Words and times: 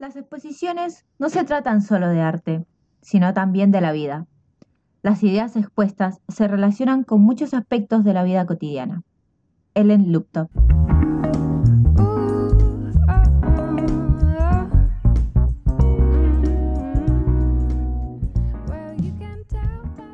Las 0.00 0.16
exposiciones 0.16 1.04
no 1.18 1.28
se 1.28 1.44
tratan 1.44 1.82
solo 1.82 2.08
de 2.08 2.22
arte, 2.22 2.64
sino 3.02 3.34
también 3.34 3.70
de 3.70 3.82
la 3.82 3.92
vida. 3.92 4.26
Las 5.02 5.22
ideas 5.22 5.56
expuestas 5.56 6.22
se 6.26 6.48
relacionan 6.48 7.04
con 7.04 7.20
muchos 7.20 7.52
aspectos 7.52 8.02
de 8.02 8.14
la 8.14 8.24
vida 8.24 8.46
cotidiana. 8.46 9.02
Ellen 9.74 10.10
Luptop. 10.10 10.50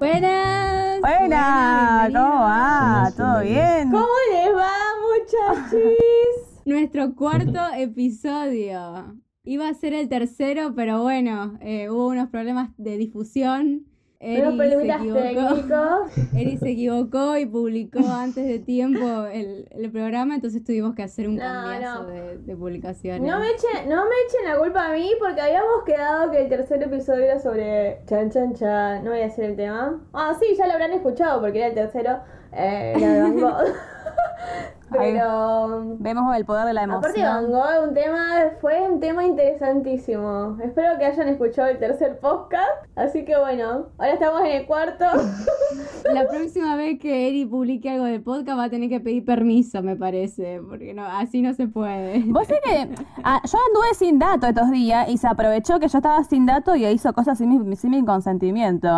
Buenas. 0.00 1.00
Buena, 1.00 2.08
¿cómo 2.12 2.40
va? 2.40 3.02
Buenas, 3.02 3.14
¿Todo 3.14 3.34
buenas. 3.34 3.42
bien? 3.44 3.90
¿Cómo 3.92 4.08
les 4.32 4.56
va, 4.56 4.72
muchachis? 5.06 6.62
Nuestro 6.64 7.14
cuarto 7.14 7.60
episodio. 7.76 9.25
Iba 9.48 9.68
a 9.68 9.74
ser 9.74 9.94
el 9.94 10.08
tercero, 10.08 10.72
pero 10.74 11.02
bueno, 11.02 11.56
eh, 11.60 11.88
hubo 11.88 12.08
unos 12.08 12.28
problemas 12.30 12.70
de 12.78 12.96
difusión. 12.96 13.86
Eri 14.18 14.58
se. 14.58 16.36
Eri 16.40 16.56
se 16.56 16.70
equivocó 16.70 17.36
y 17.36 17.46
publicó 17.46 18.00
antes 18.08 18.44
de 18.44 18.58
tiempo 18.58 19.24
el, 19.26 19.68
el 19.70 19.90
programa, 19.92 20.34
entonces 20.34 20.64
tuvimos 20.64 20.96
que 20.96 21.04
hacer 21.04 21.28
un 21.28 21.36
No, 21.36 21.42
cambiazo 21.42 22.02
no. 22.02 22.08
De, 22.08 22.38
de 22.38 22.56
publicaciones. 22.56 23.22
No 23.22 23.38
me, 23.38 23.46
echen, 23.50 23.88
no 23.88 24.04
me 24.06 24.14
echen 24.26 24.50
la 24.52 24.58
culpa 24.58 24.88
a 24.88 24.92
mí 24.92 25.12
porque 25.20 25.40
habíamos 25.40 25.84
quedado 25.84 26.32
que 26.32 26.40
el 26.42 26.48
tercer 26.48 26.82
episodio 26.82 27.22
era 27.22 27.38
sobre 27.38 28.00
chan 28.06 28.30
chan 28.30 28.52
chan. 28.54 29.04
No 29.04 29.10
voy 29.10 29.20
a 29.20 29.24
decir 29.24 29.44
el 29.44 29.54
tema. 29.54 30.02
Ah, 30.12 30.36
sí, 30.40 30.56
ya 30.56 30.66
lo 30.66 30.72
habrán 30.72 30.92
escuchado 30.92 31.40
porque 31.40 31.58
era 31.58 31.68
el 31.68 31.74
tercero. 31.74 32.18
Eh, 32.52 32.94
la 32.98 33.64
Pero. 34.90 35.96
Vemos 35.98 36.36
el 36.36 36.44
poder 36.44 36.66
de 36.66 36.74
la 36.74 36.84
Aparte 36.84 37.20
de 37.20 37.26
Van 37.26 37.44
emoción. 37.44 37.52
Gogh, 37.52 37.88
un 37.88 37.94
tema, 37.94 38.50
fue 38.60 38.88
un 38.88 39.00
tema 39.00 39.24
interesantísimo. 39.24 40.56
Espero 40.62 40.98
que 40.98 41.06
hayan 41.06 41.28
escuchado 41.28 41.68
el 41.68 41.78
tercer 41.78 42.18
podcast. 42.20 42.84
Así 42.94 43.24
que 43.24 43.36
bueno, 43.36 43.86
ahora 43.98 44.12
estamos 44.12 44.40
en 44.42 44.52
el 44.52 44.66
cuarto. 44.66 45.04
La 46.12 46.26
próxima 46.28 46.76
vez 46.76 46.98
que 47.00 47.28
Eri 47.28 47.44
publique 47.46 47.90
algo 47.90 48.04
de 48.04 48.20
podcast 48.20 48.58
va 48.58 48.64
a 48.64 48.70
tener 48.70 48.88
que 48.88 49.00
pedir 49.00 49.24
permiso, 49.24 49.82
me 49.82 49.96
parece, 49.96 50.60
porque 50.68 50.94
no, 50.94 51.04
así 51.04 51.42
no 51.42 51.52
se 51.54 51.66
puede. 51.66 52.22
Vos 52.26 52.46
sé 52.46 52.60
que 52.64 52.88
ah, 53.24 53.40
yo 53.44 53.58
anduve 53.68 53.94
sin 53.94 54.18
dato 54.18 54.46
estos 54.46 54.70
días 54.70 55.08
y 55.08 55.18
se 55.18 55.26
aprovechó 55.26 55.80
que 55.80 55.88
yo 55.88 55.98
estaba 55.98 56.22
sin 56.24 56.46
dato 56.46 56.76
y 56.76 56.86
hizo 56.86 57.12
cosas 57.12 57.38
sin 57.38 57.48
mi, 57.48 57.76
sin 57.76 57.90
mi 57.90 58.04
consentimiento. 58.04 58.88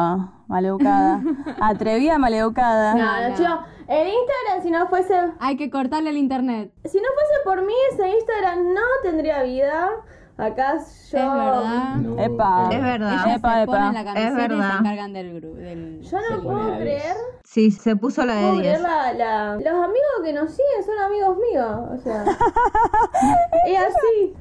Maleducada. 0.49 1.23
Atrevida, 1.61 2.19
maleducada. 2.19 2.95
No, 2.95 3.21
no. 3.23 3.29
no, 3.29 3.37
chico. 3.37 3.78
En 3.89 4.07
Instagram, 4.07 4.63
si 4.63 4.71
no 4.71 4.87
fuese 4.89 5.15
Hay 5.41 5.57
que 5.57 5.71
cortarle 5.71 6.11
el 6.11 6.19
internet. 6.19 6.71
Si 6.85 6.99
no 6.99 7.09
fuese 7.15 7.43
por 7.43 7.65
mí, 7.65 7.73
ese 7.93 8.07
Instagram 8.07 8.75
no 8.75 8.83
tendría 9.03 9.43
vida. 9.43 9.91
Acá 10.39 10.79
yo. 10.79 10.85
Es 10.85 11.13
verdad. 11.13 11.95
No, 11.97 12.23
Epa. 12.23 12.69
Es 12.73 12.83
verdad. 12.83 13.13
Ellas 13.13 13.37
Epa, 13.39 13.55
se 13.57 13.63
epa. 13.65 13.73
ponen 13.73 13.95
la 13.95 14.05
camiseta 14.05 14.29
Es 14.29 14.33
y 14.33 14.37
verdad. 14.37 14.71
se 14.73 14.79
encargan 14.79 15.13
del 15.13 15.41
grupo. 15.41 15.57
Del 15.57 16.01
Yo 16.03 16.19
no 16.31 16.43
puedo 16.43 16.77
creer. 16.79 17.17
Sí, 17.45 17.71
se 17.73 17.97
puso 17.97 18.25
la 18.25 18.35
de 18.35 18.59
creer 18.59 18.79
10. 18.79 18.83
la, 18.83 19.13
la- 19.15 19.55
Los 19.57 19.67
amigos 19.85 20.21
que 20.23 20.33
nos 20.33 20.51
siguen 20.51 20.85
son 20.87 20.99
amigos 20.99 21.37
míos. 21.39 21.81
O 21.93 21.99
sea. 22.03 22.25
es 23.67 23.79
así. 23.79 24.35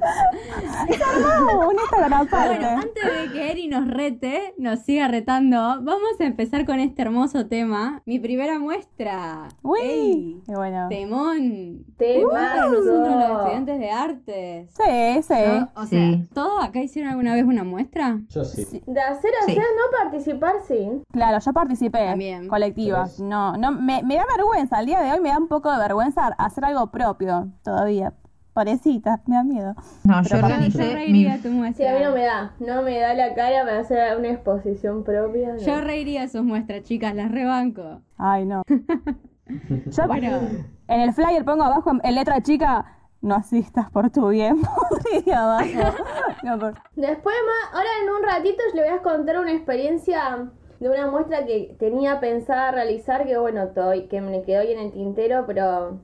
No, 1.22 1.68
un 1.70 1.76
Instagram 1.76 2.10
Bueno, 2.10 2.16
aparte. 2.38 2.66
antes 2.66 3.04
de 3.04 3.32
que 3.34 3.52
Eri 3.52 3.68
nos 3.68 3.88
rete, 3.88 4.54
nos 4.58 4.80
siga 4.82 5.08
retando, 5.08 5.58
vamos 5.82 6.20
a 6.20 6.26
empezar 6.26 6.66
con 6.66 6.80
este 6.80 7.02
hermoso 7.02 7.48
tema. 7.48 8.02
Mi 8.06 8.20
primera 8.20 8.60
muestra. 8.60 9.48
Uy. 9.64 9.80
Ey, 9.82 10.42
Y 10.48 10.54
bueno. 10.54 10.88
temón. 10.90 11.86
Temazo. 11.98 12.30
Para 12.32 12.66
nosotros 12.68 13.16
los 13.16 13.32
estudiantes 13.40 13.80
de 13.80 13.90
artes. 13.92 14.72
Sí, 14.76 15.22
sí. 15.24 15.34
Yo, 15.46 15.68
o 15.82 15.86
sea, 15.88 16.12
Sí. 16.12 16.30
¿todos 16.34 16.64
acá 16.64 16.80
hicieron 16.82 17.12
alguna 17.12 17.34
vez 17.34 17.44
una 17.44 17.64
muestra? 17.64 18.20
Yo 18.30 18.44
sí. 18.44 18.82
De 18.86 19.02
hacer 19.02 19.32
a 19.42 19.46
Sí. 19.46 19.52
hacer, 19.52 19.64
no 19.64 19.98
participar, 20.04 20.54
sí. 20.68 20.90
Claro, 21.12 21.40
yo 21.40 21.54
participé. 21.54 22.06
También. 22.06 22.48
Colectivas. 22.48 23.14
Sí. 23.18 23.24
No, 23.24 23.58
no, 23.58 23.72
me, 23.72 24.04
me 24.04 24.16
da 24.16 24.26
vergüenza. 24.36 24.78
Al 24.78 24.86
día 24.86 25.02
de 25.02 25.12
hoy 25.12 25.20
me 25.22 25.30
da 25.30 25.38
un 25.38 25.48
poco 25.48 25.72
de 25.72 25.78
vergüenza 25.80 26.28
hacer 26.38 26.66
algo 26.66 26.88
propio 26.92 27.48
todavía. 27.64 28.14
Pobrecita, 28.54 29.22
me 29.28 29.36
da 29.36 29.44
miedo. 29.44 29.76
No, 30.04 30.24
yo 30.24 30.30
Pero 30.32 30.40
Yo 30.40 30.46
organicé 30.54 30.84
mi... 30.88 30.94
reiría 30.96 31.36
tu 31.38 31.44
Sí, 31.44 31.50
muestra. 31.50 31.92
a 31.92 32.00
mí 32.00 32.04
no 32.04 32.12
me 32.12 32.24
da. 32.24 32.54
No 32.60 32.82
me 32.82 33.00
da 33.00 33.14
la 33.14 33.36
cara 33.36 33.64
para 33.64 33.80
hacer 33.82 34.18
una 34.18 34.30
exposición 34.30 35.04
propia. 35.04 35.54
no. 35.54 35.58
Yo 35.60 35.80
reiría 35.82 36.28
sus 36.28 36.42
muestras, 36.44 36.82
chicas, 36.84 37.14
las 37.14 37.30
rebanco. 37.32 38.02
Ay, 38.18 38.46
no. 38.48 38.64
Yo 39.86 40.08
Bueno, 40.08 40.40
en 40.88 41.02
el 41.02 41.14
flyer 41.14 41.46
pongo 41.46 41.64
abajo 41.64 41.92
en 42.04 42.16
letra 42.16 42.42
chica, 42.42 42.97
no 43.22 43.36
asistas 43.36 43.90
por 43.92 44.10
tu 44.10 44.30
bien. 44.30 44.58
abajo. 45.34 45.96
No, 46.44 46.60
por- 46.60 46.76
Después, 46.96 47.36
más, 47.46 47.74
ahora 47.74 47.90
en 48.04 48.10
un 48.10 48.24
ratito 48.24 48.62
yo 48.70 48.76
le 48.76 48.90
voy 48.90 48.98
a 48.98 49.02
contar 49.02 49.40
una 49.40 49.54
experiencia 49.54 50.50
de 50.80 50.90
una 50.90 51.10
muestra 51.10 51.46
que 51.46 51.76
tenía 51.80 52.20
pensada 52.20 52.72
realizar, 52.72 53.26
que 53.26 53.38
bueno, 53.38 53.72
que 54.10 54.22
me 54.22 54.44
quedó 54.44 54.62
ahí 54.62 54.72
en 54.74 54.80
el 54.80 54.92
tintero, 54.92 55.46
pero 55.48 56.00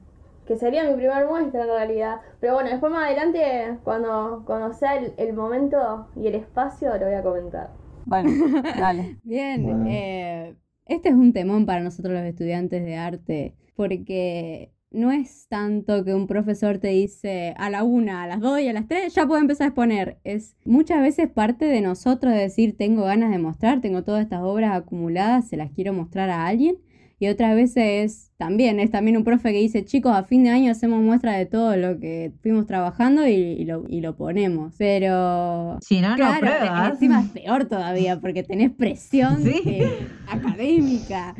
que 0.48 0.58
sería 0.58 0.84
mi 0.84 0.96
primer 0.96 1.28
muestra 1.28 1.62
en 1.62 1.68
realidad. 1.70 2.22
Pero 2.40 2.56
bueno, 2.56 2.70
después 2.70 2.92
más 2.92 3.06
adelante, 3.06 3.78
cuando, 3.84 4.44
cuando 4.46 4.74
sea 4.74 4.96
el, 4.98 5.14
el 5.18 5.34
momento 5.34 6.08
y 6.16 6.28
el 6.28 6.36
espacio, 6.36 6.98
lo 6.98 7.06
voy 7.06 7.16
a 7.16 7.24
comentar. 7.24 7.70
Bueno, 8.06 8.30
dale. 8.80 9.20
bien. 9.24 9.64
Bueno. 9.64 9.86
eh, 9.88 10.56
este 10.86 11.10
es 11.10 11.16
un 11.16 11.32
temón 11.34 11.66
para 11.66 11.82
nosotros 11.82 12.14
los 12.14 12.24
estudiantes 12.24 12.84
de 12.84 12.98
arte, 12.98 13.56
porque 13.76 14.72
no 14.94 15.12
es 15.12 15.48
tanto 15.50 16.06
que 16.06 16.14
un 16.14 16.28
profesor 16.28 16.78
te 16.78 16.90
dice 16.90 17.54
a 17.58 17.70
la 17.70 17.84
una, 17.84 18.24
a 18.24 18.28
las 18.28 18.40
dos 18.40 18.60
y 18.62 18.68
a 18.68 18.74
las 18.74 18.88
tres 18.88 19.14
ya 19.14 19.26
puedo 19.28 19.42
empezar 19.42 19.66
a 19.66 19.68
exponer. 19.70 20.20
Es 20.24 20.56
muchas 20.66 21.02
veces 21.02 21.30
parte 21.30 21.66
de 21.66 21.82
nosotros 21.82 22.34
decir 22.34 22.78
tengo 22.78 23.04
ganas 23.04 23.32
de 23.32 23.40
mostrar, 23.40 23.82
tengo 23.82 24.04
todas 24.04 24.24
estas 24.24 24.42
obras 24.44 24.76
acumuladas, 24.76 25.48
se 25.48 25.58
las 25.58 25.72
quiero 25.72 25.94
mostrar 25.94 26.30
a 26.30 26.46
alguien. 26.48 26.78
Y 27.20 27.28
otras 27.30 27.56
veces 27.56 28.32
también 28.38 28.82
es 28.82 28.92
también 28.92 29.16
un 29.16 29.24
profe 29.24 29.54
que 29.54 29.60
dice, 29.60 29.86
chicos, 29.86 30.12
a 30.14 30.24
fin 30.26 30.44
de 30.44 30.50
año 30.50 30.72
hacemos 30.72 31.02
muestra 31.02 31.34
de 31.38 31.46
todo 31.46 31.78
lo 31.78 31.98
que 31.98 32.34
fuimos 32.42 32.66
trabajando 32.68 33.26
y, 33.26 33.32
y 33.34 33.64
lo, 33.64 33.86
y 33.88 34.02
lo 34.02 34.18
ponemos. 34.18 34.74
Pero 34.78 35.78
Si 35.82 36.02
no, 36.02 36.10
no 36.10 36.16
Claro, 36.18 36.40
pruebas. 36.42 36.92
encima 36.94 37.22
es 37.22 37.30
peor 37.30 37.66
todavía 37.66 38.20
porque 38.20 38.44
tenés 38.44 38.72
presión 38.72 39.42
Sí. 39.44 39.62
eh, 39.66 40.08
académica. 40.28 41.34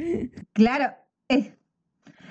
Claro. 0.54 0.86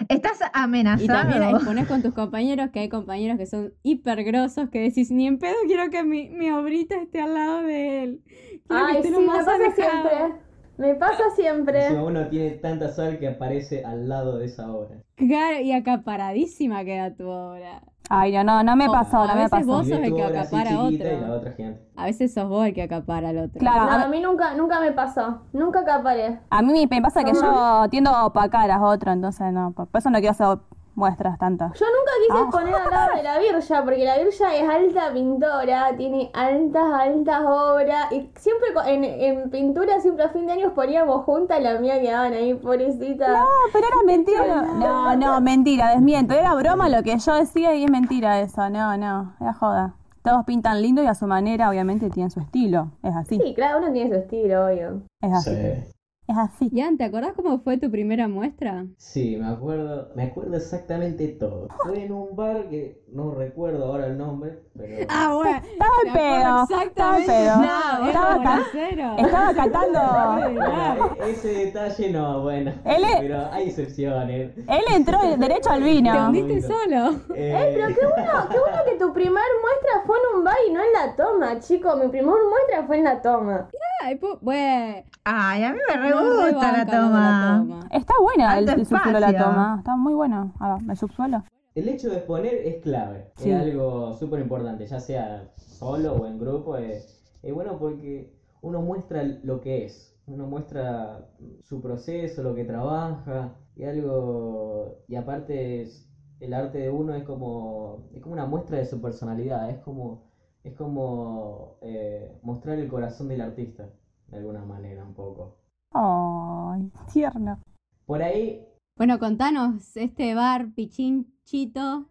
Estás 0.09 0.41
Y 0.41 0.45
amenazado. 0.53 1.09
también 1.09 1.43
exponés 1.45 1.87
con 1.87 2.03
tus 2.03 2.13
compañeros 2.15 2.71
que 2.71 2.81
hay 2.81 2.89
compañeros 2.89 3.39
que 3.39 3.47
son 3.47 3.73
hiper 3.83 4.25
grosos 4.25 4.69
que 4.71 4.81
decís, 4.81 5.11
ni 5.11 5.27
en 5.27 5.39
pedo 5.39 5.55
quiero 5.67 5.91
que 5.91 6.03
mi, 6.05 6.29
mi 6.31 6.51
obrita 6.51 6.97
esté 6.97 7.21
al 7.21 7.35
lado 7.35 7.63
de 7.63 8.03
él. 8.05 8.23
Quiero 8.69 8.87
que 8.87 8.93
Ay, 8.93 8.97
esté 8.97 9.09
sí, 9.09 9.15
lo 9.15 9.21
me 9.21 9.27
más 9.27 9.45
pasa 9.47 9.55
alejado". 9.55 10.09
siempre. 10.11 10.52
Me 10.79 10.95
pasa 10.95 11.23
siempre. 11.37 11.85
Encima 11.87 12.03
uno 12.05 12.27
tiene 12.29 12.51
tanta 12.53 12.89
sal 12.89 13.19
que 13.19 13.29
aparece 13.29 13.85
al 13.85 14.09
lado 14.09 14.39
de 14.39 14.47
esa 14.47 14.71
obra. 14.73 14.97
Claro, 15.17 15.61
y 15.61 15.73
acaparadísima 15.73 16.85
queda 16.85 17.15
tu 17.15 17.29
obra. 17.29 17.83
Ay, 18.09 18.33
no, 18.33 18.43
no, 18.45 18.63
no 18.63 18.77
me 18.77 18.89
O 18.89 18.93
pasó, 18.93 19.19
a 19.23 19.27
no 19.29 19.35
me 19.35 19.43
veces 19.43 19.51
pasó. 19.51 19.67
vos 19.67 19.87
Y 19.87 19.91
sos 19.91 19.99
ves 20.01 20.09
el 20.09 20.15
que 20.15 20.23
acapara 20.25 20.71
a 20.75 20.79
otro. 20.83 20.91
Y 20.91 20.99
la 20.99 21.33
otra. 21.33 21.55
A 21.97 22.05
veces 22.07 22.35
sos 22.35 22.49
vos 22.49 22.67
el 22.67 22.75
que 22.75 22.83
acapara 22.83 23.29
al 23.31 23.39
otro. 23.39 23.59
Claro. 23.61 23.85
No, 23.85 23.91
a- 23.91 24.03
a 24.03 24.09
mí 24.09 24.21
nunca, 24.21 24.55
nunca 24.55 24.81
me 24.81 24.93
pasó. 24.93 25.43
Nunca 25.53 25.81
acaparé. 25.81 26.41
A 26.51 26.63
mí 26.63 26.87
me 26.91 27.01
pasa 27.03 27.23
que 27.25 27.33
yo 27.33 27.87
tiendo 27.91 28.11
a 28.11 28.27
opacar 28.27 28.71
a 28.71 28.83
otro, 28.83 29.13
entonces 29.13 29.53
no, 29.53 29.73
por 29.73 29.87
por 29.87 29.99
eso 30.01 30.11
no 30.11 30.19
quiero 30.19 30.33
hacer 30.33 30.59
muestras 30.95 31.39
tantas. 31.39 31.73
Yo 31.79 31.87
nunca 31.87 32.13
quise 32.27 32.47
Ah. 32.47 32.51
poner 32.51 32.75
al 32.75 32.91
lado 32.91 33.17
de 33.17 33.23
la 33.23 33.39
Virya, 33.39 33.83
porque 33.83 34.05
la 34.05 34.19
Virya 34.19 34.55
es 34.55 34.69
alta 34.69 35.13
pintora, 35.13 35.97
tiene 35.97 36.31
altas, 36.35 36.85
altas 36.93 37.41
obras. 37.47 38.13
Y 38.13 38.31
siempre 38.37 38.69
en, 38.87 39.05
en 39.05 39.51
pintura, 39.51 40.01
siempre 40.01 40.25
a 40.25 40.29
fin 40.29 40.47
de 40.47 40.53
año 40.53 40.75
poníamos 40.75 41.25
juntas 41.25 41.63
la 41.63 41.79
mía 41.79 42.01
quedaban 42.01 42.33
ahí, 42.35 42.55
pobrecita. 42.55 43.29
No, 43.29 43.47
pero 43.73 43.87
era 43.87 43.97
mentira. 44.05 44.63
No, 44.63 45.17
no, 45.17 45.41
mentira, 45.41 45.91
desmiento. 45.91 46.35
Era 46.35 46.55
broma 46.55 46.89
lo 46.89 47.03
que 47.03 47.19
yo 47.19 47.35
decía 47.35 47.75
y 47.75 47.85
es 47.85 47.91
mentira 47.91 48.41
eso. 48.41 48.69
No, 48.71 48.97
no, 48.97 49.35
era 49.41 49.55
joda. 49.55 49.95
Todos 50.23 50.45
pintan 50.45 50.81
lindo 50.83 51.03
y 51.03 51.07
a 51.07 51.15
su 51.15 51.27
manera, 51.27 51.69
obviamente, 51.69 52.09
tienen 52.09 52.31
su 52.31 52.39
estilo. 52.39 52.93
Es 53.03 53.17
así. 53.17 53.41
Sí, 53.43 53.55
cada 53.57 53.79
uno 53.79 53.91
tiene 53.93 54.09
su 54.11 54.17
estilo, 54.17 54.67
obvio. 54.67 55.03
Es 55.21 55.33
así. 55.33 55.51
Sí. 55.51 55.93
Es 56.27 56.37
así. 56.37 56.69
Ian, 56.73 56.97
¿te 56.97 57.05
acordás 57.05 57.33
cómo 57.35 57.61
fue 57.61 57.79
tu 57.79 57.89
primera 57.91 58.27
muestra? 58.27 58.87
Sí, 58.97 59.37
me 59.37 59.47
acuerdo, 59.49 60.13
me 60.15 60.23
acuerdo 60.25 60.57
exactamente 60.57 61.29
todo. 61.29 61.69
Fue 61.83 62.05
en 62.05 62.13
un 62.13 62.35
bar 62.37 62.69
que 62.69 63.02
no 63.13 63.31
recuerdo 63.33 63.85
ahora 63.87 64.07
el 64.07 64.17
nombre, 64.19 64.59
pero 64.77 65.07
Ah, 65.09 65.33
bueno. 65.35 65.57
Estaba 65.59 65.93
en 66.07 66.13
pedo. 66.13 66.63
Estaba 66.83 67.19
en 67.19 67.27
pedo. 67.27 67.57
No, 67.57 68.07
Estaba 68.09 68.61
cero. 68.73 69.15
Estaba 69.19 69.55
catando. 69.55 71.17
Ese 71.27 71.49
detalle 71.49 72.11
no, 72.11 72.43
bueno, 72.43 72.73
Él 72.85 73.05
es- 73.05 73.21
pero 73.21 73.47
hay 73.53 73.69
excepciones. 73.69 74.57
Él 74.57 74.83
entró 74.95 75.19
derecho 75.37 75.71
al 75.71 75.81
Te 75.83 75.91
vino. 75.91 76.29
hundiste 76.29 76.63
solo. 76.63 77.11
Eh, 77.35 77.73
Pero 77.75 77.89
qué 77.89 78.07
bueno, 78.07 78.33
qué 78.51 78.59
bueno 78.59 78.79
que 78.87 78.99
tu 78.99 79.13
primer 79.13 79.45
muestra 79.63 80.03
fue 80.07 80.17
en 80.19 80.39
un 80.39 80.45
bar 80.45 80.57
y 80.69 80.73
no 80.73 80.81
en 80.81 80.93
la 80.93 81.15
toma, 81.17 81.61
chico. 81.61 81.95
Mi 81.97 82.09
primer 82.09 82.35
muestra 82.49 82.87
fue 82.87 82.99
en 82.99 83.05
la 83.05 83.21
toma. 83.23 83.69
Ay, 84.03 84.19
bueno. 84.41 85.03
Ay, 85.25 85.63
a 85.65 85.73
mí 85.73 85.79
me 85.89 85.97
re 85.97 86.13
gusta 86.13 86.73
la 86.73 86.87
toma. 86.87 87.57
la 87.57 87.59
toma. 87.59 87.81
Está 87.91 88.15
buena 88.21 88.59
el, 88.59 88.69
Alto 88.69 88.81
el 88.81 88.87
subsuelo 88.87 89.21
la 89.21 89.33
toma. 89.33 89.77
Está 89.79 89.97
muy 89.97 90.15
bueno. 90.15 90.53
Ah, 90.59 90.79
el 90.89 90.97
subsuelo. 90.97 91.45
El 91.75 91.89
hecho 91.89 92.11
de 92.11 92.17
exponer 92.17 92.55
es 92.55 92.83
clave, 92.83 93.31
Sí. 93.37 93.51
es 93.51 93.57
algo 93.61 94.13
súper 94.15 94.41
importante, 94.41 94.87
ya 94.87 95.01
sea 95.01 95.53
solo 95.57 96.15
o 96.17 96.27
en 96.27 96.39
grupo, 96.39 96.77
es, 96.77 97.39
es 97.43 97.55
bueno 97.55 97.79
porque 97.79 98.31
uno 98.61 98.83
muestra 98.83 99.23
lo 99.23 99.61
que 99.61 99.85
es, 99.87 100.15
uno 100.27 100.47
muestra 100.47 101.31
su 101.63 101.81
proceso, 101.81 102.43
lo 102.43 102.55
que 102.55 102.65
trabaja, 102.65 103.57
y 103.75 103.85
algo, 103.85 104.99
y 105.09 105.15
aparte 105.17 105.83
es- 105.83 106.09
el 106.41 106.53
arte 106.55 106.79
de 106.79 106.91
uno 106.91 107.15
es 107.15 107.23
como, 107.25 108.09
es 108.15 108.21
como 108.21 108.35
una 108.35 108.47
muestra 108.47 108.77
de 108.79 108.85
su 108.85 109.01
personalidad, 109.01 109.71
es 109.71 109.79
como, 109.79 110.25
es 110.65 110.75
como 110.75 111.79
eh, 111.81 112.39
mostrar 112.43 112.79
el 112.79 112.89
corazón 112.89 113.29
del 113.29 113.41
artista, 113.41 113.89
de 114.29 114.37
alguna 114.37 114.65
manera, 114.65 115.05
un 115.05 115.15
poco. 115.15 115.57
Ay, 115.93 116.91
tierno. 117.13 117.59
Por 118.07 118.23
ahí 118.23 118.67
Bueno, 118.97 119.19
contanos, 119.19 119.97
este 119.97 120.35
bar 120.35 120.73
Pichinchito, 120.75 122.09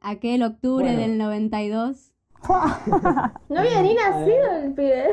aquel 0.00 0.42
octubre 0.42 0.86
Bueno. 0.86 1.00
del 1.00 1.18
92. 1.18 2.12
No 3.48 3.60
había 3.60 3.82
ni 3.82 3.94
nacido 3.94 4.52
el 4.62 4.74
pibe. 4.74 5.04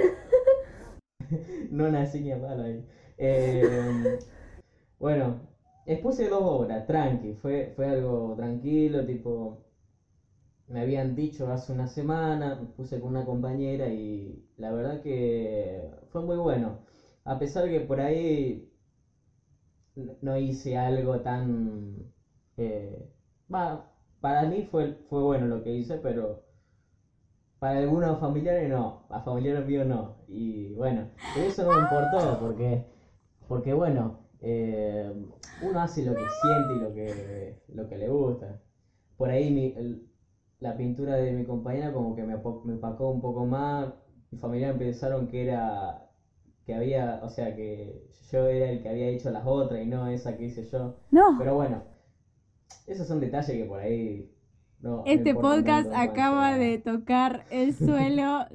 No 1.72 1.92
nací 1.92 2.22
ni 2.22 2.32
a 2.32 2.40
palo 2.40 2.64
ahí. 2.64 2.86
Eh, 3.18 4.20
bueno, 5.00 5.42
expuse 5.86 6.30
dos 6.30 6.42
obras, 6.44 6.86
tranqui, 6.88 7.34
fue, 7.34 7.74
fue 7.76 7.88
algo 7.90 8.34
tranquilo, 8.38 9.06
tipo, 9.06 9.66
me 10.68 10.82
habían 10.82 11.16
dicho 11.16 11.52
hace 11.52 11.74
una 11.74 11.88
semana, 11.88 12.56
me 12.56 12.68
puse 12.68 13.00
con 13.02 13.10
una 13.10 13.26
compañera 13.26 13.88
y 13.90 14.46
la 14.58 14.72
verdad 14.72 15.02
que 15.02 15.90
fue 16.12 16.22
muy 16.24 16.38
bueno. 16.38 16.80
A 17.26 17.38
pesar 17.40 17.68
que 17.70 17.82
por 17.82 18.00
ahí 18.00 18.72
no 20.22 20.36
hice 20.38 20.78
algo 20.78 21.20
tan... 21.22 22.06
eh, 22.58 23.10
para 24.22 24.46
mí 24.46 24.64
fue, 24.64 24.92
fue 25.10 25.22
bueno 25.22 25.48
lo 25.48 25.62
que 25.64 25.74
hice, 25.74 25.98
pero 25.98 26.44
para 27.60 27.78
algunos 27.78 28.20
familiares 28.20 28.70
no, 28.70 29.06
a 29.10 29.20
familiares 29.20 29.66
míos 29.66 29.86
no. 29.86 30.16
Y 30.28 30.74
bueno, 30.74 31.06
eso 31.36 31.64
no 31.64 31.80
importó 31.80 32.38
porque, 32.40 32.84
porque 33.48 33.74
bueno, 33.74 34.20
eh, 34.40 35.12
uno 35.64 35.80
hace 35.80 36.04
lo 36.04 36.14
que 36.14 36.26
siente 36.42 36.74
y 36.76 36.80
lo 36.80 36.94
que, 36.94 37.56
lo 37.70 37.88
que 37.88 37.98
le 37.98 38.10
gusta. 38.10 38.60
Por 39.18 39.32
ahí 39.32 39.52
mi- 39.52 39.74
la 40.60 40.76
pintura 40.78 41.16
de 41.16 41.34
mi 41.34 41.44
compañera 41.46 41.92
como 41.94 42.16
que 42.16 42.24
me, 42.24 42.36
me 42.36 42.74
un 43.08 43.22
poco 43.22 43.46
más. 43.46 43.90
Mi 44.32 44.38
familia 44.38 44.78
pensaron 44.78 45.28
que 45.28 45.44
era, 45.44 46.06
que 46.68 46.75
había, 46.75 47.22
o 47.24 47.30
sea, 47.30 47.56
que 47.56 48.12
yo 48.30 48.46
era 48.46 48.69
el 48.69 48.81
que 48.84 48.90
había 48.90 49.08
hecho 49.08 49.31
las 49.31 49.44
otras 49.46 49.81
y 49.81 49.86
no 49.86 50.06
esa 50.08 50.36
que 50.36 50.44
hice 50.44 50.66
yo. 50.66 50.98
No, 51.12 51.38
Pero 51.40 51.56
bueno, 51.56 51.81
esos 52.86 53.08
son 53.08 53.22
detalles 53.22 53.56
que 53.56 53.64
por 53.64 53.80
ahí 53.80 54.30
no, 54.81 55.04
Este 55.06 55.34
podcast 55.34 55.90
acaba 55.96 56.58
de 56.58 56.78
tocar 56.78 57.46
el 57.52 57.74
suelo, 57.74 58.46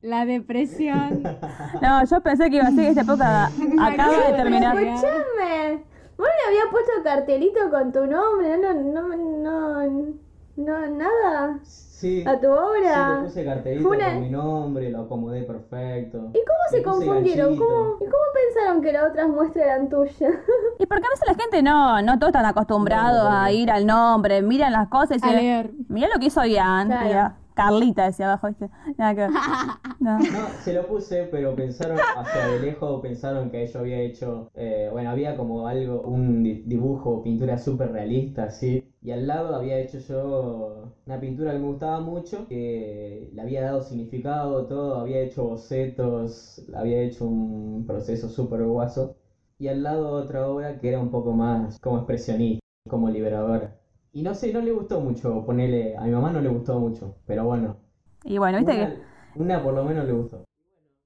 la 0.00 0.24
depresión. 0.24 1.22
no, 1.82 2.04
yo 2.06 2.22
pensé 2.22 2.48
que 2.48 2.56
iba 2.56 2.68
a 2.68 2.72
ser 2.72 2.86
esta 2.86 3.02
época 3.02 3.46
acaba 3.80 4.30
de 4.30 4.32
terminar. 4.32 4.74
Escuchame. 4.74 5.84
Vos 6.16 6.26
le 6.26 6.48
habías 6.48 6.66
puesto 6.70 6.92
cartelito 7.04 7.70
con 7.70 7.92
tu 7.92 8.06
nombre, 8.06 8.56
no, 8.56 8.72
no, 8.72 9.14
no, 9.14 10.14
no, 10.58 10.86
nada. 10.88 11.58
Sí, 11.62 12.22
A 12.26 12.34
tu 12.38 12.46
sí, 12.46 12.46
obra. 12.46 13.14
le 13.18 13.24
puse 13.24 13.44
cartelito 13.44 13.88
Fue 13.88 13.96
una- 13.96 14.12
con 14.12 14.20
mi 14.20 14.30
nombre, 14.30 14.88
lo 14.90 15.00
acomodé 15.02 15.42
perfecto. 15.42 16.18
¿Y 16.32 16.38
cómo 16.44 16.64
se 16.70 16.82
confundieron? 16.82 17.56
¿Cómo, 17.56 17.96
¿Y 17.96 18.04
cómo 18.04 18.22
pensaron 18.34 18.82
que 18.82 18.92
las 18.92 19.10
otras 19.10 19.28
muestras 19.28 19.64
eran 19.64 19.88
tuyas? 19.88 20.14
Y 20.78 20.86
porque 20.86 21.04
a 21.06 21.10
veces 21.10 21.26
la 21.26 21.34
gente 21.34 21.60
no, 21.62 22.00
no 22.02 22.18
todos 22.20 22.28
están 22.28 22.46
acostumbrados 22.46 23.24
No, 23.24 23.30
no, 23.30 23.36
a 23.36 23.42
no. 23.46 23.50
ir 23.50 23.70
al 23.70 23.84
nombre, 23.84 24.42
miran 24.42 24.72
las 24.72 24.86
cosas 24.88 25.10
y 25.10 25.14
dicen, 25.14 25.86
mira 25.88 26.06
lo 26.14 26.20
que 26.20 26.26
hizo 26.26 26.44
Ian. 26.44 26.86
Claro. 26.86 27.34
Carlita 27.58 28.04
decía 28.06 28.26
abajo, 28.26 28.46
¿viste? 28.48 28.70
Nada 28.96 29.14
que 29.14 29.20
ver. 29.22 29.30
No. 30.00 30.16
No, 30.16 30.48
se 30.62 30.72
lo 30.74 30.86
puse, 30.86 31.24
pero 31.24 31.56
pensaron, 31.56 31.98
sea, 31.98 32.48
de 32.48 32.60
lejos 32.60 33.02
pensaron 33.02 33.50
que 33.50 33.66
yo 33.66 33.80
había 33.80 33.98
hecho, 33.98 34.48
eh, 34.54 34.88
bueno, 34.92 35.10
había 35.10 35.36
como 35.36 35.66
algo, 35.66 36.02
un 36.02 36.44
di- 36.44 36.62
dibujo, 36.66 37.20
pintura 37.24 37.58
súper 37.58 37.90
realista, 37.90 38.44
así. 38.44 38.84
Y 39.02 39.10
al 39.10 39.26
lado 39.26 39.56
había 39.56 39.76
hecho 39.80 39.98
yo 39.98 40.94
una 41.04 41.18
pintura 41.20 41.52
que 41.52 41.58
me 41.58 41.66
gustaba 41.66 42.00
mucho, 42.00 42.46
que 42.46 43.28
le 43.34 43.42
había 43.42 43.62
dado 43.62 43.82
significado, 43.82 44.66
todo, 44.68 45.00
había 45.00 45.20
hecho 45.20 45.44
bocetos, 45.44 46.64
había 46.74 47.00
hecho 47.02 47.24
un 47.26 47.84
proceso 47.86 48.28
súper 48.28 48.62
guaso. 48.64 49.16
Y 49.58 49.66
al 49.68 49.82
lado 49.82 50.10
otra 50.12 50.46
obra 50.48 50.78
que 50.78 50.88
era 50.90 51.00
un 51.00 51.10
poco 51.10 51.32
más 51.32 51.78
como 51.80 51.98
expresionista, 51.98 52.60
como 52.88 53.10
liberadora. 53.10 53.77
Y 54.18 54.22
no 54.22 54.34
sé, 54.34 54.52
no 54.52 54.60
le 54.60 54.72
gustó 54.72 55.00
mucho 55.00 55.44
ponerle, 55.46 55.96
a 55.96 56.02
mi 56.02 56.10
mamá 56.10 56.32
no 56.32 56.40
le 56.40 56.48
gustó 56.48 56.80
mucho, 56.80 57.14
pero 57.24 57.44
bueno, 57.44 57.76
Y 58.24 58.38
bueno, 58.38 58.58
viste 58.58 58.74
una, 58.74 58.96
que 58.96 59.02
una 59.36 59.62
por 59.62 59.74
lo 59.74 59.84
menos 59.84 60.06
le 60.06 60.12
gustó. 60.12 60.44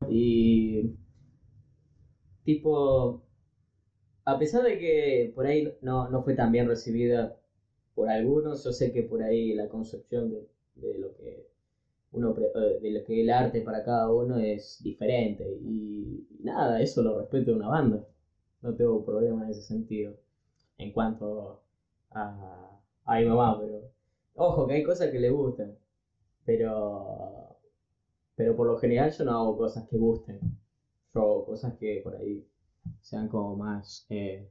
Y 0.09 0.97
tipo, 2.44 3.23
a 4.25 4.38
pesar 4.38 4.62
de 4.62 4.79
que 4.79 5.32
por 5.35 5.47
ahí 5.47 5.76
no, 5.82 6.09
no 6.09 6.23
fue 6.23 6.35
tan 6.35 6.53
bien 6.53 6.67
recibida 6.67 7.37
por 7.94 8.09
algunos, 8.09 8.64
yo 8.64 8.73
sé 8.73 8.93
que 8.93 9.03
por 9.03 9.23
ahí 9.23 9.53
la 9.53 9.69
concepción 9.69 10.31
de, 10.31 10.49
de 10.76 10.99
lo 10.99 11.14
que 11.14 11.49
uno 12.12 12.35
eh, 12.38 12.79
de 12.81 12.91
lo 12.93 13.05
que 13.05 13.20
el 13.23 13.31
arte 13.31 13.61
para 13.61 13.85
cada 13.85 14.11
uno 14.11 14.38
es 14.38 14.81
diferente. 14.82 15.44
Y 15.62 16.26
nada, 16.41 16.81
eso 16.81 17.03
lo 17.03 17.19
respeto 17.19 17.50
de 17.50 17.56
una 17.59 17.69
banda. 17.69 18.06
No 18.62 18.75
tengo 18.75 19.05
problema 19.05 19.44
en 19.44 19.50
ese 19.50 19.62
sentido. 19.62 20.17
En 20.79 20.93
cuanto 20.93 21.62
a, 22.11 22.72
a 23.04 23.19
mi 23.19 23.26
mamá, 23.26 23.58
pero 23.60 23.81
ojo 24.34 24.66
que 24.66 24.75
hay 24.75 24.82
cosas 24.82 25.10
que 25.10 25.19
le 25.19 25.31
gustan. 25.31 25.76
Pero 26.44 27.56
pero 28.34 28.56
por 28.56 28.66
lo 28.66 28.78
general 28.78 29.12
yo 29.12 29.25
no 29.25 29.32
hago 29.32 29.56
cosas 29.58 29.87
que 29.88 29.96
gusten. 29.96 30.40
Yo 31.14 31.20
hago 31.20 31.46
cosas 31.46 31.75
que 31.78 32.00
por 32.02 32.16
ahí 32.16 32.44
sean 33.00 33.28
como 33.28 33.56
más 33.56 34.06
eh, 34.08 34.49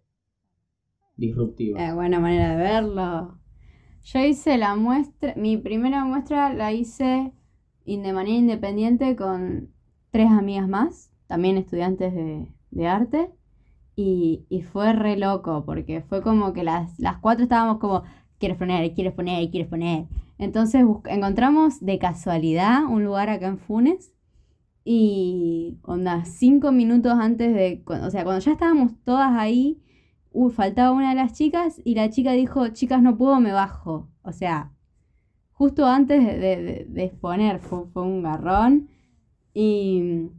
disruptivas. 1.17 1.81
Eh, 1.81 1.93
buena 1.93 2.19
manera 2.19 2.51
de 2.51 2.55
verlo. 2.57 3.37
Yo 4.03 4.19
hice 4.19 4.57
la 4.57 4.75
muestra, 4.75 5.33
mi 5.35 5.57
primera 5.57 6.03
muestra 6.05 6.53
la 6.53 6.71
hice 6.71 7.33
de 7.85 8.13
manera 8.13 8.37
independiente 8.37 9.15
con 9.15 9.73
tres 10.11 10.31
amigas 10.31 10.67
más, 10.67 11.11
también 11.27 11.57
estudiantes 11.57 12.13
de, 12.13 12.47
de 12.71 12.87
arte, 12.87 13.31
y, 13.95 14.45
y 14.49 14.61
fue 14.61 14.93
re 14.93 15.17
loco, 15.17 15.63
porque 15.65 16.01
fue 16.01 16.21
como 16.21 16.53
que 16.53 16.63
las, 16.63 16.97
las 16.99 17.17
cuatro 17.19 17.43
estábamos 17.43 17.79
como, 17.79 18.03
quieres 18.41 18.57
poner, 18.59 18.93
quieres 18.95 19.13
poner, 19.13 19.49
quieres 19.51 19.69
poner. 19.69 20.07
Entonces 20.39 20.83
encontramos 21.07 21.79
de 21.85 21.99
casualidad 21.99 22.85
un 22.85 23.05
lugar 23.05 23.29
acá 23.29 23.47
en 23.47 23.59
Funes, 23.59 24.13
y 24.83 25.77
onda, 25.83 26.25
cinco 26.25 26.71
minutos 26.71 27.13
antes 27.13 27.53
de, 27.53 27.83
o 27.85 28.09
sea, 28.11 28.23
cuando 28.23 28.39
ya 28.43 28.51
estábamos 28.53 28.93
todas 29.05 29.31
ahí, 29.33 29.79
uh, 30.31 30.49
faltaba 30.49 30.91
una 30.91 31.09
de 31.11 31.15
las 31.15 31.33
chicas 31.33 31.81
y 31.85 31.95
la 31.95 32.09
chica 32.09 32.31
dijo, 32.33 32.67
chicas, 32.69 33.01
no 33.03 33.17
puedo, 33.17 33.39
me 33.39 33.51
bajo. 33.53 34.09
O 34.23 34.31
sea, 34.33 34.71
justo 35.53 35.85
antes 35.87 36.25
de, 36.25 36.37
de- 36.39 36.85
de 36.89 37.03
exponer 37.05 37.59
fue, 37.59 37.85
fue 37.93 38.03
un 38.03 38.23
garrón. 38.23 38.89
Y 39.53 40.29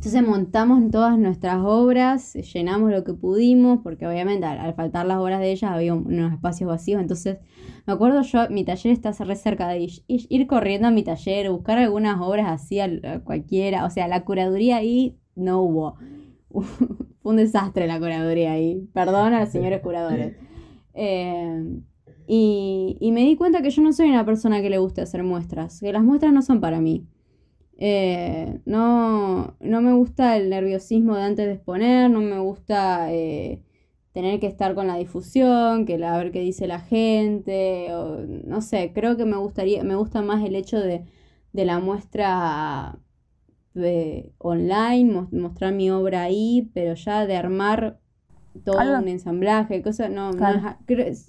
entonces 0.00 0.26
montamos 0.26 0.90
todas 0.90 1.18
nuestras 1.18 1.58
obras, 1.62 2.32
llenamos 2.32 2.90
lo 2.90 3.04
que 3.04 3.12
pudimos, 3.12 3.80
porque 3.82 4.06
obviamente 4.06 4.46
al, 4.46 4.58
al 4.58 4.72
faltar 4.72 5.04
las 5.04 5.18
obras 5.18 5.40
de 5.40 5.52
ellas 5.52 5.70
había 5.70 5.92
un- 5.92 6.06
unos 6.06 6.32
espacios 6.32 6.68
vacíos. 6.70 7.02
Entonces, 7.02 7.36
me 7.86 7.92
acuerdo 7.92 8.22
yo, 8.22 8.48
mi 8.48 8.64
taller 8.64 8.94
está 8.94 9.12
cerca 9.12 9.68
de 9.68 9.80
ir, 9.80 9.90
ir 10.08 10.46
corriendo 10.46 10.88
a 10.88 10.90
mi 10.90 11.02
taller, 11.02 11.50
buscar 11.50 11.76
algunas 11.76 12.18
obras 12.18 12.46
así 12.48 12.80
al- 12.80 13.04
a 13.04 13.20
cualquiera. 13.20 13.84
O 13.84 13.90
sea, 13.90 14.08
la 14.08 14.24
curaduría 14.24 14.78
ahí 14.78 15.18
no 15.34 15.60
hubo. 15.60 15.96
Fue 16.50 17.32
un 17.32 17.36
desastre 17.36 17.86
la 17.86 17.98
curaduría 17.98 18.52
ahí. 18.52 18.88
Perdón 18.94 19.34
a 19.34 19.40
los 19.40 19.50
señores 19.50 19.82
curadores. 19.82 20.34
Eh, 20.94 21.62
y, 22.26 22.96
y 23.00 23.12
me 23.12 23.20
di 23.20 23.36
cuenta 23.36 23.60
que 23.60 23.68
yo 23.68 23.82
no 23.82 23.92
soy 23.92 24.08
una 24.08 24.24
persona 24.24 24.62
que 24.62 24.70
le 24.70 24.78
guste 24.78 25.02
hacer 25.02 25.22
muestras, 25.24 25.78
que 25.80 25.92
las 25.92 26.02
muestras 26.02 26.32
no 26.32 26.40
son 26.40 26.62
para 26.62 26.80
mí. 26.80 27.04
Eh, 27.82 28.60
no, 28.66 29.56
no 29.58 29.80
me 29.80 29.92
gusta 29.94 30.36
el 30.36 30.50
nerviosismo 30.50 31.16
de 31.16 31.22
antes 31.22 31.46
de 31.46 31.54
exponer, 31.54 32.10
no 32.10 32.20
me 32.20 32.38
gusta 32.38 33.10
eh, 33.10 33.62
tener 34.12 34.38
que 34.38 34.46
estar 34.48 34.74
con 34.74 34.86
la 34.86 34.96
difusión, 34.96 35.86
que 35.86 35.96
la, 35.96 36.14
a 36.14 36.18
ver 36.18 36.30
qué 36.30 36.40
dice 36.40 36.66
la 36.66 36.80
gente, 36.80 37.88
o, 37.94 38.18
no 38.20 38.60
sé, 38.60 38.92
creo 38.94 39.16
que 39.16 39.24
me 39.24 39.38
gustaría, 39.38 39.82
me 39.82 39.94
gusta 39.96 40.20
más 40.20 40.44
el 40.44 40.56
hecho 40.56 40.78
de, 40.78 41.04
de 41.54 41.64
la 41.64 41.78
muestra 41.78 42.98
de- 43.72 44.32
online, 44.38 45.10
mos- 45.12 45.32
mostrar 45.32 45.72
mi 45.72 45.90
obra 45.90 46.22
ahí, 46.24 46.70
pero 46.74 46.94
ya 46.94 47.26
de 47.26 47.36
armar 47.36 47.98
todo 48.64 48.78
Algo- 48.78 48.98
un 48.98 49.08
ensamblaje, 49.08 49.80
cosas, 49.82 50.10
no, 50.10 50.32
no 50.32 50.36
Claro. 50.36 50.76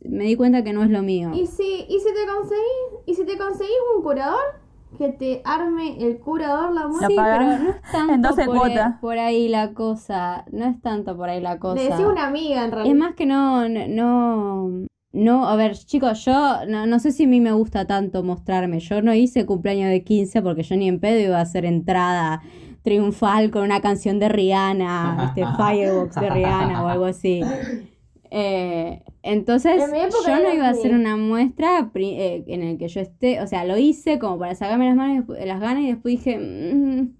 me 0.09 0.23
di 0.25 0.35
cuenta 0.35 0.63
que 0.65 0.73
no 0.73 0.83
es 0.83 0.89
lo 0.89 1.01
mío. 1.01 1.31
¿Y 1.33 1.47
si, 1.47 1.85
y 1.87 1.99
si 1.99 2.07
te 2.13 2.25
conseguís, 2.27 3.05
y 3.05 3.13
si 3.15 3.25
te 3.25 3.37
conseguís 3.37 3.77
un 3.95 4.03
curador 4.03 4.59
que 4.97 5.09
te 5.09 5.41
arme 5.45 5.97
el 6.05 6.19
curador 6.19 6.73
la 6.73 6.87
muestra? 6.87 7.07
Sí, 7.07 7.15
pero 7.15 7.43
no 7.63 7.69
es 7.69 7.81
tanto 7.91 8.13
en 8.13 8.21
12 8.21 8.45
por, 8.45 8.99
por 9.01 9.17
ahí 9.19 9.47
la 9.47 9.73
cosa, 9.73 10.45
no 10.51 10.65
es 10.65 10.79
tanto 10.81 11.15
por 11.17 11.29
ahí 11.29 11.41
la 11.41 11.59
cosa. 11.59 11.75
Le 11.81 11.89
decís 11.89 12.05
una 12.05 12.27
amiga 12.27 12.59
en 12.61 12.65
Es 12.69 12.71
realidad. 12.71 12.95
más 12.95 13.15
que 13.15 13.25
no, 13.25 13.67
no, 13.69 13.87
no, 13.87 14.85
no, 15.13 15.47
a 15.47 15.55
ver, 15.55 15.75
chicos, 15.77 16.23
yo 16.25 16.65
no, 16.67 16.85
no 16.85 16.99
sé 16.99 17.11
si 17.11 17.23
a 17.23 17.27
mí 17.27 17.41
me 17.41 17.51
gusta 17.51 17.85
tanto 17.85 18.23
mostrarme. 18.23 18.79
Yo 18.79 19.01
no 19.01 19.13
hice 19.13 19.45
cumpleaños 19.45 19.89
de 19.89 20.03
15 20.03 20.41
porque 20.41 20.63
yo 20.63 20.75
ni 20.77 20.87
en 20.87 20.99
pedo 20.99 21.19
iba 21.19 21.37
a 21.37 21.41
hacer 21.41 21.65
entrada 21.65 22.41
triunfal 22.83 23.51
con 23.51 23.63
una 23.63 23.79
canción 23.81 24.17
de 24.19 24.29
Rihanna, 24.29 25.25
este 25.35 25.45
Firebox 25.55 26.15
de 26.15 26.29
Rihanna 26.29 26.83
o 26.83 26.87
algo 26.87 27.05
así. 27.05 27.41
Eh, 28.33 29.03
entonces, 29.23 29.73
En 29.73 29.91
yo 29.91 30.39
no 30.41 30.53
iba 30.53 30.67
a 30.67 30.69
hacer 30.69 30.93
una 30.93 31.17
muestra 31.17 31.91
eh, 31.93 32.43
en 32.47 32.63
el 32.63 32.77
que 32.77 32.87
yo 32.87 33.01
esté, 33.01 33.41
o 33.41 33.47
sea, 33.47 33.65
lo 33.65 33.77
hice 33.77 34.19
como 34.19 34.39
para 34.39 34.55
sacarme 34.55 34.85
las, 34.87 34.95
manos, 34.95 35.25
las 35.27 35.59
ganas 35.59 35.83
y 35.83 35.87
después 35.87 36.15
dije, 36.15 36.37
"Mm, 36.39 37.13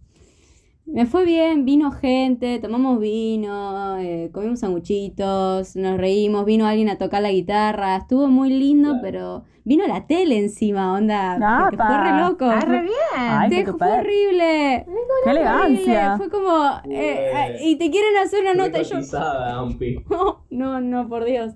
me 0.86 1.06
fue 1.06 1.26
bien, 1.26 1.64
vino 1.66 1.92
gente, 1.92 2.60
tomamos 2.60 3.00
vino, 3.00 3.98
eh, 4.00 4.30
comimos 4.34 4.60
sanguchitos, 4.60 5.76
nos 5.76 5.98
reímos, 5.98 6.46
vino 6.46 6.66
alguien 6.66 6.90
a 6.90 6.98
tocar 6.98 7.22
la 7.22 7.32
guitarra, 7.32 7.96
estuvo 7.98 8.28
muy 8.28 8.50
lindo, 8.50 8.90
Claro. 8.90 9.02
pero 9.02 9.44
vino 9.64 9.86
la 9.88 10.06
tele 10.08 10.38
encima, 10.40 10.94
onda, 10.94 11.38
fue 11.76 11.98
re 12.04 12.20
loco. 12.30 12.46
Ah, 12.46 12.62
fue- 12.62 12.70
re 12.78 12.82
bien. 12.82 12.94
Ay, 13.18 13.50
te- 13.50 13.64
qué 13.66 13.74
fue 13.74 13.88
horrible. 14.00 14.86
¡Qué 14.86 14.92
Horrible, 15.30 15.32
elegancia! 15.42 16.18
Fue 16.18 16.30
como, 16.30 16.50
eh, 16.90 17.30
Bueno. 17.32 17.56
y 17.64 17.76
te 17.78 17.90
quieren 17.92 18.18
hacer 18.24 18.42
una 18.42 18.54
nota 18.56 18.82
yo, 18.82 19.00
no, 20.10 20.46
no, 20.50 20.82
no, 20.82 21.08
por 21.10 21.26
Dios. 21.26 21.54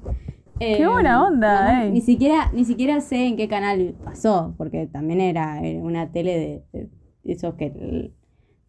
Eh, 0.61 0.77
¡Qué 0.77 0.87
buena 0.87 1.21
onda, 1.27 1.73
no, 1.79 1.83
ey! 1.83 1.91
Ni 1.91 1.99
siquiera, 1.99 2.49
ni 2.53 2.63
siquiera 2.63 3.01
sé 3.01 3.25
en 3.27 3.35
qué 3.35 3.49
canal 3.49 3.93
pasó, 4.05 4.53
porque 4.57 4.87
también 4.87 5.19
era, 5.19 5.59
era 5.61 5.79
una 5.79 6.11
tele 6.13 6.63
de, 6.71 6.79
de 6.81 6.89
esos 7.25 7.55
que 7.55 7.65
el- 7.65 8.13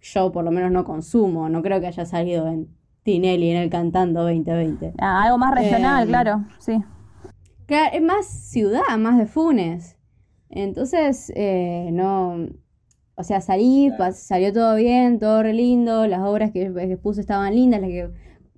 yo 0.01 0.33
por 0.33 0.45
lo 0.45 0.51
menos 0.51 0.71
no 0.71 0.85
consumo. 0.85 1.49
No 1.49 1.63
creo 1.63 1.81
que 1.81 1.87
haya 1.87 2.07
salido 2.07 2.47
en 2.49 2.69
Tinelli 3.03 3.51
en 3.51 3.57
el 3.59 3.71
Cantando 3.71 4.23
2020. 4.23 4.95
Ah, 4.99 5.23
algo 5.25 5.39
más 5.39 5.55
regional, 5.55 6.05
Eh, 6.05 6.09
claro, 6.09 6.45
sí. 6.59 6.83
Claro, 7.67 7.91
es 7.97 8.03
más 8.03 8.27
ciudad, 8.27 8.97
más 8.99 9.19
de 9.19 9.27
Funes. 9.27 9.97
Entonces, 10.51 11.33
eh, 11.35 11.91
no. 11.93 12.37
O 13.19 13.25
sea, 13.25 13.41
salí, 13.41 13.91
Claro. 13.97 14.15
salió 14.15 14.53
todo 14.53 14.77
bien, 14.77 15.19
todo 15.19 15.43
re 15.43 15.53
lindo. 15.55 16.07
Las 16.07 16.21
obras 16.21 16.51
que 16.53 16.73
que 16.73 16.97
puse 16.97 17.21
estaban 17.23 17.55
lindas, 17.55 17.81
las 17.81 17.91
que 17.91 18.11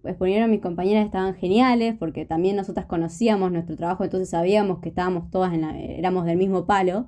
exponieron 0.05 0.51
mis 0.51 0.61
compañeras 0.61 1.05
estaban 1.05 1.35
geniales, 1.35 1.95
porque 1.99 2.25
también 2.25 2.57
nosotras 2.57 2.87
conocíamos 2.87 3.53
nuestro 3.53 3.77
trabajo, 3.77 4.05
entonces 4.05 4.31
sabíamos 4.31 4.79
que 4.81 4.89
estábamos 4.89 5.31
todas 5.31 5.53
en 5.55 5.61
la, 5.63 5.79
éramos 5.79 6.25
del 6.25 6.37
mismo 6.39 6.67
palo. 6.67 7.07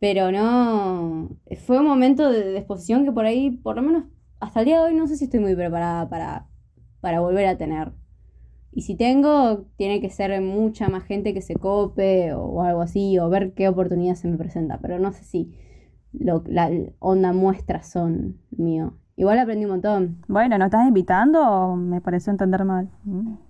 Pero 0.00 0.30
no. 0.30 1.30
Fue 1.66 1.78
un 1.78 1.86
momento 1.86 2.30
de, 2.30 2.56
exposición 2.56 3.04
que 3.04 3.12
por 3.12 3.26
ahí, 3.26 3.50
por 3.50 3.76
lo 3.76 3.82
menos 3.82 4.04
hasta 4.40 4.60
el 4.60 4.66
día 4.66 4.80
de 4.80 4.86
hoy, 4.86 4.94
no 4.94 5.06
sé 5.06 5.16
si 5.16 5.24
estoy 5.24 5.40
muy 5.40 5.56
preparada 5.56 6.08
para, 6.08 6.46
para 7.00 7.20
volver 7.20 7.46
a 7.46 7.58
tener. 7.58 7.92
Y 8.70 8.82
si 8.82 8.94
tengo, 8.94 9.66
tiene 9.76 10.00
que 10.00 10.10
ser 10.10 10.40
mucha 10.40 10.88
más 10.88 11.02
gente 11.04 11.34
que 11.34 11.42
se 11.42 11.56
cope 11.56 12.32
o, 12.34 12.62
algo 12.62 12.82
así, 12.82 13.18
o 13.18 13.28
ver 13.28 13.54
qué 13.54 13.68
oportunidad 13.68 14.14
se 14.14 14.28
me 14.28 14.36
presenta. 14.36 14.78
Pero 14.78 15.00
no 15.00 15.12
sé 15.12 15.24
si 15.24 15.58
lo, 16.12 16.44
la 16.46 16.70
onda 17.00 17.32
muestras 17.32 17.90
son 17.90 18.38
mío. 18.50 18.94
Igual 19.16 19.40
aprendí 19.40 19.64
un 19.64 19.72
montón. 19.72 20.22
Bueno, 20.28 20.58
¿nos 20.58 20.66
estás 20.66 20.86
invitando 20.86 21.74
me 21.74 22.00
pareció 22.00 22.30
entender 22.30 22.64
mal? 22.64 22.88
Mm. 23.02 23.47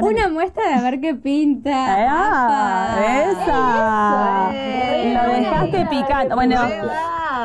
Una 0.00 0.28
muestra 0.28 0.76
de 0.76 0.82
ver 0.82 1.00
qué 1.00 1.14
pinta. 1.14 1.72
¡Ah! 2.08 2.98
¡Esa! 3.00 4.50
Eso. 4.52 5.26
Lo 5.26 5.32
dejaste 5.34 5.86
picando. 5.86 6.34
Bueno, 6.36 6.60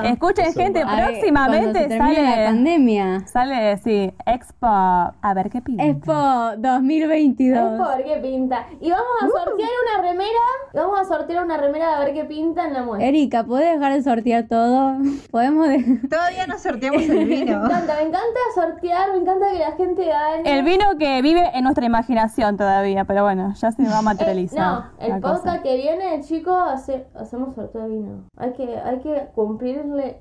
Escuchen, 0.05 0.45
Eso 0.45 0.59
gente, 0.59 0.83
va. 0.83 0.95
Ver, 0.95 1.05
próximamente 1.05 1.79
se 1.83 1.87
termine 1.87 2.21
la 2.21 2.29
sale. 2.31 2.45
pandemia. 2.45 3.27
Sale, 3.27 3.77
sí, 3.77 4.13
Expo. 4.25 4.67
A 4.67 5.33
ver 5.35 5.49
qué 5.49 5.61
pinta. 5.61 5.83
Expo 5.83 6.13
Es 6.53 6.61
2022. 6.61 7.77
por 7.79 8.03
qué 8.03 8.15
pinta. 8.17 8.67
Y 8.79 8.89
vamos 8.91 9.05
a 9.21 9.27
sortear 9.27 9.69
una 9.95 10.07
remera. 10.09 10.29
Vamos 10.73 10.99
a 10.99 11.03
sortear 11.05 11.43
una 11.45 11.57
remera 11.57 11.97
a 11.97 11.99
ver 12.05 12.13
qué 12.13 12.25
pinta 12.25 12.67
en 12.67 12.73
la 12.73 12.83
muestra. 12.83 13.07
Erika, 13.07 13.43
¿puedes 13.43 13.71
dejar 13.73 13.93
de 13.93 14.03
sortear 14.03 14.47
todo? 14.47 14.97
Podemos 15.31 15.67
de- 15.67 15.99
Todavía 16.09 16.47
no 16.47 16.57
sorteamos 16.57 17.01
el 17.03 17.15
Me 17.17 17.25
vino. 17.25 17.65
encanta, 17.65 17.95
me 17.95 18.01
encanta 18.03 18.39
sortear, 18.55 19.11
me 19.11 19.17
encanta 19.19 19.45
que 19.51 19.59
la 19.59 19.71
gente 19.73 20.05
gane. 20.05 20.57
El 20.59 20.63
vino 20.63 20.85
que 20.97 21.21
vive 21.21 21.49
en 21.53 21.63
nuestra 21.63 21.85
imaginación 21.85 22.57
todavía, 22.57 23.05
pero 23.05 23.23
bueno, 23.23 23.53
ya 23.55 23.71
se 23.71 23.83
va 23.83 23.97
a 23.97 24.01
Eh, 24.01 24.03
materializar. 24.03 24.59
no, 24.65 24.85
el 24.99 25.21
podcast 25.21 25.61
que 25.63 25.75
viene, 25.75 26.21
chicos, 26.21 26.57
hace- 26.67 27.07
hacemos 27.15 27.55
sorteo 27.55 27.83
de 27.83 27.89
vino. 27.89 28.23
Hay 28.37 28.53
que, 28.53 28.77
hay 28.77 28.99
que 28.99 29.27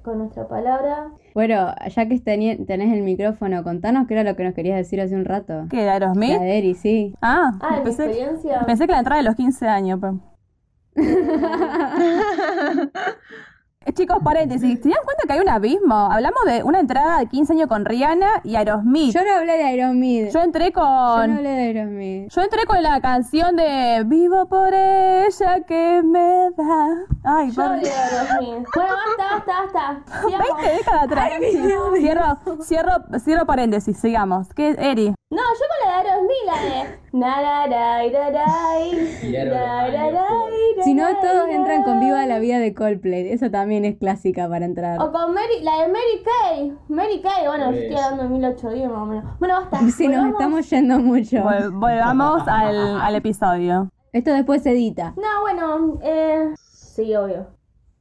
con 0.03 0.19
nuestra 0.19 0.49
palabra. 0.49 1.13
Bueno, 1.35 1.75
ya 1.95 2.07
que 2.09 2.19
tenés 2.21 2.93
el 2.93 3.03
micrófono, 3.03 3.63
contanos 3.65 4.07
qué 4.07 4.15
era 4.15 4.25
lo 4.31 4.37
que 4.37 4.45
nos 4.45 4.55
querías 4.55 4.77
decir 4.77 5.01
hace 5.01 5.15
un 5.15 5.25
rato. 5.25 5.67
¿Qué, 5.71 5.79
de 5.83 5.91
Aerosmith? 5.91 6.37
La 6.37 6.43
de 6.43 6.59
Eri, 6.59 6.75
sí. 6.75 7.15
Ah, 7.23 7.53
Ah, 7.61 7.75
de 7.75 7.79
mi 7.81 7.85
pensé, 7.85 8.05
experiencia. 8.05 8.67
pensé 8.67 8.87
que 8.87 8.93
la 8.93 8.99
entrada 8.99 9.21
de 9.23 9.27
los 9.29 9.37
15 9.37 9.67
años. 9.69 9.99
pero- 10.01 10.21
Eh, 13.85 13.93
Chicos, 13.93 14.19
paréntesis, 14.23 14.81
¿se 14.81 14.89
dan 14.89 14.99
cuenta 15.05 15.25
que 15.27 15.33
hay 15.33 15.41
un 15.41 15.49
abismo? 15.49 15.95
Hablamos 16.11 16.45
de 16.47 16.63
una 16.63 16.81
entrada 16.81 17.19
de 17.19 17.27
15 17.27 17.53
años 17.55 17.69
con 17.69 17.85
Rihanna 17.85 18.41
y 18.45 18.55
Aerosmith. 18.57 19.13
Yo 19.15 19.25
no 19.25 19.35
hablé 19.35 19.57
de 19.57 19.65
Aerosmith. 19.65 20.31
Yo 20.33 20.41
entré 20.41 20.73
Yo 20.75 20.81
no 20.81 20.83
con... 20.83 21.31
hablé 21.37 21.49
de 21.51 21.63
Aerosmith. 21.63 22.29
Yo 22.31 22.43
entré 22.43 22.65
con 22.67 22.83
la 22.83 23.01
canción 23.01 23.57
de 23.57 24.03
Vivo 24.07 24.47
por 24.47 24.73
ella 24.73 25.61
que 25.67 26.03
me 26.05 26.51
da. 26.57 26.89
Ay, 27.25 27.51
Yo 27.51 27.63
por... 27.63 27.73
odio 27.73 27.89
a 27.93 28.05
Aerosmith. 28.05 28.67
Bueno, 28.75 28.95
basta, 29.17 29.45
basta, 29.47 30.03
basta. 30.05 30.27
Sigamos. 30.27 30.47
20 30.63 30.77
décadas 30.77 31.03
atrás. 31.05 31.31
Cierro, 31.99 32.63
cierro, 32.63 33.19
cierro 33.19 33.47
paréntesis, 33.47 33.97
sigamos. 33.97 34.49
¿Qué, 34.55 34.77
Eri? 34.79 35.15
No, 35.33 35.39
yo 35.41 35.65
con 35.67 35.79
la 35.89 36.03
de 36.03 36.09
Aerosmith, 36.11 36.45
la 36.47 36.63
de. 36.63 36.99
Si 40.85 40.95
no, 40.95 41.07
todos 41.21 41.49
entran 41.49 41.83
con 41.85 42.01
Viva 42.01 42.27
la 42.27 42.39
Vida 42.39 42.59
de 42.59 42.75
Coldplay. 42.75 43.31
Eso 43.33 43.51
también 43.51 43.85
es 43.85 43.97
clásica 43.97 44.49
para 44.49 44.65
entrar. 44.65 45.01
O 45.01 45.11
con 45.11 45.33
Mary, 45.33 45.63
la 45.63 45.83
de 45.83 45.89
Mary 45.89 46.23
Kay. 46.25 46.77
Mary 46.89 47.21
Kay, 47.23 47.47
bueno, 47.47 47.71
yo 47.73 47.79
estoy 47.79 47.97
hablando 47.97 48.23
de 48.25 48.29
1810 48.29 48.89
más 48.91 48.99
o 48.99 49.07
menos. 49.07 49.39
Bueno, 49.39 49.55
basta. 49.61 49.79
Si 49.97 50.09
nos 50.09 50.29
estamos 50.33 50.69
yendo 50.71 50.99
mucho. 50.99 51.37
Vol- 51.39 51.73
volvamos 51.81 52.43
al, 52.47 53.01
al 53.01 53.15
episodio. 53.15 53.91
Esto 54.13 54.33
después 54.35 54.63
se 54.63 54.71
edita. 54.73 55.15
No, 55.17 55.41
bueno, 55.41 55.99
eh. 56.03 56.53
Sí, 56.67 57.15
obvio. 57.17 57.47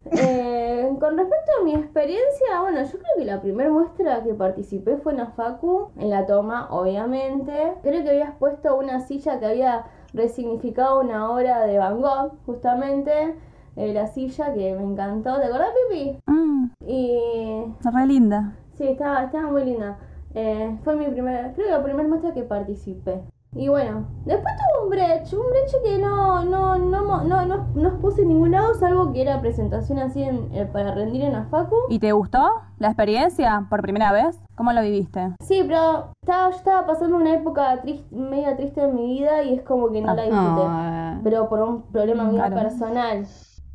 Eh, 0.05 0.89
con 1.00 1.15
respecto 1.17 1.51
a 1.60 1.63
mi 1.63 1.75
experiencia, 1.75 2.62
bueno, 2.62 2.81
yo 2.84 2.89
creo 2.91 3.13
que 3.17 3.25
la 3.25 3.39
primera 3.41 3.70
muestra 3.70 4.24
que 4.24 4.34
participé 4.34 4.98
fue 4.98 5.12
en 5.12 5.20
la 5.20 5.27
Facu, 5.27 5.89
en 5.98 6.10
la 6.10 6.25
toma, 6.25 6.67
obviamente. 6.72 7.74
Creo 7.84 8.03
que 8.03 8.10
habías 8.10 8.36
puesto 8.38 8.75
una 8.77 9.00
silla 9.01 9.39
que 9.39 9.46
había 9.46 9.86
resignificado 10.13 11.00
una 11.01 11.29
obra 11.31 11.62
de 11.65 11.77
Van 11.77 12.01
Gogh, 12.01 12.34
justamente. 12.46 13.36
eh, 13.77 13.93
la 13.93 14.08
silla 14.08 14.53
que 14.53 14.74
me 14.75 14.84
encantó. 14.84 15.39
¿Te 15.39 15.46
acordás, 15.46 15.70
Pipi? 15.89 16.17
Mm, 16.27 16.65
Y 16.88 17.63
re 17.84 18.05
linda. 18.08 18.53
Sí, 18.74 18.88
estaba, 18.88 19.24
estaba 19.24 19.50
muy 19.50 19.63
linda. 19.63 19.98
Eh, 20.34 20.77
fue 20.84 20.96
mi 20.98 21.05
primera, 21.08 21.53
creo 21.53 21.67
que 21.67 21.72
la 21.72 21.84
primera 21.84 22.08
muestra 22.10 22.34
que 22.34 22.43
participé. 22.43 23.22
Y 23.53 23.67
bueno, 23.67 24.05
después 24.24 24.53
tuve 24.55 24.84
un 24.86 24.89
breche, 24.89 25.36
un 25.36 25.50
breche 25.50 25.77
que 25.84 25.98
no, 25.98 26.41
no, 26.46 26.77
no, 26.77 27.24
no, 27.25 27.46
no, 27.46 27.67
no 27.75 27.88
expuse 27.89 28.22
en 28.22 28.29
ningún 28.29 28.51
lado, 28.51 28.74
salvo 28.75 29.12
que 29.12 29.22
era 29.22 29.41
presentación 29.41 30.00
así 30.00 30.24
en, 30.24 30.50
eh, 30.55 30.65
para 30.72 30.96
rendir 30.96 31.24
en 31.24 31.34
la 31.34 31.43
facu. 31.46 31.75
¿Y 31.89 32.00
te 32.00 32.13
gustó 32.13 32.39
la 32.79 32.88
experiencia 32.88 33.65
por 33.70 33.81
primera 33.81 34.13
vez? 34.13 34.39
¿Cómo 34.55 34.72
lo 34.72 34.81
viviste? 34.81 35.34
Sí, 35.41 35.63
pero 35.67 36.12
estaba, 36.22 36.50
yo 36.51 36.55
estaba 36.55 36.86
pasando 36.88 37.17
una 37.17 37.34
época 37.34 37.81
media 38.12 38.55
triste 38.55 38.84
en 38.84 38.96
mi 38.96 39.05
vida 39.20 39.43
y 39.43 39.55
es 39.55 39.63
como 39.63 39.91
que 39.91 40.00
no 40.01 40.13
la 40.13 40.24
disfruté. 40.24 40.62
Ah, 40.65 41.20
pero 41.22 41.50
por 41.50 41.60
un 41.62 41.81
problema 41.91 42.24
mío 42.24 42.38
Claro. 42.38 42.55
personal. 42.55 43.25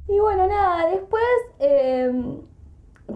Y 0.08 0.18
bueno, 0.20 0.46
nada, 0.46 0.88
después 0.88 1.22
eh, 1.58 2.40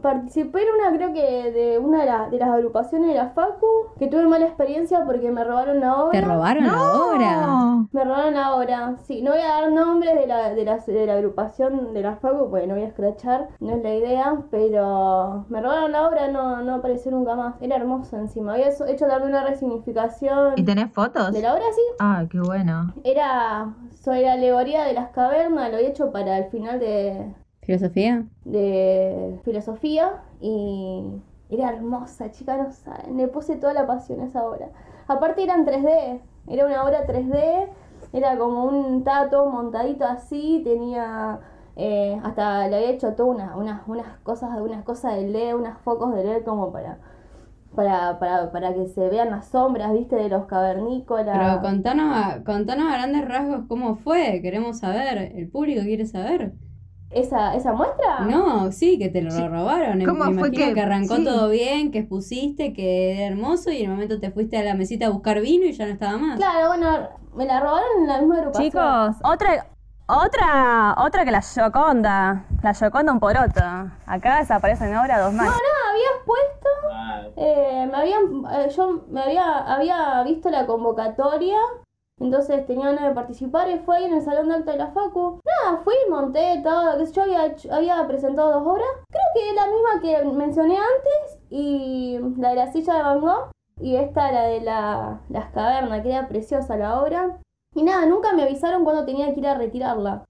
participé 0.02 0.60
en 0.62 0.68
una, 0.80 0.96
creo 0.96 1.12
que 1.12 1.50
de 1.52 1.78
una 1.78 2.00
de, 2.00 2.06
la- 2.06 2.28
de 2.30 2.38
las 2.38 2.48
agrupaciones 2.50 3.08
de 3.08 3.14
la 3.14 3.30
Facu, 3.30 3.66
que 3.98 4.06
tuve 4.06 4.26
mala 4.26 4.46
experiencia 4.46 5.04
porque 5.04 5.30
me 5.30 5.44
robaron 5.44 5.80
la 5.80 5.96
obra. 6.04 6.12
¿Te 6.20 6.26
robaron 6.26 6.66
la 6.66 6.92
obra? 6.92 7.46
No. 7.46 7.88
Me 7.92 8.04
robaron 8.04 8.34
la 8.34 8.54
obra, 8.54 8.96
sí, 9.04 9.22
no 9.22 9.32
voy 9.32 9.40
a 9.40 9.48
dar 9.60 9.72
nombres 9.72 10.14
de 10.14 10.26
la, 10.26 10.54
de 10.54 10.64
la, 10.64 10.78
de 10.78 11.06
la 11.06 11.14
agrupación 11.14 11.92
de 11.92 12.02
la 12.02 12.16
Facu, 12.16 12.48
porque 12.50 12.66
no 12.66 12.74
voy 12.74 12.84
a 12.84 12.88
escrachar, 12.88 13.48
no 13.60 13.74
es 13.74 13.82
la 13.82 13.94
idea, 13.94 14.36
pero 14.50 15.44
me 15.48 15.60
robaron 15.60 15.92
la 15.92 16.08
obra, 16.08 16.28
no, 16.28 16.62
no 16.62 16.74
apareció 16.76 17.10
nunca 17.10 17.34
más, 17.34 17.54
era 17.60 17.76
hermoso 17.76 18.16
encima, 18.16 18.54
había 18.54 18.68
hecho 18.68 19.06
también 19.06 19.30
una 19.30 19.44
resignificación 19.44 20.54
¿Y 20.56 20.62
tenés 20.64 20.92
fotos? 20.92 21.32
de 21.32 21.42
la 21.42 21.52
obra, 21.54 21.64
sí, 21.74 21.82
Ay, 21.98 22.28
qué 22.28 22.40
bueno. 22.40 22.92
era 23.04 23.74
sobre 24.02 24.22
la 24.22 24.32
alegoría 24.34 24.84
de 24.84 24.92
las 24.94 25.10
cavernas, 25.10 25.70
lo 25.70 25.76
había 25.76 25.88
hecho 25.88 26.10
para 26.12 26.38
el 26.38 26.44
final 26.50 26.78
de, 26.78 27.34
¿Filosofía? 27.62 28.26
de 28.44 29.38
filosofía 29.44 30.22
y 30.40 31.04
era 31.50 31.70
hermosa, 31.70 32.30
chica, 32.30 32.56
no 32.56 32.70
saben, 32.72 33.16
le 33.16 33.28
puse 33.28 33.56
toda 33.56 33.72
la 33.74 33.86
pasión 33.86 34.20
a 34.20 34.24
esa 34.26 34.44
obra. 34.44 34.68
Aparte 35.08 35.42
era 35.42 35.54
en 35.54 35.66
3D, 35.66 36.20
era 36.48 36.66
una 36.66 36.84
obra 36.84 37.06
3D, 37.06 37.68
era 38.12 38.38
como 38.38 38.64
un, 38.64 39.04
todo 39.04 39.50
montadito 39.50 40.04
así, 40.04 40.62
tenía, 40.64 41.40
eh, 41.76 42.20
hasta 42.22 42.68
le 42.68 42.76
había 42.76 42.90
hecho 42.90 43.14
todas 43.14 43.34
unas, 43.36 43.56
unas, 43.56 43.82
unas 43.88 44.18
cosas, 44.20 44.50
unas 44.60 44.84
cosas 44.84 45.16
de 45.16 45.28
LED, 45.28 45.54
unos 45.56 45.78
focos 45.78 46.14
de 46.14 46.24
LED 46.24 46.44
como 46.44 46.72
para, 46.72 46.98
para, 47.74 48.18
para, 48.20 48.52
para 48.52 48.74
que 48.74 48.86
se 48.86 49.08
vean 49.08 49.30
las 49.30 49.48
sombras, 49.48 49.92
viste, 49.92 50.16
de 50.16 50.28
los 50.28 50.46
cavernícolas. 50.46 51.36
Pero 51.36 51.60
contanos 51.62 52.16
a, 52.16 52.44
contanos 52.44 52.86
a 52.92 52.96
grandes 52.96 53.26
rasgos 53.28 53.64
cómo 53.68 53.96
fue, 53.96 54.40
queremos 54.42 54.78
saber, 54.78 55.32
el 55.34 55.48
público 55.48 55.82
quiere 55.82 56.06
saber. 56.06 56.52
¿Esa, 57.10 57.54
¿Esa 57.56 57.72
muestra? 57.72 58.20
No, 58.20 58.70
sí, 58.70 58.96
que 58.98 59.08
te 59.08 59.20
lo 59.20 59.32
Sí. 59.32 59.46
robaron. 59.46 59.98
Me 59.98 60.04
¿Cómo 60.04 60.22
fue 60.24 60.32
imagino 60.48 60.50
que- 60.68 60.74
que, 60.74 60.80
arrancó 60.80 61.16
sí. 61.16 61.24
todo 61.24 61.48
bien, 61.48 61.90
que 61.90 61.98
expusiste, 61.98 62.72
que 62.72 63.12
era 63.16 63.26
hermoso 63.26 63.70
y 63.72 63.78
en 63.78 63.84
el 63.86 63.90
momento 63.90 64.20
te 64.20 64.30
fuiste 64.30 64.56
a 64.58 64.62
la 64.62 64.74
mesita 64.74 65.06
a 65.06 65.10
buscar 65.10 65.40
vino 65.40 65.64
y 65.66 65.72
ya 65.72 65.86
no 65.86 65.92
estaba 65.92 66.16
más. 66.18 66.36
Claro, 66.38 66.68
bueno, 66.68 67.08
me 67.34 67.46
la 67.46 67.58
robaron 67.60 67.88
en 68.00 68.06
la 68.06 68.18
misma 68.18 68.36
agrupación. 68.36 68.64
Chicos, 68.70 69.16
otra, 69.24 69.66
otra, 70.06 70.94
otra 70.98 71.24
que 71.24 71.30
la 71.32 71.40
Yoconda. 71.40 72.44
La 72.62 72.72
Yoconda 72.72 73.12
un 73.12 73.18
poroto. 73.20 73.60
Acá 74.06 74.38
desaparece 74.38 74.84
en 74.88 74.96
obra 74.96 75.20
dos 75.20 75.32
más. 75.32 75.46
No, 75.46 75.52
no, 75.52 75.90
habías 75.90 76.24
puesto, 76.24 76.68
Ah, 76.92 77.22
eh, 77.36 77.88
me 77.90 77.96
habían, 77.96 78.22
eh, 78.52 78.68
yo 78.76 79.02
me 79.10 79.20
había, 79.22 79.58
había 79.74 80.22
visto 80.24 80.48
la 80.50 80.66
convocatoria, 80.66 81.56
entonces 82.20 82.66
tenía 82.66 82.86
ganas 82.86 83.08
de 83.08 83.14
participar 83.14 83.70
y 83.70 83.78
fue 83.78 83.96
ahí 83.96 84.04
en 84.04 84.14
el 84.14 84.22
salón 84.22 84.48
de 84.48 84.54
acto 84.54 84.70
de 84.70 84.78
la 84.78 84.92
Facu. 84.92 85.40
Nada, 85.44 85.78
fui, 85.82 85.94
monté 86.08 86.60
todo, 86.62 87.04
sé 87.04 87.12
yo, 87.12 87.22
había, 87.22 87.54
había 87.72 88.06
presentado 88.06 88.52
dos 88.52 88.66
obras, 88.66 88.88
creo 89.08 89.24
que 89.34 89.54
la 89.54 89.66
misma 89.66 90.00
que 90.00 90.24
mencioné 90.36 90.76
antes 90.76 91.40
y 91.48 92.18
la 92.36 92.50
de 92.50 92.56
la 92.56 92.72
silla 92.72 92.94
de 92.94 93.02
Van 93.02 93.20
Gogh 93.20 93.50
y 93.80 93.96
esta 93.96 94.30
la 94.30 94.42
de 94.42 94.60
la, 94.60 95.22
las 95.30 95.50
cavernas, 95.50 96.02
que 96.02 96.10
era 96.10 96.28
preciosa 96.28 96.76
la 96.76 97.00
obra. 97.00 97.38
Y 97.74 97.82
nada, 97.82 98.04
nunca 98.06 98.32
me 98.32 98.42
avisaron 98.42 98.84
cuándo 98.84 99.04
tenía 99.04 99.32
que 99.32 99.40
ir 99.40 99.46
a 99.46 99.56
retirarla. 99.56 100.24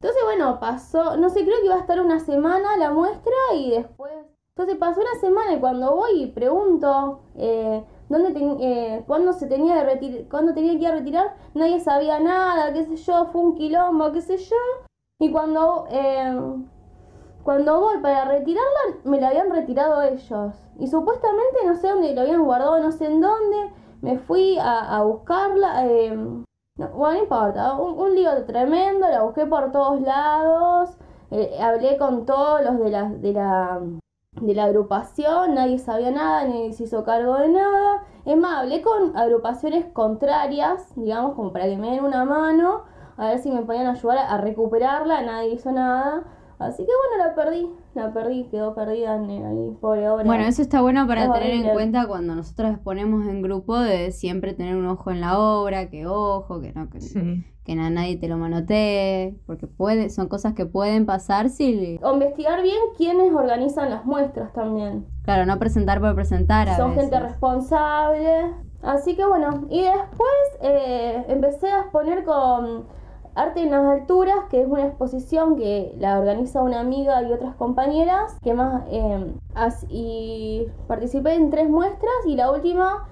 Entonces, 0.00 0.22
bueno, 0.24 0.58
pasó, 0.60 1.16
no 1.16 1.30
sé, 1.30 1.44
creo 1.44 1.58
que 1.60 1.66
iba 1.66 1.76
a 1.76 1.80
estar 1.80 2.00
una 2.00 2.20
semana 2.20 2.76
la 2.76 2.90
muestra 2.90 3.32
y 3.54 3.70
después... 3.70 4.12
Entonces 4.50 4.78
pasó 4.78 5.02
una 5.02 5.20
semana 5.20 5.52
y 5.52 5.60
cuando 5.60 5.94
voy 5.94 6.22
y 6.22 6.26
pregunto 6.28 7.20
eh, 7.34 7.84
dónde 8.08 8.32
ten- 8.32 8.58
eh, 8.60 9.04
se 9.38 9.46
tenía 9.46 9.82
retirar, 9.84 10.28
cuándo 10.30 10.54
tenía 10.54 10.72
que 10.72 10.78
ir 10.78 10.88
a 10.88 10.92
retirar, 10.92 11.36
nadie 11.54 11.80
sabía 11.80 12.18
nada, 12.20 12.72
qué 12.72 12.84
sé 12.84 12.96
yo, 12.96 13.26
fue 13.26 13.40
un 13.42 13.54
quilombo, 13.54 14.12
qué 14.12 14.20
sé 14.22 14.36
yo. 14.38 14.56
Y 15.18 15.32
cuando 15.32 15.86
eh, 15.90 16.36
cuando 17.42 17.80
voy 17.80 17.98
para 17.98 18.24
retirarla, 18.24 18.96
me 19.04 19.20
la 19.20 19.28
habían 19.28 19.50
retirado 19.50 20.02
ellos. 20.02 20.54
Y 20.78 20.88
supuestamente 20.88 21.58
no 21.64 21.76
sé 21.76 21.88
dónde 21.88 22.14
lo 22.14 22.22
habían 22.22 22.44
guardado, 22.44 22.80
no 22.80 22.90
sé 22.92 23.06
en 23.06 23.20
dónde. 23.20 23.72
Me 24.02 24.18
fui 24.18 24.58
a, 24.58 24.96
a 24.96 25.02
buscarla. 25.04 25.86
eh, 25.86 26.10
no, 26.16 26.88
bueno, 26.90 27.14
no 27.16 27.22
importa. 27.22 27.74
Un, 27.78 27.98
un 28.00 28.14
lío 28.14 28.44
tremendo, 28.46 29.08
la 29.08 29.22
busqué 29.22 29.46
por 29.46 29.70
todos 29.72 30.00
lados. 30.02 30.96
eh, 31.30 31.56
hablé 31.62 31.96
con 31.98 32.26
todos 32.26 32.62
los 32.64 32.78
de 32.80 32.90
la, 32.90 33.08
de 33.10 33.32
la 33.32 33.80
de 34.40 34.54
la 34.54 34.64
agrupación, 34.64 35.54
nadie 35.54 35.78
sabía 35.78 36.10
nada, 36.10 36.44
ni 36.44 36.72
se 36.72 36.84
hizo 36.84 37.04
cargo 37.04 37.38
de 37.38 37.48
nada. 37.48 38.04
Es 38.24 38.36
más, 38.36 38.62
hablé 38.62 38.82
con 38.82 39.16
agrupaciones 39.16 39.86
contrarias, 39.92 40.92
digamos, 40.96 41.34
como 41.34 41.52
para 41.52 41.66
que 41.66 41.76
me 41.76 41.90
den 41.90 42.04
una 42.04 42.24
mano, 42.24 42.82
a 43.16 43.28
ver 43.28 43.38
si 43.38 43.50
me 43.50 43.62
podían 43.62 43.86
ayudar 43.86 44.18
a 44.18 44.38
recuperarla, 44.38 45.22
nadie 45.22 45.54
hizo 45.54 45.72
nada. 45.72 46.24
Así 46.58 46.86
que 46.86 46.90
bueno, 46.90 47.24
la 47.24 47.34
perdí, 47.34 47.70
la 47.94 48.12
perdí, 48.14 48.44
quedó 48.44 48.74
perdida 48.74 49.16
en 49.16 49.28
ahí, 49.28 49.76
pobre 49.78 50.08
obra. 50.08 50.24
Bueno, 50.24 50.44
eso 50.44 50.62
está 50.62 50.80
bueno 50.80 51.06
para 51.06 51.24
Es 51.24 51.32
tener 51.32 51.52
en 51.52 51.74
cuenta 51.74 52.06
cuando 52.06 52.34
nosotros 52.34 52.72
exponemos 52.72 53.26
en 53.26 53.42
grupo 53.42 53.78
de 53.78 54.10
siempre 54.10 54.54
tener 54.54 54.74
un 54.76 54.86
ojo 54.86 55.10
en 55.10 55.20
la 55.20 55.38
obra, 55.38 55.90
que 55.90 56.06
ojo, 56.06 56.60
que 56.60 56.72
no, 56.72 56.88
que, 56.88 57.00
Sí. 57.00 57.44
Que 57.66 57.74
na- 57.74 57.90
nadie 57.90 58.16
te 58.16 58.28
lo 58.28 58.36
manotee, 58.38 59.36
porque 59.46 59.66
puede, 59.66 60.08
son 60.08 60.28
cosas 60.28 60.54
que 60.54 60.64
pueden 60.66 61.04
pasar 61.04 61.50
si, 61.50 61.98
O 62.02 62.12
investigar 62.14 62.62
bien 62.62 62.78
quiénes 62.96 63.32
organizan 63.34 63.90
las 63.90 64.04
muestras 64.06 64.52
también. 64.52 65.04
claro, 65.24 65.44
no 65.44 65.58
presentar 65.58 66.00
por 66.00 66.14
presentar 66.14 66.68
a 66.68 66.76
Son 66.76 66.94
gente 66.94 67.18
responsable. 67.20 68.52
Así 68.82 69.16
que 69.16 69.26
bueno, 69.26 69.66
y 69.68 69.82
después 69.82 70.30
eh, 70.62 71.24
empecé 71.28 71.68
a 71.68 71.80
exponer 71.80 72.24
con 72.24 72.84
Arte 73.34 73.62
en 73.64 73.70
las 73.72 73.84
Alturas, 73.84 74.36
que 74.48 74.60
es 74.62 74.68
una 74.68 74.86
exposición 74.86 75.56
que 75.56 75.94
la 75.98 76.18
organiza 76.20 76.62
una 76.62 76.80
amiga 76.80 77.22
y 77.22 77.32
otras 77.32 77.56
compañeras, 77.56 78.36
que 78.42 78.54
más 78.54 78.84
eh, 78.90 79.32
y 79.88 80.66
participé 80.86 81.34
en 81.34 81.50
tres 81.50 81.68
muestras 81.68 82.14
y 82.26 82.36
la 82.36 82.50
última 82.52 83.08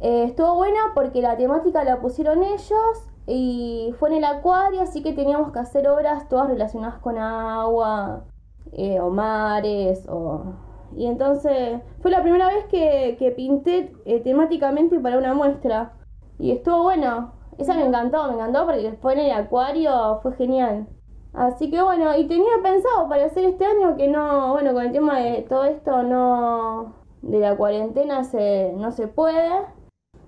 eh, 0.00 0.24
estuvo 0.24 0.54
buena 0.54 0.78
porque 0.94 1.20
la 1.20 1.36
temática 1.36 1.84
la 1.84 2.00
pusieron 2.00 2.42
ellos 2.42 3.10
y 3.26 3.94
fue 3.98 4.10
en 4.10 4.16
el 4.16 4.24
acuario, 4.24 4.80
así 4.82 5.02
que 5.02 5.12
teníamos 5.12 5.52
que 5.52 5.58
hacer 5.58 5.88
obras 5.88 6.28
todas 6.28 6.48
relacionadas 6.48 6.98
con 7.00 7.18
agua, 7.18 8.24
eh, 8.72 9.00
o 9.00 9.10
mares, 9.10 10.06
o... 10.08 10.54
Y 10.94 11.06
entonces 11.06 11.80
fue 12.00 12.10
la 12.10 12.22
primera 12.22 12.46
vez 12.48 12.64
que, 12.66 13.16
que 13.18 13.32
pinté 13.32 13.92
eh, 14.04 14.20
temáticamente 14.20 14.98
para 15.00 15.18
una 15.18 15.34
muestra. 15.34 15.92
Y 16.38 16.52
estuvo 16.52 16.84
bueno. 16.84 17.32
Esa 17.58 17.74
me 17.74 17.84
encantó, 17.86 18.28
me 18.28 18.34
encantó 18.34 18.66
porque 18.66 18.92
fue 19.02 19.14
en 19.14 19.18
el 19.20 19.32
acuario, 19.32 20.20
fue 20.22 20.32
genial. 20.34 20.86
Así 21.32 21.70
que 21.70 21.82
bueno, 21.82 22.16
y 22.16 22.26
tenía 22.28 22.52
pensado 22.62 23.08
para 23.08 23.26
hacer 23.26 23.44
este 23.44 23.66
año 23.66 23.96
que 23.96 24.08
no, 24.08 24.52
bueno, 24.52 24.72
con 24.72 24.86
el 24.86 24.92
tema 24.92 25.18
de 25.18 25.42
todo 25.42 25.64
esto 25.64 26.02
no, 26.02 26.94
de 27.22 27.40
la 27.40 27.56
cuarentena 27.56 28.24
se, 28.24 28.72
no 28.76 28.90
se 28.92 29.06
puede. 29.08 29.50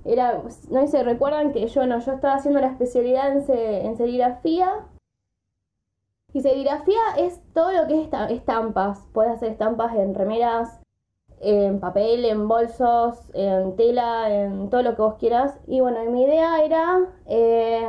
Era, 0.04 0.42
no 0.70 0.86
sé, 0.86 1.02
recuerdan 1.02 1.52
que 1.52 1.66
yo 1.66 1.86
no, 1.86 1.98
yo 1.98 2.12
estaba 2.12 2.34
haciendo 2.34 2.60
la 2.60 2.68
especialidad 2.68 3.32
en, 3.32 3.44
en 3.86 3.96
serigrafía. 3.96 4.86
Y 6.32 6.40
serigrafía 6.42 6.98
es 7.16 7.40
todo 7.54 7.72
lo 7.72 7.86
que 7.86 7.94
es 7.98 8.04
esta- 8.04 8.28
estampas. 8.30 9.04
Puedes 9.12 9.32
hacer 9.32 9.52
estampas 9.52 9.94
en 9.96 10.14
remeras, 10.14 10.80
en 11.40 11.80
papel, 11.80 12.24
en 12.24 12.48
bolsos, 12.48 13.18
en 13.34 13.76
tela, 13.76 14.28
en 14.30 14.70
todo 14.70 14.82
lo 14.82 14.94
que 14.96 15.02
vos 15.02 15.14
quieras. 15.14 15.58
Y 15.66 15.80
bueno, 15.80 15.98
mi 16.10 16.24
idea 16.24 16.62
era, 16.62 17.00
eh, 17.26 17.88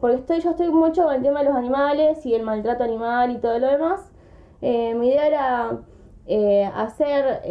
porque 0.00 0.16
estoy, 0.16 0.40
yo 0.40 0.50
estoy 0.50 0.68
mucho 0.70 1.04
con 1.04 1.14
el 1.14 1.22
tema 1.22 1.40
de 1.40 1.46
los 1.46 1.56
animales 1.56 2.24
y 2.24 2.34
el 2.34 2.42
maltrato 2.42 2.84
animal 2.84 3.32
y 3.32 3.38
todo 3.38 3.58
lo 3.58 3.66
demás. 3.68 4.10
eh, 4.62 4.94
mi 4.94 5.08
idea 5.08 5.26
era 5.26 5.78
eh, 6.26 6.64
hacer 6.74 7.42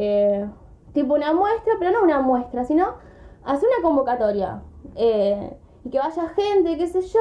tipo 0.93 1.13
una 1.15 1.33
muestra, 1.33 1.73
pero 1.79 1.91
no 1.91 2.03
una 2.03 2.21
muestra, 2.21 2.65
sino 2.65 2.95
hacer 3.47 3.67
una 3.77 3.87
convocatoria. 3.87 4.61
eh, 4.95 5.57
y 5.83 5.89
que 5.89 5.99
vaya 5.99 6.27
gente, 6.29 6.77
qué 6.77 6.87
sé 6.87 7.01
yo, 7.01 7.19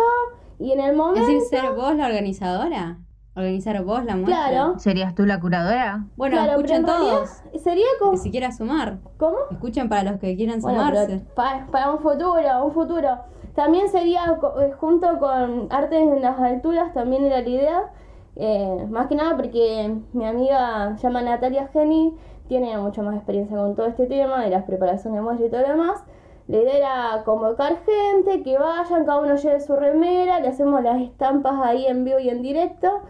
y 0.58 0.72
en 0.72 0.80
el 0.80 0.90
Es 0.92 0.96
momento... 0.96 1.20
decir, 1.26 1.42
ser 1.42 1.72
vos 1.74 1.94
la 1.94 2.06
organizadora, 2.06 2.98
organizar 3.36 3.84
vos 3.84 4.04
la 4.04 4.16
muestra. 4.16 4.48
Claro. 4.48 4.78
¿Serías 4.78 5.14
tú 5.14 5.24
la 5.26 5.38
curadora? 5.40 6.06
Bueno, 6.16 6.36
Claro, 6.36 6.52
pero 6.56 6.66
escuchen 6.66 6.84
todos, 6.86 7.42
Sería 7.62 7.86
como... 8.00 8.12
que 8.12 8.16
si 8.18 8.30
quieran 8.30 8.52
sumar, 8.56 8.98
¿Cómo? 9.18 9.36
escuchen 9.50 9.88
para 9.88 10.10
los 10.10 10.20
que 10.20 10.34
quieran 10.36 10.60
Bueno, 10.60 10.78
sumarse. 10.80 11.06
pero 11.06 11.34
pa- 11.34 11.66
para 11.70 11.90
un 11.92 11.98
futuro, 11.98 12.64
un 12.64 12.72
futuro. 12.72 13.18
También 13.54 13.88
sería 13.88 14.36
co- 14.40 14.60
eh, 14.60 14.72
junto 14.72 15.18
con 15.18 15.68
Artes 15.70 16.00
en 16.02 16.20
las 16.22 16.38
Alturas, 16.40 16.92
también 16.94 17.24
era 17.24 17.40
la 17.42 17.48
idea. 17.48 17.92
eh, 18.38 18.86
más 18.90 19.06
que 19.06 19.14
nada 19.14 19.34
porque 19.36 19.94
mi 20.12 20.26
amiga 20.26 20.94
se 20.96 21.04
llama 21.04 21.22
Natalia 21.22 21.68
Geni, 21.72 22.14
tiene 22.48 22.76
mucha 22.78 23.00
más 23.02 23.14
experiencia 23.16 23.56
con 23.56 23.74
todo 23.74 23.86
este 23.86 24.06
tema 24.06 24.42
de 24.44 24.50
las 24.50 24.64
preparaciones 24.64 25.18
de 25.18 25.22
muestra 25.22 25.46
y 25.46 25.50
todo 25.50 25.62
lo 25.62 25.68
demás. 25.68 26.04
La 26.48 26.58
idea 26.58 26.76
era 26.76 27.24
convocar 27.24 27.78
gente, 27.84 28.42
que 28.42 28.56
vayan, 28.58 29.04
cada 29.04 29.20
uno 29.20 29.34
lleve 29.36 29.60
su 29.60 29.74
remera, 29.74 30.38
le 30.40 30.48
hacemos 30.48 30.82
las 30.82 31.00
estampas 31.00 31.54
ahí 31.62 31.86
en 31.86 32.04
vivo 32.04 32.18
y 32.20 32.28
en 32.28 32.42
directo. 32.42 33.00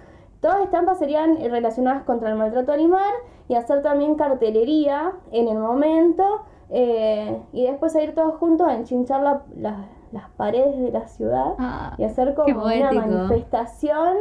Todas 0.41 0.59
las 0.59 0.67
estampas 0.67 0.99
serían 0.99 1.37
relacionadas 1.51 2.03
contra 2.05 2.31
el 2.31 2.37
maltrato 2.37 2.73
animal 2.73 3.13
y 3.49 3.55
hacer 3.55 3.83
también 3.83 4.15
cartelería 4.15 5.13
en 5.33 5.49
el 5.49 5.59
momento 5.59 6.43
eh, 6.71 7.41
y 7.53 7.65
después 7.67 7.95
ir 7.97 8.15
todos 8.15 8.35
juntos 8.37 8.67
a 8.69 8.75
enchinchar 8.75 9.23
la- 9.23 9.43
la- 9.57 9.87
las 10.13 10.29
paredes 10.31 10.79
de 10.81 10.91
la 10.91 11.07
ciudad 11.09 11.55
Ah, 11.59 11.95
y 11.99 12.05
hacer 12.05 12.35
como 12.35 12.49
una 12.81 12.91
manifestación 13.07 14.17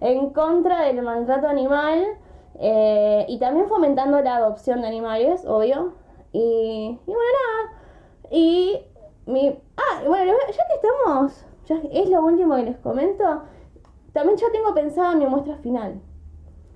en 0.00 0.30
contra 0.30 0.82
del 0.82 1.02
maltrato 1.02 1.46
animal 1.48 2.04
eh, 2.58 3.24
y 3.28 3.38
también 3.38 3.68
fomentando 3.68 4.20
la 4.22 4.36
adopción 4.36 4.80
de 4.82 4.88
animales, 4.88 5.44
obvio. 5.46 5.92
Y, 6.32 6.98
y 7.06 7.06
bueno, 7.06 7.20
nada. 7.22 7.75
Y 8.30 8.78
mi... 9.26 9.58
Ah, 9.76 10.02
bueno, 10.06 10.32
ya 10.48 10.64
que 10.66 10.74
estamos, 10.74 11.46
ya 11.66 11.76
es 11.92 12.08
lo 12.10 12.24
último 12.24 12.56
que 12.56 12.62
les 12.64 12.76
comento, 12.78 13.42
también 14.12 14.38
yo 14.38 14.46
tengo 14.52 14.72
pensado 14.74 15.16
mi 15.16 15.26
muestra 15.26 15.56
final, 15.56 16.00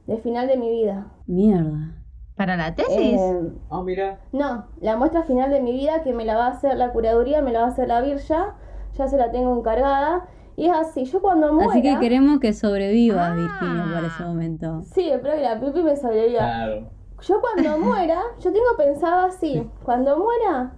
de 0.07 0.19
final 0.19 0.47
de 0.47 0.57
mi 0.57 0.71
vida. 0.71 1.07
mierda. 1.27 1.95
¿Para 2.37 2.57
la 2.57 2.75
tesis? 2.75 3.21
Eh, 3.21 3.53
Ah, 3.71 3.83
mira. 3.83 4.19
no, 4.33 4.65
la 4.81 4.97
muestra 4.97 5.23
final 5.25 5.51
de 5.51 5.61
mi 5.61 5.73
vida 5.73 6.03
que 6.03 6.15
me 6.15 6.25
la 6.25 6.37
va 6.37 6.47
a 6.47 6.51
hacer 6.51 6.77
la 6.79 6.91
curaduría, 6.91 7.43
me 7.43 7.53
la 7.53 7.61
va 7.61 7.65
a 7.67 7.69
hacer 7.69 7.89
la 7.89 8.01
Virja, 8.01 8.57
ya 8.95 9.09
se 9.09 9.19
la 9.19 9.31
tengo 9.31 9.55
encargada. 9.59 10.27
Y 10.57 10.67
es 10.67 10.73
así, 10.73 11.05
yo 11.05 11.21
cuando 11.21 11.53
muera... 11.53 11.71
Así 11.71 11.83
que 11.83 11.99
queremos 11.99 12.41
que 12.41 12.53
sobrevivas, 12.55 13.31
Ah. 13.33 13.35
Virginia, 13.35 13.85
para 13.95 14.07
ese 14.07 14.23
momento. 14.25 14.83
Sí, 14.85 15.11
espero 15.11 15.35
que 15.35 15.43
la 15.43 15.61
pipi 15.61 15.83
me 15.83 15.97
sobreviva. 15.97 16.39
Claro. 16.41 16.91
Yo 17.21 17.41
cuando 17.43 17.79
muera, 17.87 18.21
yo 18.39 18.53
tengo 18.53 18.77
pensado 18.79 19.27
así, 19.27 19.71
cuando 19.85 20.19
muera 20.19 20.73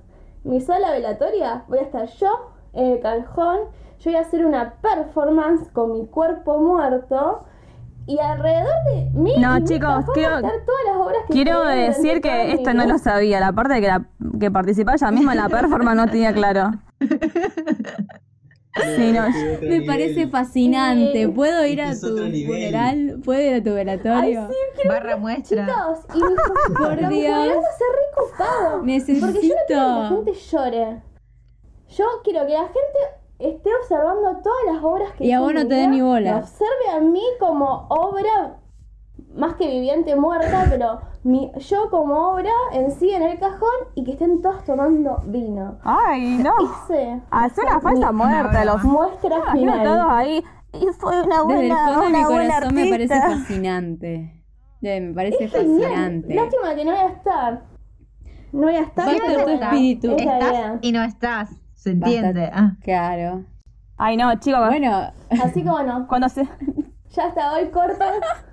mi 0.45 0.61
sala 0.61 0.91
velatoria, 0.91 1.65
voy 1.69 1.79
a 1.79 1.83
estar 1.83 2.07
yo 2.07 2.51
en 2.73 2.87
el 2.93 3.01
cajón, 3.01 3.59
yo 4.01 4.11
voy 4.11 4.17
a 4.17 4.21
hacer 4.21 4.45
una 4.47 4.75
performance 4.81 5.69
con 5.73 5.93
mi 5.93 6.07
cuerpo 6.07 6.59
muerto 6.59 7.45
Y 8.07 8.19
alrededor 8.19 8.75
de 8.93 9.11
mí. 9.15 9.35
No, 9.39 9.61
chicos, 9.65 10.05
quiero- 10.13 10.41
todas 10.41 10.53
las 10.87 10.97
obras 10.97 11.19
que 11.29 11.33
Quiero 11.35 11.65
decir 11.65 12.21
que 12.21 12.53
esto 12.53 12.75
no 12.75 12.85
lo 12.85 12.99
sabía. 12.99 13.39
La 13.39 13.53
parte 13.53 13.75
de 13.75 13.81
que, 13.81 13.87
la- 13.87 14.05
que 14.41 14.51
participaba 14.51 14.97
ella 14.97 15.11
misma 15.13 15.33
en 15.33 15.39
la 15.39 15.49
performance 15.49 15.97
no 15.97 16.07
tenía 16.09 16.33
claro. 16.35 16.73
Sí, 18.97 19.13
no. 19.13 19.29
Me 19.29 19.59
nivel. 19.61 19.87
parece 19.87 20.29
fascinante. 20.29 21.27
Sí. 21.27 21.29
¿Puedo 21.29 21.67
ir 21.67 21.83
a 21.83 21.93
tu 21.93 22.17
funeral? 22.17 23.21
¿Puedo 23.25 23.41
ir 23.43 23.55
a 23.55 23.63
tu 23.63 23.75
velatorio? 23.75 24.49
Barra 24.89 25.17
muestra. 25.17 25.67
Chicos, 25.67 26.07
y 26.15 26.23
mi, 26.23 26.75
Por 26.77 27.09
Dios. 27.09 27.65
ser 27.79 27.89
recopado. 28.09 28.83
Necesito. 28.83 29.27
Porque 29.27 29.47
yo 29.49 29.55
no 29.55 29.61
quiero 29.67 29.85
que 29.87 30.01
la 30.01 30.09
gente 30.09 30.33
llore. 30.33 31.03
Yo 31.89 32.05
quiero 32.25 32.47
que 32.47 32.53
la 32.55 32.61
gente 32.61 32.99
esté 33.39 33.71
observando 33.75 34.41
todas 34.43 34.75
las 34.75 34.83
obras 34.83 35.13
que 35.19 35.25
Y 35.27 35.33
a 35.33 35.41
vos 35.41 35.53
no 35.53 35.61
te 35.69 35.75
vida, 35.75 35.87
ni 35.89 36.01
bola. 36.01 36.37
observe 36.39 36.91
a 36.95 37.01
mí 37.01 37.23
como 37.39 37.87
obra 37.91 38.57
más 39.35 39.57
que 39.57 39.67
viviente 39.67 40.17
muerta, 40.17 40.67
pero 40.71 41.01
mi, 41.25 41.53
yo 41.59 41.89
como 41.91 42.33
obra 42.33 42.51
en 42.73 42.91
sí 42.91 43.11
en 43.13 43.23
el 43.23 43.39
cajón 43.39 43.69
y 43.95 44.05
que 44.05 44.13
estén 44.13 44.43
todos 44.43 44.65
tomando 44.65 45.23
vino. 45.27 45.79
Ay, 45.85 46.39
no. 46.39 46.53
Ese 46.85 47.21
Hace 47.31 47.61
una 47.63 47.81
falsa 47.81 48.13
muerte. 48.13 48.65
Los 48.65 48.83
muestra 48.85 49.37
imagino 49.39 49.73
final. 49.73 49.87
todos 49.87 50.07
ahí. 50.11 50.45
Y 50.75 50.87
fue 50.99 51.23
una 51.23 51.43
Desde 51.45 51.61
el 51.63 51.69
buena, 51.69 51.77
fondo 51.87 52.01
de 52.01 52.09
mi 52.09 52.17
una 52.19 52.29
buena 52.29 52.55
corazón 52.55 52.75
me 52.75 52.87
parece 52.87 53.21
fascinante. 53.21 54.45
Me 54.81 55.13
parece 55.15 55.45
Es 55.45 55.53
genial. 55.53 55.81
fascinante. 55.83 56.35
Lástima 56.35 56.75
que 56.75 56.85
no 56.85 56.91
voy 56.93 57.01
a 57.01 57.09
estar. 57.09 57.63
No 58.53 58.63
voy 58.63 58.77
a 58.77 58.81
estar. 58.81 59.07
Va 59.07 59.11
a 59.13 59.15
estar 59.15 59.45
tu 59.45 59.51
espíritu. 59.51 60.11
es 60.17 60.23
Estás 60.23 60.79
y 60.83 60.93
no 60.93 61.03
estás. 61.03 61.51
Se 61.75 61.91
entiende. 61.91 62.51
Ah. 62.53 62.73
Claro. 62.83 63.45
Ay, 63.97 64.17
no, 64.17 64.35
chicos. 64.41 64.67
Bueno, 64.67 65.13
Así 65.43 65.63
que 65.63 65.71
bueno, 65.71 66.07
Cuando 66.09 66.29
se. 66.29 66.49
ya 67.11 67.27
hasta 67.27 67.53
hoy 67.53 67.69
corto. 67.71 68.05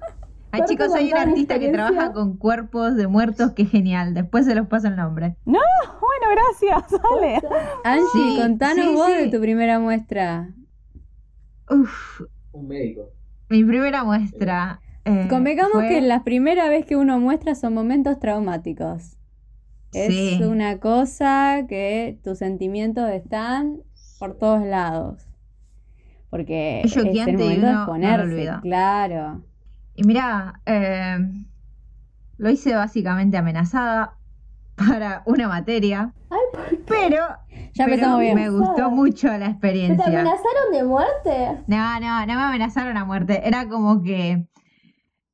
Ay, 0.51 0.61
chicos, 0.67 0.91
soy 0.91 1.11
un 1.11 1.17
artista 1.17 1.59
que 1.59 1.69
trabaja 1.69 2.11
con 2.11 2.37
cuerpos 2.37 2.95
de 2.95 3.07
muertos, 3.07 3.51
que 3.51 3.65
genial. 3.65 4.13
Después 4.13 4.45
se 4.45 4.55
los 4.55 4.67
paso 4.67 4.87
el 4.87 4.95
nombre. 4.95 5.35
No, 5.45 5.59
bueno, 5.79 6.41
gracias. 6.59 6.99
Dale. 7.21 7.41
Angie, 7.83 8.05
Sí, 8.13 8.37
contanos 8.41 8.85
sí, 8.87 8.93
vos 8.95 9.07
sí. 9.07 9.13
de 9.17 9.27
tu 9.29 9.39
primera 9.39 9.79
muestra. 9.79 10.49
Uf, 11.69 12.21
Un 12.51 12.67
médico. 12.67 13.09
mi 13.49 13.63
primera 13.63 14.03
muestra. 14.03 14.81
eh, 15.05 15.27
Convengamos 15.29 15.73
fue- 15.73 15.87
que 15.89 16.01
la 16.01 16.23
primera 16.23 16.67
vez 16.67 16.85
que 16.85 16.95
uno 16.95 17.19
muestra 17.19 17.53
son 17.55 17.73
momentos 17.75 18.19
traumáticos. 18.19 19.17
Es 19.93 20.07
Sí. 20.13 20.43
una 20.43 20.79
cosa 20.79 21.65
que 21.67 22.19
tus 22.23 22.39
sentimientos 22.39 23.09
están 23.11 23.81
por 24.19 24.35
todos 24.37 24.63
lados. 24.65 25.27
Porque 26.31 26.81
Es 26.83 26.95
el 26.97 27.05
momento 27.07 27.47
de 27.47 27.57
no 27.57 27.69
exponerse, 27.71 28.49
claro. 28.61 29.43
Y 29.99 30.03
mira, 30.05 30.61
eh, 30.65 31.17
lo 32.37 32.49
hice 32.49 32.73
básicamente 32.73 33.35
amenazada 33.37 34.17
para 34.75 35.23
una 35.25 35.49
materia, 35.49 36.13
Ay, 36.29 36.39
¿por 36.53 36.69
qué? 36.69 36.77
pero, 36.87 37.17
Ya 37.73 37.83
pero 37.83 37.95
empezamos 37.95 38.19
bien. 38.21 38.35
me 38.35 38.49
gustó 38.49 38.89
mucho 38.91 39.27
la 39.27 39.39
¿Te 39.39 39.45
experiencia. 39.51 40.05
amenazaron 40.05 40.71
de 40.71 40.83
muerte? 40.85 41.63
No, 41.67 41.99
no, 41.99 42.19
no 42.25 42.33
me 42.33 42.41
amenazaron 42.41 42.95
a 42.95 43.03
muerte. 43.03 43.45
Era 43.45 43.67
como 43.67 44.01
que 44.01 44.47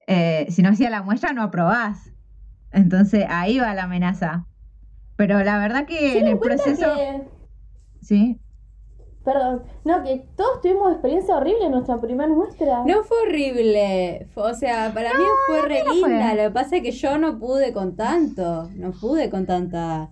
eh, 0.08 0.48
si 0.50 0.64
no 0.64 0.70
hacía 0.70 0.90
la 0.90 1.04
muestra 1.04 1.32
no 1.32 1.44
aprobás. 1.44 2.12
Entonces 2.72 3.24
ahí 3.30 3.60
va 3.60 3.76
la 3.76 3.84
amenaza. 3.84 4.48
Pero 5.16 5.44
la 5.44 5.60
verdad 5.60 5.86
que 5.86 6.18
en 6.18 6.26
el 6.26 6.40
proceso... 6.40 6.96
que... 6.96 7.22
Sí. 8.02 8.42
Perdón, 9.26 9.64
no, 9.84 10.04
que 10.04 10.24
todos 10.38 10.62
tuvimos 10.62 10.92
experiencia 10.92 11.36
horrible 11.36 11.66
en 11.66 11.72
nuestra 11.72 12.00
primera 12.00 12.32
muestra. 12.32 12.84
No 12.86 13.04
fue 13.04 13.18
horrible, 13.28 14.28
fue- 14.34 14.52
o 14.52 14.54
sea, 14.54 14.92
para 14.94 15.10
mí 15.16 15.24
fue 15.48 15.62
re 15.64 15.84
no 15.84 15.96
fue. 15.96 16.10
linda, 16.10 16.36
lo 16.36 16.44
que 16.44 16.52
pasa 16.52 16.76
es 16.78 16.84
que 16.84 16.92
yo 16.92 17.18
no 17.18 17.40
pude 17.40 17.74
con 17.74 17.96
tanto, 17.96 18.70
no 18.76 18.92
pude 18.92 19.32
con 19.32 19.48
tanta, 19.48 20.10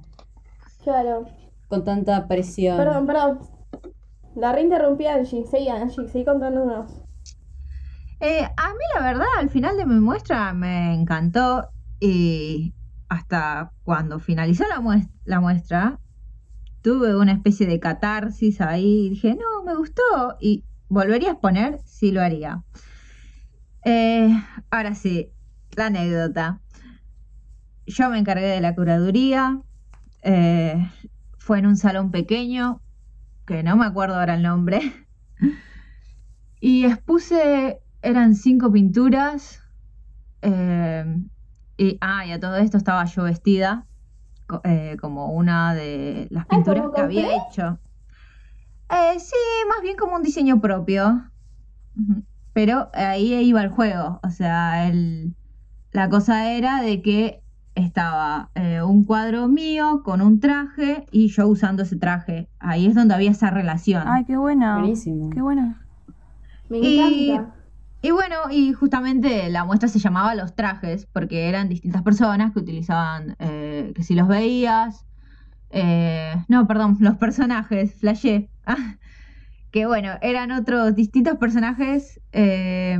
Claro. 0.83 1.25
con 1.67 1.83
tanta 1.83 2.27
presión. 2.27 2.75
Perdón, 2.77 3.05
perdón. 3.05 3.39
La 4.35 4.51
reinterrumpí 4.51 5.05
a 5.05 5.13
Angie. 5.13 5.45
Seguí, 5.45 5.69
Angie, 5.69 6.07
seguí 6.09 6.25
contándonos. 6.25 6.91
Eh, 8.19 8.43
a 8.43 8.69
mí 8.69 8.83
la 8.95 9.03
verdad, 9.03 9.27
al 9.37 9.49
final 9.51 9.77
de 9.77 9.85
mi 9.85 9.99
muestra 9.99 10.53
me 10.53 10.93
encantó 10.95 11.69
y 11.99 12.73
hasta 13.09 13.71
cuando 13.83 14.19
finalizó 14.19 14.63
la, 14.67 14.79
mues- 14.79 15.09
la 15.25 15.39
muestra, 15.39 15.99
tuve 16.83 17.15
una 17.15 17.31
especie 17.31 17.65
de 17.65 17.79
catarsis 17.79 18.61
ahí 18.61 19.09
dije, 19.09 19.35
no, 19.35 19.63
me 19.63 19.73
gustó 19.73 20.37
y 20.39 20.65
volvería 20.89 21.29
a 21.29 21.31
exponer, 21.31 21.79
sí 21.85 22.11
lo 22.11 22.21
haría. 22.21 22.63
Eh, 23.85 24.29
ahora 24.69 24.93
sí, 24.93 25.31
la 25.75 25.87
anécdota. 25.87 26.61
Yo 27.87 28.09
me 28.09 28.19
encargué 28.19 28.47
de 28.47 28.61
la 28.61 28.75
curaduría, 28.75 29.61
eh, 30.21 30.89
fue 31.37 31.59
en 31.59 31.67
un 31.67 31.77
salón 31.77 32.11
pequeño, 32.11 32.81
que 33.45 33.63
no 33.63 33.75
me 33.75 33.85
acuerdo 33.85 34.15
ahora 34.15 34.35
el 34.35 34.43
nombre, 34.43 34.93
y 36.59 36.85
expuse, 36.85 37.81
eran 38.01 38.35
cinco 38.35 38.71
pinturas, 38.71 39.61
eh, 40.41 41.05
y, 41.77 41.97
ah, 42.01 42.25
y 42.25 42.31
a 42.31 42.39
todo 42.39 42.57
esto 42.57 42.77
estaba 42.77 43.05
yo 43.05 43.23
vestida 43.23 43.87
eh, 44.63 44.97
como 45.01 45.27
una 45.33 45.73
de 45.73 46.27
las 46.31 46.45
Ay, 46.49 46.57
pinturas 46.57 46.83
¿como 46.83 46.93
que 46.95 47.01
había 47.01 47.27
hecho. 47.35 47.79
Eh, 48.89 49.19
sí, 49.19 49.35
más 49.69 49.81
bien 49.81 49.95
como 49.97 50.15
un 50.15 50.23
diseño 50.23 50.61
propio. 50.61 51.31
Pero 52.53 52.89
ahí 52.93 53.33
iba 53.33 53.61
el 53.63 53.69
juego. 53.69 54.19
O 54.23 54.29
sea, 54.29 54.87
el, 54.87 55.35
la 55.91 56.09
cosa 56.09 56.51
era 56.53 56.81
de 56.81 57.01
que 57.01 57.41
estaba 57.75 58.51
eh, 58.53 58.83
un 58.83 59.03
cuadro 59.03 59.47
mío 59.47 60.01
con 60.03 60.21
un 60.21 60.39
traje 60.39 61.05
y 61.11 61.29
yo 61.29 61.47
usando 61.47 61.83
ese 61.83 61.95
traje. 61.95 62.49
Ahí 62.59 62.85
es 62.85 62.93
donde 62.95 63.15
había 63.15 63.31
esa 63.31 63.49
relación. 63.49 64.03
Ay, 64.07 64.25
qué 64.25 64.37
buena. 64.37 64.77
Buenísimo. 64.77 65.29
Qué 65.31 65.41
buena. 65.41 65.87
Me 66.69 66.77
Y- 66.79 67.31
encanta. 67.31 67.55
Y 68.03 68.11
bueno, 68.11 68.35
y 68.51 68.73
justamente 68.73 69.49
la 69.49 69.63
muestra 69.63 69.87
se 69.87 69.97
llamaba 69.97 70.35
Los 70.35 70.55
trajes, 70.55 71.07
porque 71.13 71.47
eran 71.47 71.69
distintas 71.69 72.03
personas 72.03 72.51
que 72.51 72.59
utilizaban, 72.59 73.37
eh, 73.39 73.93
que 73.95 74.03
si 74.03 74.13
los 74.13 74.27
veías, 74.27 75.05
eh, 75.69 76.35
no, 76.49 76.67
perdón, 76.67 76.97
los 76.99 77.15
personajes, 77.15 77.95
flashé, 77.95 78.49
que 79.71 79.85
bueno, 79.85 80.17
eran 80.21 80.51
otros 80.51 80.95
distintos 80.95 81.37
personajes 81.37 82.19
eh, 82.33 82.99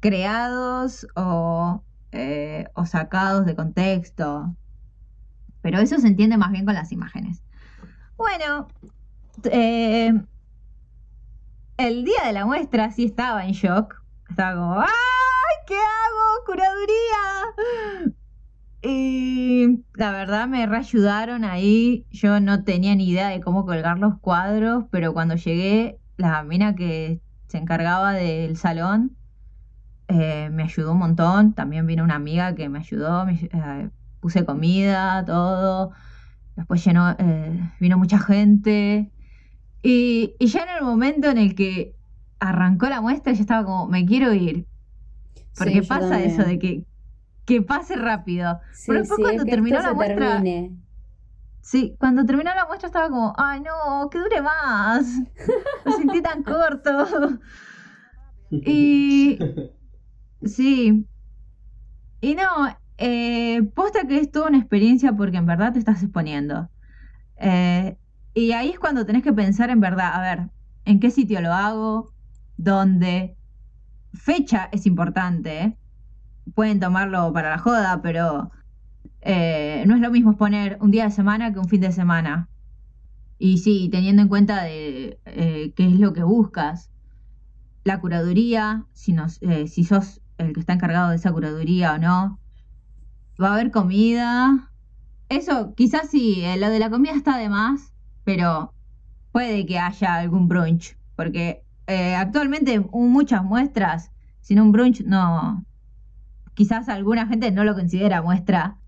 creados 0.00 1.06
o, 1.14 1.84
o 2.74 2.86
sacados 2.86 3.46
de 3.46 3.54
contexto, 3.54 4.56
pero 5.62 5.78
eso 5.78 6.00
se 6.00 6.08
entiende 6.08 6.36
más 6.36 6.50
bien 6.50 6.64
con 6.64 6.74
las 6.74 6.90
imágenes. 6.90 7.44
Bueno, 8.16 8.66
el 11.76 12.04
día 12.04 12.22
de 12.26 12.32
la 12.32 12.46
muestra 12.46 12.90
sí 12.90 13.04
estaba 13.04 13.44
en 13.46 13.52
shock. 13.52 13.94
Estaba 14.28 14.54
como, 14.60 14.80
¡ay! 14.80 14.88
¿Qué 15.66 15.74
hago? 15.74 16.44
¡Curaduría! 16.46 18.14
Y 18.82 19.84
la 19.94 20.12
verdad 20.12 20.46
me 20.48 20.66
reayudaron 20.66 21.44
ahí. 21.44 22.06
Yo 22.10 22.40
no 22.40 22.64
tenía 22.64 22.94
ni 22.94 23.08
idea 23.08 23.28
de 23.28 23.40
cómo 23.40 23.64
colgar 23.64 23.98
los 23.98 24.18
cuadros, 24.20 24.84
pero 24.90 25.14
cuando 25.14 25.36
llegué, 25.36 25.98
la 26.16 26.42
mina 26.42 26.74
que 26.74 27.20
se 27.48 27.58
encargaba 27.58 28.12
del 28.12 28.56
salón 28.56 29.16
eh, 30.08 30.50
me 30.52 30.64
ayudó 30.64 30.92
un 30.92 30.98
montón. 30.98 31.54
También 31.54 31.86
vino 31.86 32.04
una 32.04 32.16
amiga 32.16 32.54
que 32.54 32.68
me 32.68 32.80
ayudó. 32.80 33.24
me- 33.26 33.34
eh, 33.52 33.90
puse 34.20 34.44
comida, 34.44 35.24
todo. 35.24 35.92
Después 36.56 36.84
llenó, 36.84 37.12
eh, 37.18 37.72
vino 37.80 37.98
mucha 37.98 38.18
gente. 38.18 39.13
Y, 39.84 40.36
y 40.40 40.48
ya 40.48 40.64
en 40.64 40.70
el 40.78 40.84
momento 40.84 41.28
en 41.30 41.38
el 41.38 41.54
que 41.56 41.96
arrancó 42.40 42.88
la 42.88 43.02
muestra, 43.02 43.34
yo 43.34 43.42
estaba 43.42 43.64
como, 43.66 43.88
me 43.88 44.06
quiero 44.06 44.34
ir. 44.34 44.66
Porque 45.56 45.82
Sí, 45.82 45.88
pasa 45.88 46.08
también. 46.10 46.30
eso 46.32 46.44
de 46.44 46.58
que, 46.60 46.86
que 47.46 47.62
pase 47.62 47.96
rápido. 47.96 48.60
Sí, 48.70 48.86
Pero 48.88 49.00
después 49.00 49.16
sí, 49.18 49.22
cuando 49.22 49.42
es 49.42 49.44
que 49.44 49.50
terminó 49.50 49.80
la 49.82 49.94
muestra- 49.94 50.38
termine. 50.38 50.76
Sí, 51.60 51.96
cuando 51.98 52.24
terminó 52.26 52.54
la 52.54 52.66
muestra 52.66 52.88
estaba 52.88 53.08
como, 53.08 53.32
ay 53.38 53.60
no, 53.62 54.08
que 54.10 54.18
dure 54.18 54.42
más. 54.42 55.06
Lo 55.84 55.92
sentí 55.92 56.22
tan 56.22 56.42
corto. 56.44 57.40
Y 58.50 59.38
sí. 60.46 61.06
Y 62.20 62.34
no, 62.34 62.44
eh, 62.98 63.62
posta 63.74 64.06
que 64.06 64.18
es 64.18 64.30
toda 64.30 64.48
una 64.48 64.58
experiencia 64.58 65.12
porque 65.14 65.36
en 65.36 65.46
verdad 65.46 65.72
te 65.72 65.78
estás 65.78 66.02
exponiendo. 66.02 66.70
Eh, 67.36 67.98
y 68.34 68.52
ahí 68.52 68.70
es 68.70 68.78
cuando 68.78 69.06
tenés 69.06 69.22
que 69.22 69.32
pensar 69.32 69.70
en 69.70 69.80
verdad, 69.80 70.10
a 70.14 70.20
ver, 70.20 70.50
¿en 70.84 71.00
qué 71.00 71.10
sitio 71.10 71.40
lo 71.40 71.52
hago? 71.52 72.12
¿Dónde? 72.56 73.36
Fecha 74.12 74.68
es 74.72 74.86
importante. 74.86 75.60
¿eh? 75.62 75.78
Pueden 76.54 76.80
tomarlo 76.80 77.32
para 77.32 77.50
la 77.50 77.58
joda, 77.58 78.02
pero 78.02 78.50
eh, 79.22 79.84
no 79.86 79.94
es 79.94 80.00
lo 80.00 80.10
mismo 80.10 80.30
exponer 80.32 80.78
un 80.80 80.90
día 80.90 81.04
de 81.04 81.10
semana 81.10 81.52
que 81.52 81.58
un 81.58 81.68
fin 81.68 81.80
de 81.80 81.92
semana. 81.92 82.48
Y 83.38 83.58
sí, 83.58 83.88
teniendo 83.90 84.22
en 84.22 84.28
cuenta 84.28 84.62
de 84.64 85.18
eh, 85.26 85.72
qué 85.76 85.86
es 85.86 85.98
lo 86.00 86.12
que 86.12 86.22
buscas. 86.24 86.90
la 87.84 88.00
curaduría, 88.00 88.86
si, 88.94 89.12
nos, 89.12 89.40
eh, 89.42 89.68
si 89.68 89.84
sos 89.84 90.20
el 90.38 90.52
que 90.52 90.60
está 90.60 90.72
encargado 90.74 91.10
de 91.10 91.16
esa 91.16 91.32
curaduría 91.32 91.94
o 91.94 91.98
no. 91.98 92.40
Va 93.42 93.50
a 93.50 93.54
haber 93.54 93.70
comida. 93.70 94.70
Eso, 95.28 95.74
quizás 95.74 96.10
sí, 96.10 96.42
eh, 96.44 96.56
lo 96.58 96.70
de 96.70 96.78
la 96.78 96.90
comida 96.90 97.12
está 97.14 97.38
de 97.38 97.48
más, 97.48 97.93
pero 98.24 98.72
puede 99.32 99.66
que 99.66 99.78
haya 99.78 100.14
algún 100.14 100.48
brunch, 100.48 100.96
porque 101.16 101.62
eh, 101.86 102.14
actualmente 102.14 102.80
muchas 102.80 103.44
muestras, 103.44 104.10
sin 104.40 104.60
un 104.60 104.72
brunch 104.72 105.02
no, 105.02 105.64
quizás 106.54 106.88
alguna 106.88 107.26
gente 107.26 107.50
no 107.50 107.64
lo 107.64 107.74
considera 107.74 108.22
muestra. 108.22 108.78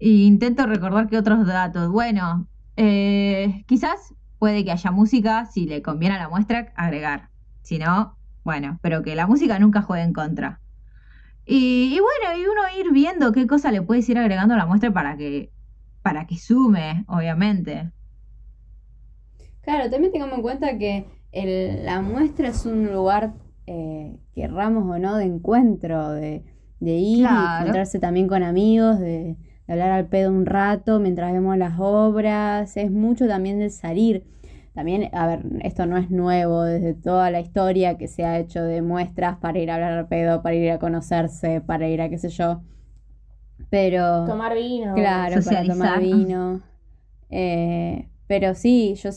Y 0.00 0.26
intento 0.26 0.66
recordar 0.66 1.08
que 1.08 1.18
otros 1.18 1.46
datos. 1.46 1.90
Bueno, 1.90 2.46
eh, 2.76 3.64
quizás 3.66 4.14
puede 4.38 4.64
que 4.64 4.70
haya 4.70 4.90
música, 4.92 5.46
si 5.46 5.66
le 5.66 5.82
conviene 5.82 6.14
a 6.14 6.18
la 6.18 6.28
muestra, 6.28 6.72
agregar. 6.76 7.30
Si 7.62 7.78
no, 7.78 8.16
bueno, 8.44 8.78
pero 8.80 9.02
que 9.02 9.16
la 9.16 9.26
música 9.26 9.58
nunca 9.58 9.82
juegue 9.82 10.04
en 10.04 10.12
contra. 10.12 10.60
Y, 11.44 11.94
y, 11.94 11.98
bueno, 12.00 12.40
y 12.40 12.46
uno 12.46 12.62
ir 12.78 12.92
viendo 12.92 13.32
qué 13.32 13.46
cosa 13.46 13.72
le 13.72 13.82
puedes 13.82 14.08
ir 14.08 14.18
agregando 14.18 14.54
a 14.54 14.58
la 14.58 14.66
muestra 14.66 14.92
para 14.92 15.16
que, 15.16 15.50
para 16.02 16.26
que 16.26 16.36
sume, 16.38 17.04
obviamente. 17.08 17.92
Claro, 19.62 19.90
también 19.90 20.12
tengamos 20.12 20.36
en 20.36 20.42
cuenta 20.42 20.78
que 20.78 21.06
el, 21.32 21.84
la 21.84 22.00
muestra 22.00 22.48
es 22.48 22.64
un 22.66 22.90
lugar, 22.92 23.34
eh, 23.66 24.18
querramos 24.34 24.84
o 24.88 24.98
no, 24.98 25.16
de 25.16 25.24
encuentro, 25.24 26.10
de, 26.12 26.44
de 26.80 26.92
ir 26.92 27.18
Claro. 27.20 27.36
y 27.42 27.44
encontrarse 27.44 27.98
también 27.98 28.28
con 28.28 28.42
amigos, 28.42 28.98
de, 28.98 29.36
de 29.66 29.72
hablar 29.72 29.90
al 29.90 30.08
pedo 30.08 30.30
un 30.30 30.46
rato 30.46 31.00
mientras 31.00 31.32
vemos 31.32 31.56
las 31.58 31.74
obras. 31.78 32.76
Es 32.76 32.90
mucho 32.90 33.26
también 33.28 33.58
de 33.58 33.70
salir. 33.70 34.24
También, 34.74 35.10
a 35.14 35.26
ver, 35.26 35.42
esto 35.62 35.86
no 35.86 35.96
es 35.98 36.10
nuevo, 36.10 36.62
desde 36.62 36.94
toda 36.94 37.30
la 37.30 37.40
historia 37.40 37.98
que 37.98 38.06
se 38.08 38.24
ha 38.24 38.38
hecho 38.38 38.62
de 38.62 38.80
muestras 38.82 39.36
para 39.38 39.58
ir 39.58 39.70
a 39.70 39.74
hablar 39.74 39.92
al 39.92 40.08
pedo, 40.08 40.40
para 40.42 40.54
ir 40.54 40.70
a 40.70 40.78
conocerse, 40.78 41.60
para 41.60 41.88
ir 41.88 42.00
a 42.00 42.08
qué 42.08 42.16
sé 42.18 42.28
yo. 42.30 42.62
Pero... 43.70 44.24
Tomar 44.26 44.54
vino. 44.54 44.94
Claro, 44.94 45.30
para 45.30 45.42
Socializar. 45.42 45.76
tomar 45.76 46.00
vino. 46.00 46.60
Eh, 47.30 48.08
pero 48.26 48.54
sí, 48.54 48.94
yo 48.96 49.10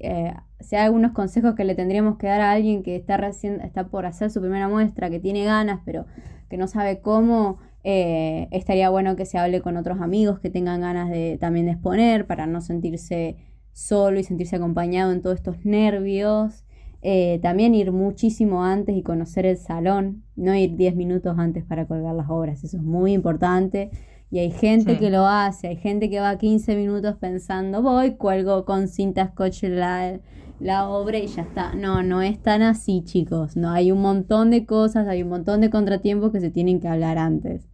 eh, 0.00 0.34
si 0.60 0.76
hay 0.76 0.84
algunos 0.84 1.12
consejos 1.12 1.54
que 1.54 1.64
le 1.64 1.74
tendríamos 1.74 2.18
que 2.18 2.26
dar 2.26 2.40
a 2.40 2.52
alguien 2.52 2.82
que 2.82 2.96
está 2.96 3.16
recién, 3.16 3.60
está 3.60 3.88
por 3.88 4.06
hacer 4.06 4.30
su 4.30 4.40
primera 4.40 4.68
muestra, 4.68 5.10
que 5.10 5.20
tiene 5.20 5.44
ganas, 5.44 5.80
pero 5.84 6.06
que 6.50 6.56
no 6.56 6.66
sabe 6.66 7.00
cómo, 7.00 7.58
eh, 7.84 8.48
estaría 8.50 8.90
bueno 8.90 9.16
que 9.16 9.24
se 9.24 9.38
hable 9.38 9.60
con 9.60 9.76
otros 9.76 10.00
amigos 10.00 10.40
que 10.40 10.50
tengan 10.50 10.80
ganas 10.80 11.08
de 11.10 11.38
también 11.40 11.66
de 11.66 11.72
exponer 11.72 12.26
para 12.26 12.46
no 12.46 12.60
sentirse 12.60 13.36
solo 13.72 14.18
y 14.18 14.24
sentirse 14.24 14.56
acompañado 14.56 15.12
en 15.12 15.22
todos 15.22 15.36
estos 15.36 15.64
nervios. 15.64 16.64
Eh, 17.00 17.38
también 17.42 17.76
ir 17.76 17.92
muchísimo 17.92 18.64
antes 18.64 18.96
y 18.96 19.02
conocer 19.02 19.46
el 19.46 19.56
salón, 19.56 20.24
no 20.38 20.54
ir 20.54 20.76
10 20.76 20.96
minutos 20.96 21.38
antes 21.38 21.64
para 21.64 21.86
colgar 21.86 22.14
las 22.14 22.30
obras, 22.30 22.64
eso 22.64 22.76
es 22.78 22.82
muy 22.82 23.12
importante. 23.12 23.90
Y 24.30 24.38
hay 24.40 24.50
gente 24.50 24.96
Sí. 24.96 24.98
que 24.98 25.10
lo 25.10 25.26
hace, 25.26 25.68
hay 25.68 25.76
gente 25.76 26.10
que 26.10 26.20
va 26.20 26.36
15 26.38 26.76
minutos 26.76 27.16
pensando, 27.16 27.82
voy, 27.82 28.16
cuelgo 28.16 28.64
con 28.66 28.88
cinta 28.88 29.28
scotch 29.28 29.64
la, 29.64 30.20
la 30.60 30.88
obra 30.88 31.18
y 31.18 31.26
ya 31.28 31.42
está. 31.42 31.74
No, 31.74 32.02
no 32.02 32.22
es 32.22 32.40
tan 32.42 32.62
así, 32.62 33.02
chicos. 33.04 33.56
No, 33.56 33.70
hay 33.70 33.90
un 33.92 34.02
montón 34.02 34.50
de 34.50 34.66
cosas, 34.66 35.08
hay 35.08 35.22
un 35.22 35.30
montón 35.30 35.60
de 35.62 35.70
contratiempos 35.70 36.32
que 36.32 36.40
se 36.40 36.50
tienen 36.50 36.80
que 36.80 36.88
hablar 36.88 37.18
antes. 37.18 37.68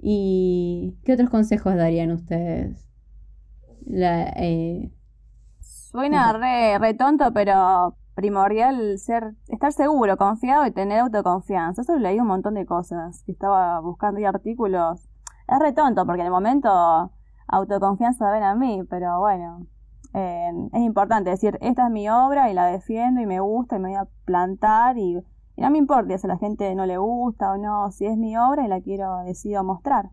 ¿Y 0.00 0.94
qué 1.04 1.14
otros 1.14 1.30
consejos 1.30 1.76
darían 1.76 2.10
ustedes? 2.12 2.88
La, 3.86 4.24
eh, 4.36 4.90
Suena 5.60 6.32
re, 6.32 6.78
re 6.78 6.94
tonto, 6.94 7.32
pero 7.32 7.96
primordial 8.14 8.98
ser, 8.98 9.34
estar 9.48 9.72
seguro, 9.72 10.16
confiado 10.16 10.66
y 10.66 10.70
tener 10.70 11.00
autoconfianza. 11.00 11.82
Eso 11.82 11.96
leí 11.96 12.18
un 12.18 12.28
montón 12.28 12.54
de 12.54 12.66
cosas 12.66 13.22
que 13.24 13.32
estaba 13.32 13.80
buscando 13.80 14.20
y 14.20 14.24
artículos. 14.24 15.08
Es 15.48 15.58
re 15.58 15.72
tonto 15.72 16.06
porque 16.06 16.20
en 16.20 16.26
el 16.26 16.32
momento 16.32 17.12
autoconfianza 17.46 18.30
ven 18.30 18.42
a 18.42 18.54
mí, 18.54 18.82
pero 18.88 19.18
bueno, 19.20 19.66
eh, 20.14 20.50
es 20.72 20.80
importante 20.80 21.30
decir, 21.30 21.58
esta 21.60 21.86
es 21.86 21.90
mi 21.90 22.08
obra 22.08 22.50
y 22.50 22.54
la 22.54 22.66
defiendo 22.66 23.20
y 23.20 23.26
me 23.26 23.40
gusta 23.40 23.76
y 23.76 23.80
me 23.80 23.88
voy 23.90 23.98
a 23.98 24.08
plantar 24.24 24.96
y, 24.96 25.20
no 25.56 25.70
me 25.70 25.78
importa 25.78 26.16
si 26.18 26.26
a 26.26 26.28
la 26.28 26.38
gente 26.38 26.74
no 26.74 26.86
le 26.86 26.98
gusta 26.98 27.52
o 27.52 27.58
no, 27.58 27.90
si 27.90 28.06
es 28.06 28.16
mi 28.16 28.36
obra 28.36 28.64
y 28.64 28.68
la 28.68 28.80
quiero, 28.80 29.22
decido 29.24 29.62
mostrar. 29.62 30.10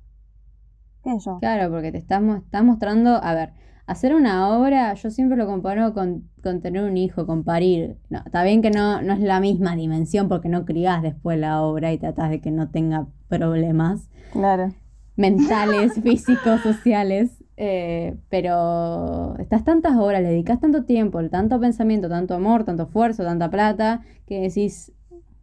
¿Qué 1.04 1.18
yo? 1.18 1.40
Claro, 1.40 1.72
porque 1.72 1.92
te 1.92 1.98
estás, 1.98 2.22
estás 2.22 2.64
mostrando, 2.64 3.20
a 3.24 3.34
ver, 3.34 3.54
hacer 3.92 4.16
una 4.16 4.50
obra, 4.58 4.94
yo 4.94 5.10
siempre 5.12 5.38
lo 5.38 5.46
comparo 5.46 5.94
con, 5.94 6.30
con 6.44 6.62
tener 6.62 6.84
un 6.84 6.98
hijo, 6.98 7.26
con 7.26 7.44
parir. 7.44 7.98
No, 8.10 8.20
está 8.26 8.44
bien 8.44 8.62
que 8.62 8.72
no, 8.72 9.02
no 9.02 9.14
es 9.14 9.20
la 9.20 9.40
misma 9.40 9.76
dimensión 9.76 10.28
porque 10.30 10.50
no 10.50 10.66
criás 10.66 11.02
después 11.02 11.38
la 11.40 11.62
obra 11.62 11.92
y 11.94 11.98
tratás 11.98 12.30
de 12.30 12.42
que 12.42 12.52
no 12.52 12.70
tenga 12.70 13.08
problemas 13.28 14.10
Claro. 14.32 14.72
mentales, 15.16 15.94
físicos, 16.04 16.62
sociales. 16.62 17.38
eh, 17.58 18.18
pero 18.30 19.36
estás 19.38 19.64
tantas 19.64 19.96
horas, 19.98 20.22
le 20.24 20.30
dedicas 20.30 20.60
tanto 20.60 20.84
tiempo, 20.86 21.22
tanto 21.30 21.60
pensamiento, 21.60 22.10
tanto 22.10 22.34
amor, 22.34 22.64
tanto 22.64 22.84
esfuerzo, 22.84 23.24
tanta 23.24 23.50
plata, 23.52 24.02
que 24.26 24.42
decís, 24.42 24.92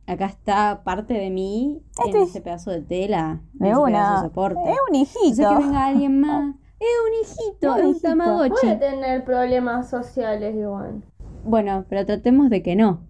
acá 0.07 0.27
está 0.27 0.83
parte 0.85 1.15
de 1.15 1.31
mí 1.31 1.81
Este 2.05 2.17
en 2.17 2.23
es- 2.25 2.31
ese 2.31 2.41
pedazo 2.41 2.71
de 2.73 2.81
tela, 2.83 3.41
en 3.55 3.59
De 3.61 3.69
ese 3.71 3.79
una. 3.79 3.93
pedazo 3.93 4.15
de 4.23 4.29
soporte. 4.29 4.61
Es 4.73 4.79
un 4.89 4.95
hijito. 4.97 5.49
que 5.49 5.57
venga 5.65 5.87
alguien 5.87 6.21
más. 6.23 6.55
Es 6.81 6.87
un 7.07 7.13
hijito, 7.53 7.73
Un 7.75 7.79
es 7.81 7.85
un 7.87 8.01
tamagotchi. 8.01 8.61
Puede 8.63 8.77
tener 8.77 9.25
problemas 9.25 9.91
sociales 9.91 10.55
igual. 10.55 11.03
Bueno, 11.45 11.85
pero 11.89 12.07
tratemos 12.07 12.51
de 12.51 12.63
que 12.63 12.77
no. 12.77 13.07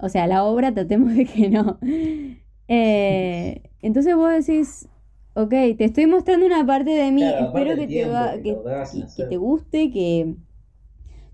O 0.00 0.08
sea, 0.08 0.26
la 0.26 0.44
obra 0.44 0.72
tratemos 0.72 1.14
de 1.14 1.24
que 1.24 1.48
no. 1.48 1.78
Eh, 2.68 3.62
entonces 3.80 4.14
vos 4.14 4.30
decís, 4.30 4.88
ok, 5.34 5.50
te 5.50 5.84
estoy 5.84 6.06
mostrando 6.06 6.44
una 6.46 6.66
parte 6.66 6.90
de 6.90 7.10
mí, 7.10 7.22
Claro, 7.22 7.46
espero 7.46 7.76
que 7.76 7.86
te, 7.86 8.04
va, 8.06 8.32
que 8.42 8.56
te 9.28 9.36
guste, 9.38 9.90
que, 9.90 10.34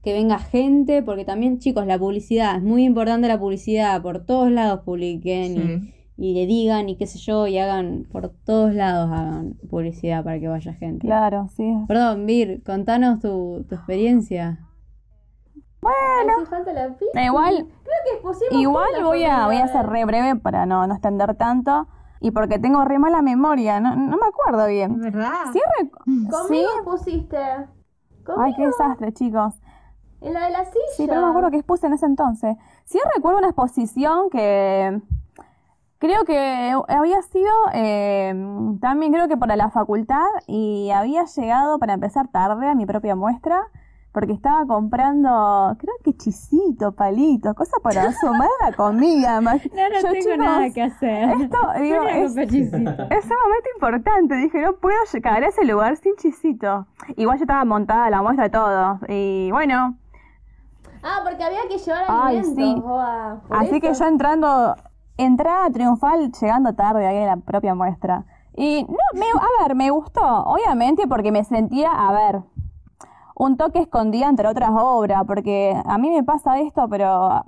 que 0.03 0.13
venga 0.13 0.39
gente, 0.39 1.03
porque 1.03 1.25
también, 1.25 1.59
chicos, 1.59 1.87
la 1.87 1.99
publicidad, 1.99 2.57
es 2.57 2.63
muy 2.63 2.85
importante 2.85 3.27
la 3.27 3.39
publicidad, 3.41 4.01
por 4.01 4.25
todos 4.25 4.51
lados 4.51 4.81
publiquen 4.85 5.55
Sí. 5.55 5.61
y 5.61 6.04
le 6.17 6.47
digan 6.47 6.89
y 6.89 6.97
qué 6.97 7.07
sé 7.07 7.19
yo, 7.19 7.47
y 7.47 7.59
hagan, 7.59 8.07
por 8.13 8.29
todos 8.45 8.73
lados 8.75 9.11
hagan 9.11 9.55
publicidad 9.69 10.23
para 10.23 10.39
que 10.39 10.47
vaya 10.49 10.73
gente. 10.75 11.07
Claro, 11.07 11.49
sí. 11.57 11.75
Perdón, 11.89 12.25
Vir, 12.27 12.63
contanos 12.65 13.21
tu, 13.21 13.65
tu 13.69 13.75
experiencia. 13.75 14.61
Hace 15.83 16.47
falta 16.47 16.73
la 16.73 16.89
pizza. 16.97 17.11
Da 17.15 17.25
igual, 17.25 17.67
Creo 17.83 18.49
que 18.51 18.57
igual 18.57 18.91
voy 19.03 19.25
a, 19.25 19.47
voy 19.47 19.57
a 19.57 19.69
ser 19.69 19.87
re 19.87 20.05
breve 20.05 20.37
para 20.37 20.65
no, 20.67 20.87
no 20.87 20.95
extender 20.95 21.35
tanto. 21.35 21.87
Y 22.21 22.31
porque 22.31 22.59
tengo 22.59 22.85
re 22.87 22.99
mala 22.99 23.21
memoria, 23.21 23.81
no, 23.81 23.95
no 23.95 24.17
me 24.17 24.27
acuerdo 24.27 24.67
bien. 24.67 24.99
verdad. 24.99 25.45
Sí, 25.53 25.61
Conmigo 26.31 26.71
sí. 26.79 26.85
pusiste. 26.85 27.37
Ay, 27.37 27.67
Conmigo. 28.25 28.57
qué 28.57 28.67
desastre, 28.67 29.13
chicos. 29.13 29.55
En 30.23 30.33
la 30.33 30.47
de 30.47 30.53
la 30.53 30.65
silla. 30.65 30.85
Sí, 30.97 31.05
pero 31.07 31.21
no 31.21 31.27
me 31.27 31.31
acuerdo 31.33 31.51
qué 31.51 31.59
expuse 31.59 31.87
en 31.87 31.93
ese 31.93 32.07
entonces. 32.07 32.57
Sí 32.87 32.99
recuerdo 33.15 33.39
una 33.41 33.49
exposición 33.49 34.31
que 34.31 35.03
creo 36.05 36.25
que 36.27 36.75
había 36.89 37.23
sido 37.23 37.51
eh, 37.73 38.35
también 38.81 39.11
creo 39.11 39.27
que 39.27 39.39
para 39.39 39.57
la 39.57 39.71
facultad 39.71 40.27
y 40.47 40.91
había 40.91 41.25
llegado 41.25 41.79
para 41.79 41.95
empezar 41.95 42.29
tarde 42.29 42.69
a 42.69 42.75
mi 42.75 42.85
propia 42.85 43.17
muestra 43.17 43.59
porque 44.13 44.33
estaba 44.35 44.67
comprando, 44.67 45.75
creo 45.79 45.95
que 46.05 46.15
chisito, 46.17 46.93
palito, 46.93 47.55
cosas 47.55 47.81
para 47.83 48.13
sumar 48.21 48.49
a 48.61 48.71
la 48.71 48.77
comida. 48.77 49.41
más- 49.41 49.63
No, 49.73 49.89
no 49.89 49.95
Yo, 49.97 50.03
tengo 50.03 50.15
chicos, 50.21 50.39
nada 50.39 50.71
que 50.75 50.83
hacer. 50.83 51.31
Esto, 51.31 51.59
digo, 51.81 52.03
es, 52.05 52.37
es 52.37 52.53
un 52.53 53.39
momento 53.43 53.69
importante. 53.75 54.37
Dije, 54.37 54.61
no 54.61 54.75
puedo 54.77 54.99
llegar 55.13 55.43
a 55.43 55.49
ese 55.49 55.65
lugar 55.65 55.97
sin 55.97 56.15
chisito. 56.17 56.87
Igual 57.17 57.39
ya 57.39 57.45
estaba 57.45 57.65
montada 57.65 58.11
la 58.11 58.21
muestra 58.23 58.47
y 58.47 58.51
todo. 58.51 59.01
Y 59.09 59.51
bueno, 59.53 59.97
Ah, 61.03 61.21
porque 61.25 61.43
había 61.43 61.63
que 61.69 61.77
llevar 61.79 62.05
Ay, 62.09 62.39
alimentos. 62.39 62.65
sí. 62.65 62.81
Por 63.49 63.57
Así 63.59 63.81
que 63.81 63.93
yo 63.93 64.07
entrando, 64.07 64.77
entrada 65.17 65.71
triunfal 65.71 66.33
llegando 66.33 66.75
tarde 66.75 67.07
ahí 67.07 67.19
en 67.19 67.27
la 67.27 67.37
propia 67.37 67.75
muestra. 67.75 68.25
Y 68.57 68.85
no, 68.85 69.19
me, 69.19 69.27
a 69.27 69.67
ver, 69.67 69.75
me 69.75 69.91
gustó, 69.91 70.23
obviamente 70.45 71.09
porque 71.09 71.33
me 71.33 71.45
sentía, 71.45 71.91
a 71.91 72.13
ver, 72.13 72.43
un 73.35 73.57
toque 73.57 73.81
escondida 73.81 74.29
entre 74.29 74.47
otras 74.47 74.71
obras, 74.73 75.25
porque 75.27 75.77
a 75.85 75.99
mí 75.99 76.11
me 76.11 76.23
pasa 76.23 76.61
esto, 76.61 76.89
pero 76.89 77.45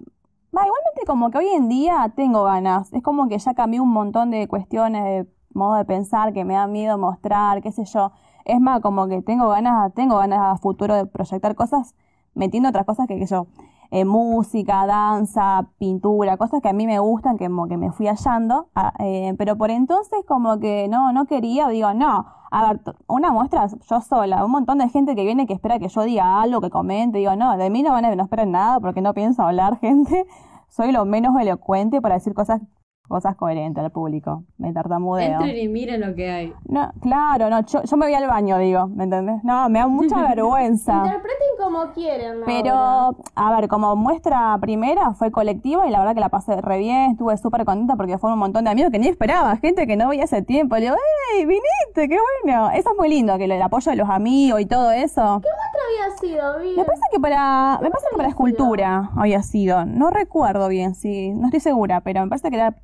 igualmente 0.64 1.02
como 1.07 1.31
que 1.31 1.38
hoy 1.38 1.48
en 1.48 1.68
día 1.68 2.12
tengo 2.14 2.44
ganas. 2.44 2.92
Es 2.92 3.02
como 3.02 3.29
que 3.29 3.38
ya 3.38 3.55
cambié 3.55 3.81
un 3.81 3.90
montón 3.90 4.31
de 4.31 4.48
cuestiones 4.48 5.05
de 5.05 5.26
modo 5.52 5.74
de 5.76 5.85
pensar 5.85 6.33
que 6.33 6.44
me 6.44 6.55
da 6.55 6.66
miedo 6.66 6.98
mostrar, 6.98 7.62
qué 7.62 7.72
sé 7.72 7.85
yo. 7.85 8.12
Es 8.44 8.61
más, 8.61 8.81
como 8.81 9.09
que 9.09 9.22
tengo 9.22 9.48
ganas, 9.48 9.92
tengo 9.94 10.18
ganas 10.18 10.40
a 10.40 10.57
futuro 10.57 10.94
de 10.94 11.07
proyectar 11.07 11.55
cosas, 11.55 11.94
metiendo 12.35 12.68
otras 12.68 12.87
cosas 12.87 13.07
que, 13.07 13.18
que 13.18 13.26
yo, 13.26 13.46
eh, 13.90 14.05
música, 14.05 14.87
danza, 14.87 15.68
pintura, 15.79 16.37
cosas 16.37 16.61
que 16.62 16.68
a 16.68 16.72
mí 16.72 16.87
me 16.87 16.99
gustan, 16.99 17.37
que 17.37 17.46
como 17.46 17.68
que 17.68 17.77
me 17.77 17.92
fui 17.92 18.07
hallando, 18.07 18.68
ah, 18.75 18.92
eh, 18.99 19.35
pero 19.38 19.57
por 19.57 19.70
entonces 19.70 20.18
como 20.27 20.59
que 20.59 20.88
no, 20.88 21.12
no 21.12 21.27
quería, 21.27 21.68
digo, 21.68 21.92
no, 21.94 22.27
A 22.51 22.68
ver, 22.68 22.81
una 23.09 23.33
muestra 23.33 23.66
yo 23.66 24.01
sola, 24.01 24.44
un 24.44 24.51
montón 24.53 24.79
de 24.79 24.88
gente 24.88 25.14
que 25.16 25.25
viene 25.25 25.46
que 25.46 25.53
espera 25.55 25.79
que 25.79 25.88
yo 25.88 26.03
diga 26.03 26.40
algo, 26.40 26.61
que 26.61 26.70
comente, 26.70 27.18
digo, 27.18 27.35
no, 27.37 27.57
de 27.57 27.70
mí 27.70 27.83
no 27.83 27.92
van 27.92 28.05
a, 28.05 28.14
no 28.14 28.25
esperen 28.25 28.53
nada 28.53 28.81
porque 28.81 29.01
no 29.01 29.14
pienso 29.14 29.42
hablar, 29.42 29.79
gente. 29.81 30.27
Soy 30.68 30.92
lo 30.92 31.05
menos 31.05 31.40
elocuente 31.40 32.01
para 32.03 32.16
decir 32.16 32.35
cosas, 32.35 32.61
cosas 33.09 33.37
coherentes 33.37 33.83
al 33.85 33.90
público. 33.90 34.45
Me 34.59 34.73
tartamudeo. 34.73 35.33
Entren 35.40 35.57
y 35.57 35.69
miren 35.69 36.01
lo 36.01 36.14
que 36.14 36.31
hay. 36.31 36.53
No, 36.66 36.90
claro, 37.01 37.51
no, 37.51 37.64
yo, 37.66 37.83
yo 37.83 37.97
me 37.97 38.07
voy 38.07 38.14
al 38.14 38.27
baño, 38.27 38.59
digo, 38.59 38.87
¿me 38.88 39.05
entendés? 39.05 39.42
No, 39.45 39.69
me 39.69 39.79
da 39.79 39.87
mucha 39.87 40.23
vergüenza. 40.29 40.97
Interpreten 41.05 41.47
como 41.59 41.92
quieren. 41.92 42.40
la 42.40 42.47
Pero, 42.47 42.75
obra. 42.75 43.16
a 43.35 43.61
ver, 43.61 43.69
como 43.69 43.97
muestra 43.97 44.57
primera 44.61 45.12
fue 45.14 45.31
colectiva 45.31 45.87
y 45.87 45.90
la 45.90 45.99
verdad 46.01 46.14
que 46.14 46.21
la 46.21 46.29
pasé 46.29 46.61
re 46.61 46.79
bien, 46.79 47.12
estuve 47.12 47.37
súper 47.37 47.64
contenta 47.64 47.97
porque 47.97 48.19
fue 48.19 48.33
un 48.33 48.38
montón 48.38 48.64
de 48.64 48.71
amigos 48.71 48.90
que 48.90 48.99
ni 48.99 49.09
esperaba, 49.09 49.57
gente 49.57 49.87
que 49.87 49.97
no 49.97 50.09
veía 50.09 50.25
hace 50.25 50.42
tiempo. 50.42 50.75
Le 50.77 50.83
digo, 50.83 50.97
¡hey, 51.35 51.45
viniste! 51.47 52.09
¡Qué 52.09 52.19
bueno! 52.45 52.71
Eso 52.71 52.90
es 52.90 52.97
muy 52.99 53.09
lindo, 53.09 53.37
que 53.38 53.45
el 53.45 53.62
apoyo 53.62 53.90
de 53.90 53.97
los 53.97 54.09
amigos 54.09 54.61
y 54.61 54.66
todo 54.66 54.90
eso. 54.90 55.40
¿Qué 55.42 55.49
muestra 55.49 55.81
había 55.88 56.19
sido? 56.19 56.59
Bien. 56.61 56.77
Me 56.77 56.85
parece 56.85 57.03
que 57.12 57.21
para, 57.21 57.79
me 57.83 57.90
parece 57.90 58.09
que 58.11 58.16
para 58.16 58.29
escultura 58.29 59.11
había 59.16 59.42
sido. 59.42 59.85
No 59.87 60.11
recuerdo 60.11 60.69
bien, 60.69 60.95
sí, 60.95 61.33
no 61.33 61.47
estoy 61.47 61.61
segura, 61.61 62.01
pero 62.01 62.23
me 62.23 62.29
parece 62.29 62.51
que 62.51 62.57
era... 62.57 62.75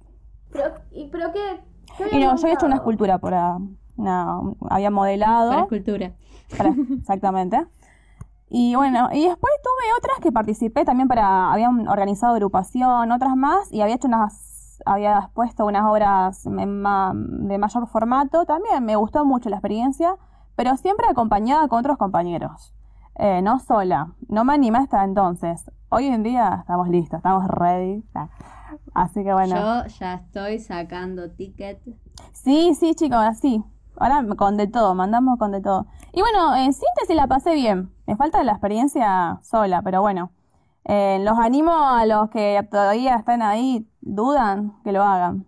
Pero, 0.52 0.74
y, 0.92 1.08
pero 1.08 1.32
qué, 1.32 1.60
qué 1.96 2.04
Y 2.16 2.20
no, 2.20 2.36
yo 2.36 2.42
había 2.42 2.54
hecho 2.54 2.66
una 2.66 2.76
escultura 2.76 3.18
para... 3.18 3.58
Una, 3.96 4.38
había 4.70 4.88
Para 4.88 4.90
modelado. 4.90 5.52
escultura. 5.62 6.12
Para- 6.56 6.74
exactamente. 6.98 7.66
Y 8.48 8.74
bueno, 8.74 9.08
y 9.12 9.26
después 9.26 9.52
tuve 9.62 9.98
otras 9.98 10.18
que 10.20 10.30
participé 10.32 10.84
también 10.84 11.08
para, 11.08 11.52
habían 11.52 11.88
organizado 11.88 12.34
agrupación, 12.34 13.10
otras 13.10 13.34
más, 13.36 13.72
y 13.72 13.80
había 13.80 13.94
hecho 13.94 14.08
unas, 14.08 14.82
había 14.84 15.30
puesto 15.32 15.64
unas 15.64 15.84
obras 15.86 16.46
ma- 16.46 17.12
de 17.14 17.56
mayor 17.56 17.86
formato, 17.86 18.44
también 18.44 18.84
me 18.84 18.96
gustó 18.96 19.24
mucho 19.24 19.48
la 19.48 19.56
experiencia, 19.56 20.16
pero 20.54 20.76
siempre 20.76 21.06
acompañada 21.08 21.66
con 21.68 21.78
otros 21.78 21.96
compañeros, 21.96 22.74
Eh, 23.14 23.40
no 23.42 23.58
sola, 23.58 24.12
no 24.28 24.44
me 24.44 24.52
animé 24.54 24.78
hasta 24.78 25.02
entonces. 25.04 25.70
Hoy 25.90 26.06
en 26.08 26.22
día 26.22 26.56
estamos 26.60 26.88
listos, 26.88 27.18
estamos 27.18 27.46
ready. 27.48 28.04
Ah, 28.14 28.28
Así 28.94 29.24
que 29.24 29.32
bueno. 29.32 29.54
Yo 29.84 29.86
ya 29.98 30.14
estoy 30.14 30.58
sacando 30.58 31.30
ticket. 31.30 31.80
Sí, 32.32 32.74
sí, 32.74 32.94
chicos, 32.94 33.18
así. 33.18 33.62
Ahora 33.98 34.24
con 34.36 34.56
de 34.56 34.66
todo, 34.66 34.94
mandamos 34.94 35.38
con 35.38 35.52
de 35.52 35.60
todo. 35.60 35.86
Y 36.12 36.20
bueno, 36.20 36.54
en 36.56 36.72
síntesis 36.72 37.14
la 37.16 37.26
pasé 37.26 37.54
bien. 37.54 37.90
Me 38.06 38.16
falta 38.16 38.42
la 38.44 38.52
experiencia 38.52 39.38
sola, 39.42 39.82
pero 39.82 40.00
bueno. 40.02 40.30
Eh, 40.84 41.20
los 41.22 41.38
animo 41.38 41.72
a 41.72 42.04
los 42.06 42.28
que 42.30 42.66
todavía 42.70 43.14
están 43.16 43.40
ahí, 43.40 43.86
dudan, 44.00 44.74
que 44.82 44.92
lo 44.92 45.02
hagan. 45.02 45.46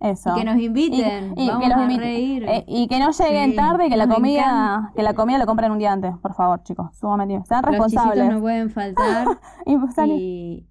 Eso. 0.00 0.32
Y 0.36 0.40
que 0.40 0.44
nos 0.44 0.56
inviten. 0.58 1.34
Y, 1.36 1.44
y 1.44 1.48
Vamos 1.48 1.62
que 1.62 1.68
los 1.68 1.78
a 1.78 1.82
inviten. 1.82 2.02
reír. 2.04 2.44
Eh, 2.48 2.64
y 2.66 2.88
que 2.88 2.98
no 2.98 3.10
lleguen 3.12 3.50
Sí, 3.52 3.56
tarde 3.56 3.86
y 3.86 3.88
que 3.90 3.96
la 3.96 4.08
comida, 4.08 4.42
encanta. 4.42 4.92
que 4.96 5.02
la 5.02 5.14
comida 5.14 5.38
lo 5.38 5.46
compren 5.46 5.70
un 5.72 5.78
día 5.78 5.92
antes, 5.92 6.14
por 6.18 6.34
favor, 6.34 6.62
chicos. 6.64 6.94
Sumamente. 6.98 7.42
Sean 7.46 7.62
Los 7.62 7.70
responsables. 7.70 8.28
no 8.30 8.40
pueden 8.40 8.70
faltar. 8.70 9.26
Y 9.66 10.66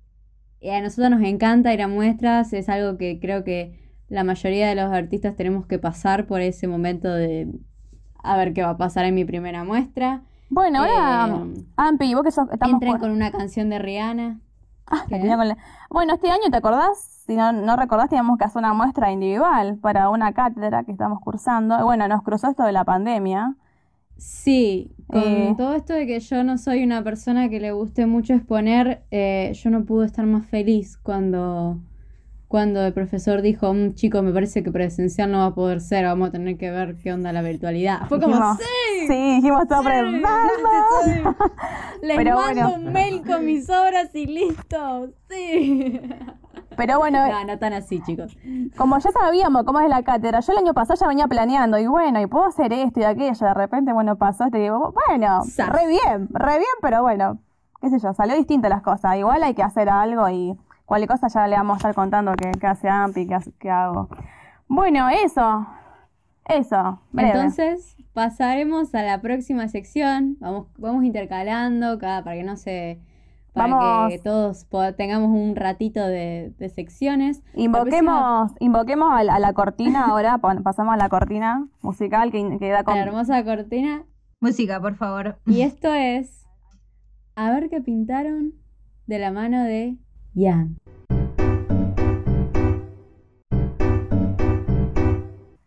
a 0.72 0.82
nosotros 0.82 1.10
nos 1.12 1.22
encanta 1.22 1.74
ir 1.74 1.82
a 1.82 1.88
muestras. 1.88 2.54
Es 2.54 2.70
algo 2.70 2.98
que 2.98 3.20
creo 3.20 3.44
que 3.44 3.80
la 4.10 4.24
mayoría 4.24 4.68
de 4.68 4.76
los 4.76 4.92
artistas 4.92 5.36
tenemos 5.36 5.66
que 5.66 5.80
pasar 5.80 6.26
por 6.28 6.42
ese 6.42 6.68
momento 6.68 7.12
de 7.14 7.48
a 8.24 8.38
ver 8.38 8.54
qué 8.54 8.64
va 8.64 8.72
a 8.72 8.78
pasar 8.78 9.06
en 9.06 9.16
mi 9.16 9.26
primera 9.26 9.64
muestra. 9.64 10.22
Bueno, 10.50 10.80
ahora, 10.80 11.36
Eh, 11.46 11.64
Ampi, 11.78 12.14
vos 12.14 12.24
que 12.24 12.32
sos, 12.32 12.48
estamos 12.52 12.74
Entren 12.76 12.92
por- 12.94 13.00
con 13.02 13.12
una 13.12 13.32
canción 13.32 13.70
de 13.70 13.80
Rihanna. 13.80 14.40
Tenía 15.10 15.36
con 15.38 15.48
la- 15.48 15.58
Bueno, 15.90 16.14
este 16.14 16.30
año, 16.30 16.44
¿te 16.52 16.58
acordás? 16.58 17.00
Si 17.26 17.36
no, 17.36 17.52
no 17.52 17.76
recordás, 17.76 18.10
teníamos 18.10 18.38
que 18.38 18.46
hacer 18.46 18.60
una 18.60 18.74
muestra 18.74 19.12
individual 19.12 19.78
para 19.82 20.10
una 20.10 20.32
cátedra 20.34 20.84
que 20.84 20.92
estamos 20.92 21.20
cursando. 21.22 21.84
Bueno, 21.84 22.08
nos 22.08 22.22
cruzó 22.22 22.50
esto 22.50 22.64
de 22.64 22.72
la 22.72 22.84
pandemia. 22.84 23.56
Sí, 24.18 24.92
con 25.08 25.22
Eh. 25.22 25.54
todo 25.58 25.74
esto 25.76 25.94
de 25.94 26.08
que 26.08 26.20
yo 26.20 26.44
no 26.44 26.58
soy 26.58 26.84
una 26.84 27.04
persona 27.04 27.50
que 27.50 27.60
le 27.60 27.72
guste 27.72 28.06
mucho 28.06 28.34
exponer, 28.34 29.04
eh, 29.12 29.52
yo 29.54 29.70
no 29.70 29.86
pude 29.86 30.06
estar 30.06 30.26
más 30.26 30.46
feliz 30.48 30.98
cuando, 30.98 31.80
cuando 32.48 32.86
el 32.86 32.94
profesor 32.94 33.42
dijo, 33.42 33.74
"Mm, 33.74 33.94
chico, 33.96 34.22
me 34.22 34.32
parece 34.32 34.64
que 34.64 34.72
presencial 34.72 35.32
no 35.32 35.40
va 35.40 35.46
a 35.48 35.56
poder 35.56 35.82
ser, 35.82 36.06
vamos 36.06 36.30
a 36.30 36.32
tener 36.32 36.58
que 36.58 36.72
ver 36.72 36.96
qué 36.96 37.12
onda 37.12 37.34
la 37.34 37.42
virtualidad. 37.42 38.08
Fue 38.08 38.20
como, 38.22 38.36
Dijimos, 38.36 38.58
sí, 38.58 39.08
Sí, 39.08 39.36
dijimos 39.36 39.68
todo 39.68 39.84
sí, 39.84 39.90
les 42.02 42.18
Pero 42.18 42.36
mando 42.36 42.62
bueno. 42.62 42.74
un 42.76 42.94
mail 42.94 43.22
con 43.26 43.46
mis 43.46 43.70
obras 43.70 44.14
y 44.16 44.26
listo, 44.28 45.14
sí. 45.30 46.00
Pero 46.78 47.00
bueno, 47.00 47.28
No, 47.28 47.44
no 47.46 47.58
tan 47.60 47.74
así, 47.74 48.02
chicos. 48.02 48.38
como 48.78 48.98
ya 48.98 49.12
sabíamos 49.12 49.64
cómo 49.64 49.80
es 49.80 49.90
la 49.90 50.04
cátedra, 50.04 50.40
yo 50.40 50.54
el 50.54 50.60
año 50.60 50.74
pasado 50.74 51.00
ya 51.00 51.08
venía 51.08 51.28
planeando. 51.28 51.78
Y 51.78 51.88
bueno, 51.88 52.20
y 52.22 52.28
puedo 52.28 52.46
hacer 52.46 52.74
esto 52.74 53.00
y 53.00 53.04
aquello. 53.04 53.48
De 53.48 53.54
repente, 53.54 53.94
bueno, 53.94 54.16
pasó 54.18 54.46
este 54.46 54.60
y 54.60 54.62
digo, 54.64 54.94
bueno, 55.08 55.42
re 55.58 55.88
bien, 55.88 56.28
re 56.32 56.58
bien, 56.58 56.76
pero 56.82 57.02
bueno, 57.02 57.40
qué 57.82 57.90
sé 57.90 58.00
yo, 58.00 58.14
salió 58.14 58.36
distinta 58.36 58.70
las 58.70 58.82
cosas. 58.82 59.16
Igual 59.18 59.44
hay 59.44 59.54
que 59.54 59.64
hacer 59.64 59.90
algo 59.90 60.28
y 60.30 60.58
cualquier 60.86 61.10
cosa 61.10 61.28
ya 61.28 61.48
le 61.48 61.56
vamos 61.56 61.76
a 61.76 61.78
estar 61.78 61.96
contando 61.96 62.34
qué, 62.36 62.52
qué 62.60 62.68
hace 62.68 62.90
Ampi, 62.90 63.28
qué, 63.28 63.38
qué 63.60 63.70
hago. 63.70 64.10
Bueno, 64.68 65.10
eso. 65.10 65.68
Eso. 66.46 67.00
Breve. 67.12 67.32
Entonces, 67.32 67.96
pasaremos 68.14 68.94
a 68.94 69.02
la 69.02 69.20
próxima 69.22 69.68
sección. 69.68 70.38
Vamos, 70.40 70.68
vamos 70.78 71.04
intercalando 71.04 71.98
cada 71.98 72.24
para 72.24 72.36
que 72.36 72.44
no 72.44 72.56
se 72.56 73.00
para 73.56 73.74
Vamos. 73.74 74.12
que 74.12 74.20
todos 74.20 74.68
tengamos 74.98 75.30
un 75.32 75.56
ratito 75.56 76.06
de, 76.06 76.54
de 76.60 76.70
secciones. 76.70 77.40
Próxima- 77.42 77.64
Invoquemos, 77.64 78.52
invoquemos 78.60 79.10
a, 79.12 79.24
la- 79.24 79.36
a 79.36 79.40
la 79.40 79.54
cortina 79.54 80.06
ahora, 80.06 80.38
pasamos 80.38 80.94
a 80.94 80.98
la 80.98 81.10
cortina 81.10 81.68
musical 81.82 82.32
que, 82.32 82.58
que 82.60 82.70
da 82.70 82.84
con... 82.84 82.96
la 82.96 83.04
hermosa 83.04 83.44
cortina. 83.44 84.04
Música, 84.42 84.80
por 84.80 84.96
favor. 84.96 85.38
Y 85.48 85.62
esto 85.62 85.94
es 85.94 86.46
A 87.36 87.52
ver 87.52 87.70
qué 87.70 87.82
pintaron 87.82 88.54
de 89.08 89.20
la 89.20 89.32
mano 89.32 89.64
de 89.64 89.98
Jan. 90.36 90.78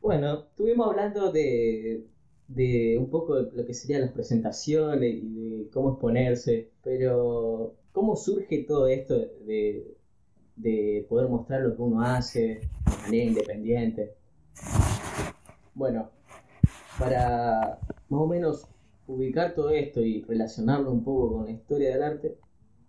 Bueno, 0.01 0.35
estuvimos 0.51 0.89
hablando 0.89 1.31
de, 1.33 2.07
de 2.49 2.97
un 2.99 3.11
poco 3.11 3.43
de 3.43 3.57
lo 3.57 3.67
que 3.67 3.75
serían 3.75 4.01
las 4.03 4.13
presentaciones 4.13 5.15
y 5.23 5.35
de 5.65 5.71
cómo 5.71 5.91
exponerse, 5.93 6.71
pero 6.83 7.75
¿cómo 7.99 8.15
surge 8.15 8.63
todo 8.63 8.87
esto 8.87 9.15
de, 9.45 9.97
de 10.55 11.05
poder 11.09 11.29
mostrar 11.29 11.63
lo 11.63 11.75
que 11.75 11.83
uno 11.83 12.01
hace 12.01 12.41
de 12.41 12.97
manera 13.03 13.25
independiente? 13.25 14.15
Bueno, 15.75 16.09
para 16.97 17.81
más 18.09 18.21
o 18.21 18.27
menos 18.29 18.69
ubicar 19.09 19.53
todo 19.53 19.71
esto 19.71 20.01
y 20.01 20.23
relacionarlo 20.23 20.93
un 20.93 21.03
poco 21.03 21.33
con 21.39 21.47
la 21.47 21.51
historia 21.51 21.91
del 21.91 22.05
arte, 22.05 22.39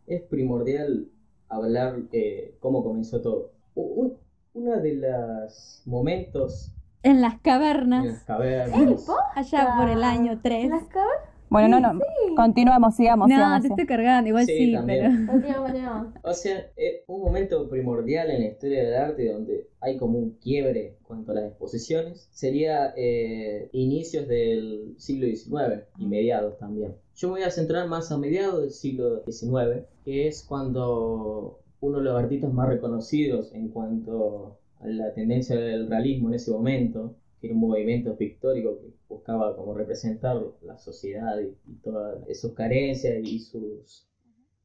es 0.05 0.21
primordial 0.21 1.07
hablar 1.47 2.01
eh, 2.11 2.55
cómo 2.59 2.83
comenzó 2.83 3.19
todo. 3.19 3.51
Un- 3.73 4.15
uno 4.53 4.79
de 4.79 4.93
los 4.93 5.81
momentos 5.87 6.71
En 7.01 7.21
las 7.21 7.33
en 7.33 7.41
las 7.41 7.41
cavernas, 7.41 8.23
cavernas. 8.27 9.07
allá 9.33 9.75
por 9.75 9.89
el 9.89 10.03
año 10.03 10.39
3. 10.43 10.65
¿En 10.65 10.69
las 10.69 10.83
cavernas? 10.83 11.29
Bueno, 11.49 11.79
no, 11.79 11.93
no, 11.93 11.99
continuemos, 12.35 12.95
sigamos, 12.95 13.27
No, 13.27 13.35
sigamos. 13.35 13.61
te 13.61 13.67
estoy 13.69 13.85
cargando, 13.85 14.27
igual 14.27 14.45
Sí, 14.45 14.57
sí, 14.67 14.73
también. 14.73 15.01
pero. 15.27 15.31
Continuamos, 15.31 15.71
continuamos. 15.71 16.13
O 16.23 16.33
sea, 16.33 16.71
es 16.75 17.01
un 17.07 17.21
momento 17.21 17.69
primordial 17.69 18.29
en 18.29 18.41
la 18.41 18.47
historia 18.47 18.83
del 18.83 18.93
arte 18.95 19.31
donde 19.31 19.67
hay 19.81 19.97
como 19.97 20.19
un 20.19 20.31
quiebre 20.41 20.97
cuanto 21.03 21.31
a 21.31 21.35
las 21.35 21.45
exposiciones. 21.45 22.29
Sería 22.31 22.93
eh, 22.95 23.69
inicios 23.71 24.27
del 24.27 24.95
siglo 24.97 25.27
XIX 25.27 25.83
y 25.97 26.05
mediados 26.05 26.57
también. 26.57 26.95
Yo 27.15 27.29
me 27.29 27.35
voy 27.35 27.43
a 27.43 27.51
centrar 27.51 27.87
más 27.87 28.11
a 28.11 28.17
mediados 28.17 28.61
del 28.61 28.71
siglo 28.71 29.23
XIX, 29.25 29.85
que 30.05 30.27
es 30.27 30.43
cuando 30.43 31.59
uno 31.81 31.97
de 31.97 32.03
los 32.03 32.19
artistas 32.19 32.53
más 32.53 32.69
reconocidos 32.69 33.53
en 33.53 33.69
cuanto 33.69 34.57
a 34.79 34.87
la 34.87 35.13
tendencia 35.13 35.55
del 35.55 35.89
realismo 35.89 36.29
en 36.29 36.35
ese 36.35 36.51
momento, 36.51 37.15
era 37.41 37.53
un 37.53 37.59
movimiento 37.59 38.15
pictórico 38.15 38.77
que 38.77 38.91
buscaba 39.07 39.55
como 39.55 39.73
representar 39.73 40.37
la 40.61 40.77
sociedad 40.77 41.39
y, 41.39 41.55
y 41.65 41.75
todas 41.75 42.19
sus 42.37 42.53
carencias 42.53 43.17
y 43.23 43.39
sus 43.39 44.05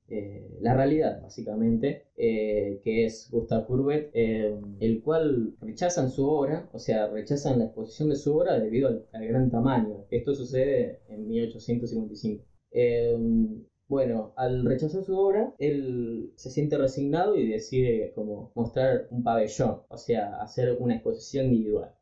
eh, 0.08 0.58
la 0.60 0.74
realidad, 0.74 1.20
básicamente, 1.22 2.02
eh, 2.16 2.78
que 2.82 3.04
es 3.04 3.28
Gustave 3.30 3.64
Courbet, 3.64 4.10
eh, 4.12 4.54
el 4.80 5.00
cual 5.00 5.54
rechazan 5.60 6.08
su 6.10 6.26
obra, 6.26 6.68
o 6.72 6.78
sea, 6.78 7.06
rechazan 7.06 7.58
la 7.58 7.64
exposición 7.64 8.10
de 8.10 8.16
su 8.16 8.34
obra 8.36 8.58
debido 8.58 8.88
al, 8.88 9.06
al 9.12 9.26
gran 9.26 9.50
tamaño. 9.50 10.04
Esto 10.10 10.34
sucede 10.34 11.00
en 11.08 11.26
1855. 11.26 12.44
Eh, 12.70 13.16
bueno, 13.88 14.32
al 14.36 14.64
rechazar 14.64 15.02
su 15.02 15.16
obra, 15.16 15.54
él 15.58 16.32
se 16.36 16.50
siente 16.50 16.76
resignado 16.78 17.36
y 17.36 17.46
decide 17.48 18.12
como 18.14 18.50
mostrar 18.54 19.06
un 19.10 19.22
pabellón, 19.22 19.80
o 19.88 19.96
sea, 19.96 20.40
hacer 20.40 20.76
una 20.78 20.94
exposición 20.94 21.46
individual. 21.46 21.94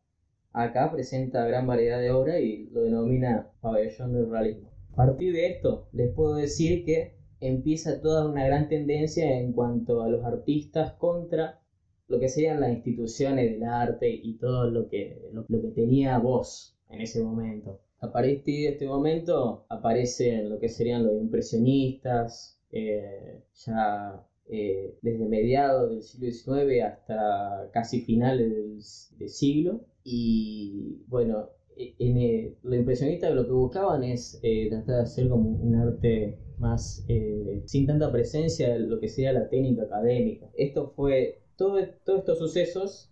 Acá 0.53 0.90
presenta 0.90 1.46
gran 1.46 1.66
variedad 1.66 2.00
de 2.00 2.11
obras 2.11 2.40
y 2.40 2.68
lo 2.72 2.82
denomina 2.82 3.50
pabellón 3.61 4.12
del 4.12 4.30
realismo. 4.30 4.70
A 4.92 4.96
partir 4.96 5.32
de 5.32 5.46
esto, 5.46 5.88
les 5.92 6.12
puedo 6.12 6.34
decir 6.34 6.84
que 6.84 7.14
empieza 7.40 8.00
toda 8.00 8.28
una 8.28 8.44
gran 8.44 8.68
tendencia 8.68 9.38
en 9.38 9.53
cuanto 9.53 10.03
a 10.03 10.09
los 10.09 10.24
artistas 10.24 10.92
contra 10.92 11.61
lo 12.09 12.20
que 12.20 12.28
serían 12.28 12.61
las 12.61 12.72
instituciones 12.72 13.50
del 13.50 13.64
arte 13.64 14.11
y 14.11 14.36
todo 14.38 14.70
lo 14.70 14.88
que, 14.88 15.30
lo, 15.32 15.44
lo 15.48 15.62
que 15.62 15.68
tenía 15.68 16.18
voz 16.18 16.76
en 16.88 17.00
ese 17.00 17.22
momento. 17.22 17.80
A 18.00 18.11
partir 18.11 18.42
de 18.44 18.68
este 18.68 18.86
momento 18.86 19.64
aparecen 19.68 20.50
lo 20.50 20.59
que 20.59 20.68
serían 20.68 21.05
los 21.05 21.14
impresionistas, 21.14 22.59
eh, 22.72 23.42
ya 23.64 24.26
eh, 24.48 24.98
desde 25.03 25.28
mediados 25.28 25.90
del 25.90 26.03
siglo 26.32 26.57
XIX 26.57 26.82
hasta 26.82 27.70
casi 27.72 28.00
finales 28.00 29.14
del, 29.16 29.28
siglo. 29.28 29.84
Y 30.05 30.98
bueno, 31.07 31.48
e, 31.76 31.94
en, 31.98 32.16
eh, 32.18 32.53
lo 32.62 32.76
impresionista 32.76 33.30
lo 33.30 33.46
que 33.46 33.53
buscaban 33.53 34.03
es 34.05 34.38
tratar 34.68 34.96
de 34.96 35.03
hacer 35.03 35.28
como 35.28 35.50
un 35.50 35.74
arte 35.74 36.36
más 36.59 37.05
sin 37.64 37.86
tanta 37.86 38.11
presencia 38.12 38.72
de 38.72 38.80
lo 38.80 39.00
que 39.00 39.09
sería 39.09 39.32
la 39.32 39.48
técnica 39.48 39.82
académica. 39.82 40.48
Esto 40.55 40.92
fue, 40.94 41.38
todo, 41.57 41.78
todos 42.05 42.20
estos 42.20 42.38
sucesos 42.38 43.11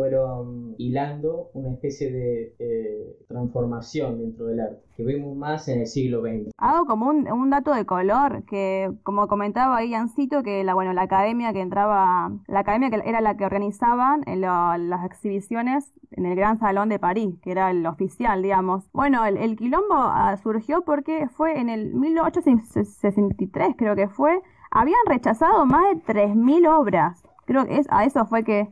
fueron 0.00 0.76
hilando 0.78 1.50
una 1.52 1.72
especie 1.72 2.10
de 2.10 2.54
eh, 2.58 3.18
transformación 3.28 4.18
dentro 4.18 4.46
del 4.46 4.60
arte, 4.60 4.80
que 4.96 5.04
vemos 5.04 5.36
más 5.36 5.68
en 5.68 5.80
el 5.80 5.86
siglo 5.86 6.22
XX. 6.22 6.54
Hago 6.56 6.86
como 6.86 7.10
un, 7.10 7.50
dato 7.50 7.74
de 7.74 7.84
color, 7.84 8.44
que 8.44 8.90
como 9.02 9.28
comentaba 9.28 9.76
ahí 9.76 9.92
Ancito, 9.92 10.42
que 10.42 10.64
la, 10.64 10.72
bueno, 10.72 10.94
la 10.94 11.02
academia 11.02 11.52
que 11.52 11.60
entraba, 11.60 12.32
la 12.48 12.60
academia 12.60 12.88
que 12.88 13.02
era 13.04 13.20
la 13.20 13.36
que 13.36 13.44
organizaban 13.44 14.22
en 14.26 14.40
las 14.40 15.04
exhibiciones 15.04 15.92
en 16.12 16.24
el 16.24 16.34
Gran 16.34 16.58
Salón 16.58 16.88
de 16.88 16.98
París, 16.98 17.34
que 17.42 17.50
era 17.50 17.70
el 17.70 17.84
oficial, 17.84 18.40
digamos. 18.40 18.88
Bueno, 18.94 19.26
el, 19.26 19.36
el 19.36 19.54
quilombo 19.54 19.96
ah, 19.96 20.34
surgió 20.42 20.80
porque 20.80 21.28
fue 21.28 21.60
en 21.60 21.68
el 21.68 21.92
1863, 21.92 23.74
creo 23.76 23.94
que 23.94 24.08
fue, 24.08 24.40
habían 24.70 25.04
rechazado 25.04 25.66
más 25.66 25.82
de 25.90 26.14
3.000 26.14 26.74
obras. 26.74 27.22
Creo 27.44 27.66
que 27.66 27.76
es, 27.76 27.86
a 27.90 28.06
eso 28.06 28.24
fue 28.24 28.44
que 28.44 28.70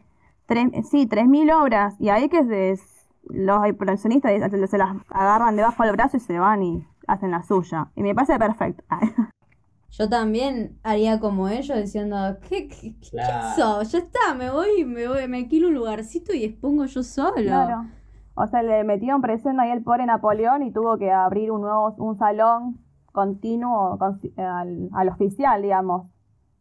tres, 0.49 0.71
sí, 0.91 1.07
3.000 1.07 1.63
obras, 1.63 1.95
y 2.01 2.09
ahí 2.09 2.29
que 2.29 2.77
los 3.23 3.61
coleccionistas 3.79 4.33
se 4.71 4.79
las 4.79 4.97
agarran 5.11 5.55
debajo 5.55 5.85
del 5.85 5.93
brazo 5.93 6.17
y 6.17 6.21
se 6.21 6.39
van 6.39 6.63
y 6.63 6.87
hacen 7.07 7.31
la 7.31 7.43
suya. 7.43 7.91
Y 7.95 8.03
me 8.03 8.15
parece 8.15 8.39
perfecto. 8.39 8.83
Yo 9.91 10.09
también 10.09 10.79
haría 10.83 11.19
como 11.19 11.49
ellos 11.49 11.77
diciendo, 11.79 12.17
¿qué, 12.49 12.69
qué, 12.69 12.95
Ya 13.13 13.55
está, 13.81 14.35
me 14.37 14.51
voy, 14.51 14.85
me 14.85 15.09
voy, 15.09 15.27
me 15.29 15.39
alquilo 15.39 15.69
un 15.69 15.75
lugarcito 15.75 16.35
y 16.35 16.45
expongo 16.45 16.85
yo 16.85 17.03
solo. 17.03 17.37
Claro. 17.37 17.87
O 18.35 18.47
sea, 18.47 18.63
le 18.63 18.85
metieron 18.85 19.23
presión 19.23 19.59
ahí 19.59 19.71
el 19.71 19.83
pobre 19.83 20.05
Napoleón 20.05 20.63
y 20.63 20.73
tuvo 20.73 20.99
que 20.99 21.11
abrir 21.11 21.51
un 21.51 21.63
nuevo, 21.63 21.95
un 21.97 22.19
salón 22.19 22.79
continuo 23.13 23.99
al, 24.37 24.91
al 24.93 25.09
oficial, 25.09 25.63
digamos. 25.63 26.07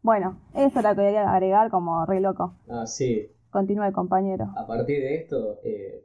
Bueno, 0.02 0.38
eso 0.56 0.82
lo 0.82 0.96
quería 0.96 1.30
agregar 1.30 1.70
como 1.70 2.06
re 2.06 2.22
loco. 2.22 2.54
Ah, 2.70 2.88
sí. 2.88 3.30
Continúa, 3.50 3.91
compañero. 3.91 4.45
A 4.56 4.68
partir 4.68 5.00
de 5.02 5.16
esto, 5.16 5.60
eh, 5.64 6.04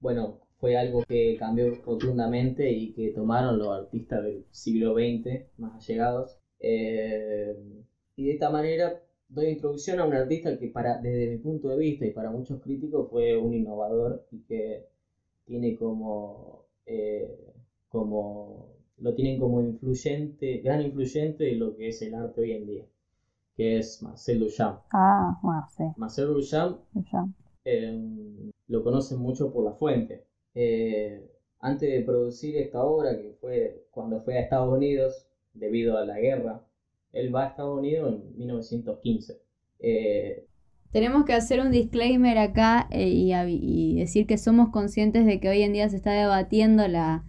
bueno, 0.00 0.40
fue 0.58 0.76
algo 0.76 1.02
que 1.04 1.36
cambió 1.38 1.74
rotundamente 1.84 2.70
y 2.70 2.92
que 2.92 3.10
tomaron 3.10 3.58
los 3.58 3.68
artistas 3.68 4.22
del 4.24 4.44
siglo 4.50 4.94
XX 4.94 5.44
más 5.58 5.74
allegados. 5.74 6.38
Eh, 6.60 7.56
y 8.16 8.26
de 8.26 8.32
esta 8.32 8.50
manera 8.50 9.00
doy 9.28 9.48
introducción 9.48 10.00
a 10.00 10.04
un 10.04 10.14
artista 10.14 10.58
que 10.58 10.68
para, 10.68 10.98
desde 10.98 11.30
mi 11.30 11.38
punto 11.38 11.68
de 11.68 11.78
vista 11.78 12.06
y 12.06 12.10
para 12.12 12.30
muchos 12.30 12.60
críticos 12.60 13.08
fue 13.10 13.36
un 13.36 13.54
innovador 13.54 14.26
y 14.30 14.40
que 14.40 14.86
tiene 15.46 15.76
como, 15.76 16.64
eh, 16.86 17.52
como 17.88 18.68
lo 18.98 19.14
tienen 19.14 19.38
como 19.38 19.62
influyente, 19.62 20.58
gran 20.58 20.82
influyente 20.82 21.52
en 21.52 21.58
lo 21.60 21.76
que 21.76 21.88
es 21.88 22.02
el 22.02 22.14
arte 22.14 22.40
hoy 22.42 22.52
en 22.52 22.66
día 22.66 22.84
que 23.60 23.76
es 23.76 24.02
Marcel 24.02 24.40
Duchamp. 24.40 24.78
Ah, 24.90 25.38
bueno, 25.42 25.66
sí. 25.76 25.84
Marcel 25.98 26.28
Duchamp, 26.28 26.80
eh, 27.66 28.50
lo 28.68 28.82
conocen 28.82 29.18
mucho 29.18 29.52
por 29.52 29.66
la 29.66 29.72
fuente. 29.72 30.24
Eh, 30.54 31.30
antes 31.58 31.92
de 31.92 32.00
producir 32.00 32.56
esta 32.56 32.82
obra, 32.82 33.14
que 33.18 33.36
fue 33.38 33.84
cuando 33.90 34.22
fue 34.22 34.38
a 34.38 34.40
Estados 34.40 34.74
Unidos, 34.74 35.26
debido 35.52 35.98
a 35.98 36.06
la 36.06 36.18
guerra, 36.18 36.64
él 37.12 37.34
va 37.34 37.44
a 37.44 37.48
Estados 37.48 37.78
Unidos 37.78 38.14
en 38.14 38.38
1915. 38.38 39.42
Eh, 39.80 40.46
Tenemos 40.90 41.26
que 41.26 41.34
hacer 41.34 41.60
un 41.60 41.70
disclaimer 41.70 42.38
acá 42.38 42.88
y, 42.90 43.98
decir 43.98 44.26
que 44.26 44.38
somos 44.38 44.70
conscientes 44.70 45.26
de 45.26 45.38
que 45.38 45.50
hoy 45.50 45.60
en 45.60 45.74
día 45.74 45.86
se 45.90 45.96
está 45.96 46.12
debatiendo 46.12 46.88
la, 46.88 47.26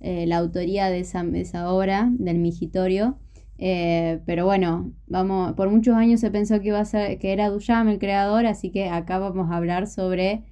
la 0.00 0.38
autoría 0.38 0.86
de 0.86 1.00
esa, 1.00 1.22
de 1.24 1.42
esa 1.42 1.70
obra, 1.70 2.08
del 2.10 2.38
Migitorio. 2.38 3.18
Eh, 3.58 4.20
pero 4.26 4.44
bueno, 4.44 4.92
vamos, 5.06 5.52
por 5.52 5.70
muchos 5.70 5.94
años 5.94 6.20
se 6.20 6.30
pensó 6.30 6.60
que 6.60 6.68
iba 6.68 6.80
a 6.80 6.84
ser, 6.84 7.18
que 7.18 7.32
era 7.32 7.50
Duchamp 7.50 7.88
el 7.88 7.98
creador, 7.98 8.46
así 8.46 8.70
que 8.70 8.88
acá 8.88 9.18
vamos 9.18 9.50
a 9.50 9.56
hablar 9.56 9.86
sobre, 9.86 10.44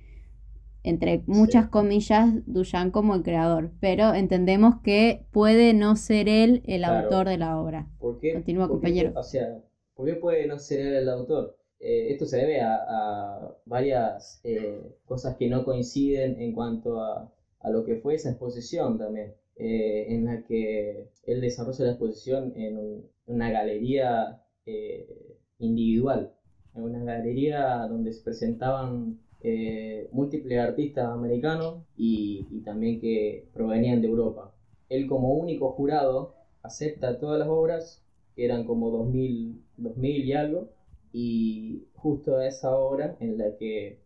entre 0.85 1.23
muchas 1.27 1.69
comillas, 1.69 2.31
Duchamp 2.47 2.93
como 2.93 3.15
el 3.15 3.23
creador. 3.23 3.73
Pero 3.81 4.15
entendemos 4.15 4.77
que 4.83 5.27
puede 5.33 5.75
no 5.75 5.97
ser 5.97 6.29
él 6.29 6.63
el 6.67 6.85
autor 6.85 7.29
de 7.29 7.39
la 7.39 7.61
obra. 7.61 7.89
¿Por 7.99 8.19
qué? 8.19 8.35
Continúa, 8.35 8.69
compañero. 8.69 9.13
O 9.17 9.23
sea, 9.23 9.59
¿por 9.95 10.07
qué 10.07 10.15
puede 10.15 10.47
no 10.47 10.59
ser 10.59 10.81
él 10.81 10.95
el 10.95 11.09
autor? 11.09 11.57
Eh, 11.81 12.13
esto 12.13 12.27
se 12.27 12.37
debe 12.37 12.61
a, 12.61 13.57
varias 13.65 14.41
eh, 14.45 14.95
cosas 15.05 15.37
que 15.37 15.49
no 15.49 15.65
coinciden 15.65 16.41
en 16.41 16.53
cuanto 16.53 17.01
a, 17.01 17.33
a 17.59 17.71
lo 17.71 17.85
que 17.85 17.97
fue 17.97 18.15
esa 18.15 18.31
exposición 18.31 18.99
también. 18.99 19.35
Eh, 19.57 20.07
en 20.09 20.25
la 20.25 20.43
que 20.43 21.07
él 21.25 21.41
desarrolla 21.41 21.85
la 21.85 21.91
exposición 21.91 22.53
en 22.55 23.05
una 23.27 23.51
galería 23.51 24.39
eh, 24.65 25.37
individual, 25.59 26.31
en 26.75 26.83
una 26.83 27.03
galería 27.05 27.87
donde 27.87 28.13
se 28.13 28.23
presentaban 28.23 29.15
eh, 29.41 30.07
múltiples 30.11 30.59
artistas 30.59 31.07
americanos 31.07 31.83
y, 31.97 32.45
también 32.65 32.99
que 32.99 33.45
provenían 33.53 34.01
de 34.01 34.07
Europa. 34.07 34.51
Él 34.89 35.07
como 35.07 35.35
único 35.35 35.69
jurado 35.69 36.33
acepta 36.63 37.19
todas 37.19 37.39
las 37.39 37.49
obras, 37.49 38.01
que 38.35 38.45
eran 38.45 38.65
como 38.65 38.91
2000, 38.91 39.61
2000 39.77 40.25
y 40.25 40.33
algo, 40.33 40.69
y 41.13 41.83
justo 41.95 42.37
a 42.37 42.47
esa 42.47 42.75
hora 42.75 43.17
en 43.21 43.37
la 43.37 43.51
que 43.51 43.97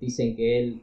dicen 0.00 0.34
que 0.34 0.58
él 0.58 0.78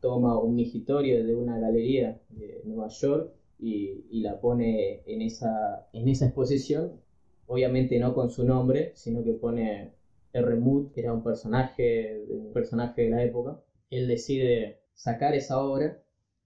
toma 0.00 0.38
un 0.38 0.54
migitorio 0.54 1.22
de 1.22 1.34
una 1.34 1.58
galería 1.58 2.16
de 2.30 2.60
Nueva 2.64 2.88
York 2.88 3.30
y, 3.60 4.20
la 4.20 4.40
pone 4.40 5.00
en 5.04 5.22
esa, 5.22 5.86
en 5.92 6.08
esa 6.08 6.26
exposición, 6.26 7.00
obviamente 7.46 7.98
no 7.98 8.14
con 8.14 8.30
su 8.30 8.44
nombre, 8.44 8.90
sino 8.94 9.22
que 9.22 9.32
pone 9.34 9.90
R. 10.32 10.56
Mood, 10.56 10.92
que 10.92 11.00
era 11.00 11.12
un 11.12 11.22
personaje, 11.22 12.20
personaje 12.52 13.02
de 13.02 13.08
la 13.10 13.22
época. 13.22 13.58
Él 13.90 14.06
decide 14.06 14.78
sacar 14.94 15.34
esa 15.34 15.60
obra 15.60 15.98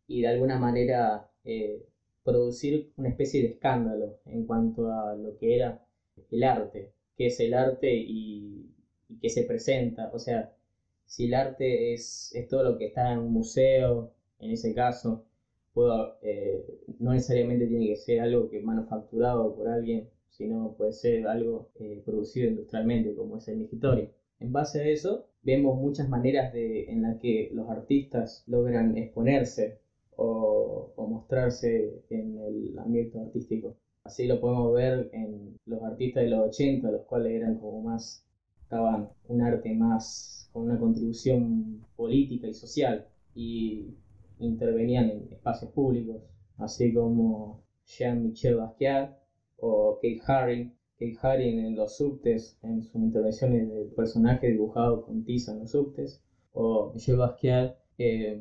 y 0.07 0.23
de 0.23 0.29
alguna 0.29 0.57
manera 0.57 1.27
eh, 1.45 1.83
producir 2.23 2.87
una 2.97 3.09
especie 3.09 3.41
de 3.43 3.49
escándalo 3.49 4.17
en 4.25 4.45
cuanto 4.45 4.91
a 4.91 5.15
lo 5.15 5.37
que 5.37 5.55
era 5.55 5.79
el 6.31 6.43
arte, 6.43 6.91
qué 7.17 7.27
es 7.27 7.39
el 7.41 7.55
arte 7.55 7.95
y, 7.95 8.71
y 9.09 9.17
qué 9.19 9.29
se 9.29 9.43
presenta. 9.43 10.09
O 10.12 10.19
sea, 10.19 10.51
si 11.07 11.25
el 11.27 11.35
arte 11.35 11.93
es, 11.93 12.31
es 12.35 12.49
todo 12.49 12.62
lo 12.62 12.77
que 12.77 12.87
está 12.87 13.12
en 13.12 13.19
un 13.19 13.33
museo, 13.33 14.11
en 14.39 14.51
ese 14.51 14.73
caso, 14.73 15.23
eh, 16.22 16.64
no 16.99 17.12
necesariamente 17.12 17.66
tiene 17.66 17.89
que 17.89 17.97
ser 17.97 18.20
algo 18.20 18.49
que 18.49 18.61
manufacturado 18.61 19.55
por 19.55 19.68
alguien, 19.68 20.09
sino 20.29 20.75
puede 20.77 20.93
ser 20.93 21.27
algo 21.27 21.70
eh, 21.77 22.03
producido 22.05 22.49
industrialmente, 22.49 23.14
como 23.14 23.37
es 23.37 23.49
el 23.49 23.59
migitorio. 23.59 24.11
En 24.41 24.53
base 24.53 24.81
a 24.81 24.89
eso, 24.89 25.27
vemos 25.43 25.77
muchas 25.79 26.09
maneras 26.09 26.53
de, 26.53 26.85
en 26.91 27.03
las 27.03 27.18
que 27.20 27.51
los 27.53 27.68
artistas 27.68 28.45
logran 28.47 28.97
exponerse 28.97 29.79
o, 30.16 30.93
mostrarse 31.09 32.03
en 32.11 32.39
el 32.39 32.79
ambiente 32.79 33.18
artístico. 33.20 33.77
Así 34.05 34.27
lo 34.27 34.41
podemos 34.41 34.72
ver 34.72 35.09
en 35.12 35.57
los 35.66 35.83
artistas 35.83 36.25
de 36.25 36.31
los 36.31 36.49
80, 36.49 36.91
los 36.91 37.03
cuales 37.03 37.33
eran 37.33 37.59
como 37.59 37.83
más, 37.83 38.25
estaban 38.62 39.11
un 39.29 39.41
arte 39.43 39.72
más 39.75 40.49
con 40.53 40.64
una 40.64 40.79
contribución 40.79 41.85
política 41.97 42.47
y 42.49 42.55
social. 42.55 43.07
Y 43.35 43.95
intervenían 44.39 45.09
en 45.09 45.28
espacios 45.30 45.70
públicos, 45.70 46.22
así 46.57 46.93
como 46.93 47.62
Jean-Michel 47.87 48.57
Basquiat 48.57 49.16
o 49.59 49.95
Kate 50.01 50.18
Haring. 50.26 50.72
Kate 50.99 51.16
Haring 51.20 51.59
en 51.59 51.76
los 51.76 51.97
subtes, 51.97 52.57
en 52.62 52.82
sus 52.82 52.95
intervenciones 52.97 53.68
de 53.68 53.85
personaje 53.97 54.49
dibujado 54.49 55.05
con 55.05 55.24
tiza 55.24 55.53
en 55.53 55.61
los 55.61 55.70
subtes, 55.70 56.20
o 56.53 56.91
Michel 56.93 57.16
Basquiat 57.16 57.74
eh, 57.99 58.39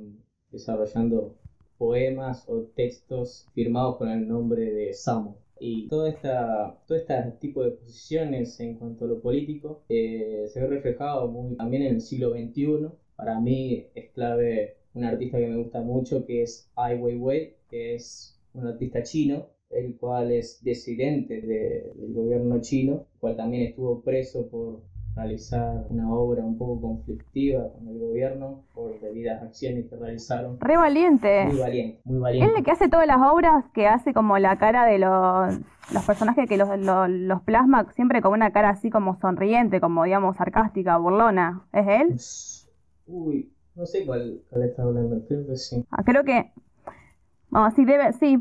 desarrollando 0.52 1.36
poemas 1.78 2.46
o 2.48 2.62
textos 2.76 3.46
firmados 3.54 3.98
con 3.98 4.10
el 4.10 4.28
nombre 4.28 4.72
de 4.72 4.94
Samo. 4.94 5.38
Y 5.60 5.88
todo, 5.88 6.06
esta, 6.08 6.78
todo 6.86 6.98
este 6.98 7.14
tipo 7.40 7.64
de 7.64 7.72
posiciones 7.72 8.60
en 8.60 8.74
cuanto 8.76 9.06
a 9.06 9.08
lo 9.08 9.20
político 9.22 9.82
eh, 9.88 10.46
se 10.48 10.60
ve 10.60 10.68
reflejado 10.68 11.28
muy, 11.28 11.56
también 11.56 11.84
en 11.84 11.94
el 11.96 12.02
siglo 12.02 12.32
XXI. 12.32 12.90
Para 13.16 13.40
mí 13.40 13.86
es 13.94 14.10
clave 14.12 14.76
un 14.94 15.04
artista 15.04 15.38
que 15.38 15.48
me 15.48 15.58
gusta 15.58 15.82
mucho 15.82 16.26
que 16.26 16.44
es 16.44 16.70
Ai 16.76 16.98
Weiwei, 16.98 17.56
que 17.70 17.96
es 17.96 18.40
un 18.54 18.68
artista 18.68 19.04
chino, 19.04 19.48
el 19.70 19.96
cual 19.98 20.32
es 20.32 20.64
disidente 20.64 21.42
del 21.42 22.14
gobierno 22.14 22.62
chino, 22.62 23.08
el 23.14 23.20
cual 23.20 23.36
también 23.36 23.64
estuvo 23.64 24.02
preso 24.02 24.48
por, 24.50 24.82
realizar 25.16 25.86
una 25.90 26.12
obra 26.12 26.44
un 26.44 26.58
poco 26.58 26.82
conflictiva 26.82 27.72
con 27.74 27.88
el 27.88 28.00
gobierno 28.00 28.64
por 28.74 29.00
debidas 29.00 29.44
acciones 29.44 29.86
que 29.90 29.96
realizaron. 29.96 30.60
Re 30.60 30.78
valiente. 30.78 31.46
Muy 31.46 31.60
valiente, 31.60 32.02
muy 32.04 32.16
Él 32.16 32.22
valiente. 32.22 32.52
es 32.52 32.58
el 32.58 32.64
que 32.64 32.72
hace 32.72 32.90
todas 32.90 33.08
las 33.08 33.20
obras, 33.22 33.66
que 33.74 33.88
hace 33.88 34.14
como 34.14 34.38
la 34.40 34.58
cara 34.58 34.86
de 34.86 35.00
los, 35.00 35.60
los 35.94 36.06
personajes 36.06 36.48
que 36.50 36.58
los, 36.58 36.68
los, 36.80 37.10
los 37.10 37.42
plasma 37.44 37.92
siempre 37.94 38.22
con 38.22 38.34
una 38.34 38.52
cara 38.52 38.70
así 38.70 38.90
como 38.90 39.20
sonriente, 39.20 39.80
como 39.80 40.04
digamos 40.04 40.38
sarcástica, 40.38 40.98
burlona. 40.98 41.68
¿Es 41.72 41.88
él? 41.88 43.14
Uy, 43.14 43.53
no 43.76 43.86
sé 43.86 44.06
cuál, 44.06 44.42
cuál 44.50 44.64
está 44.64 44.84
hablando, 44.84 45.26
creo 45.28 45.46
que 45.48 45.56
sí. 45.58 45.84
Ah, 45.92 46.04
creo 46.04 46.24
que. 46.24 46.52
Vamos, 47.50 47.74
sí, 47.76 47.86
debe, 47.86 48.14
sí, 48.14 48.38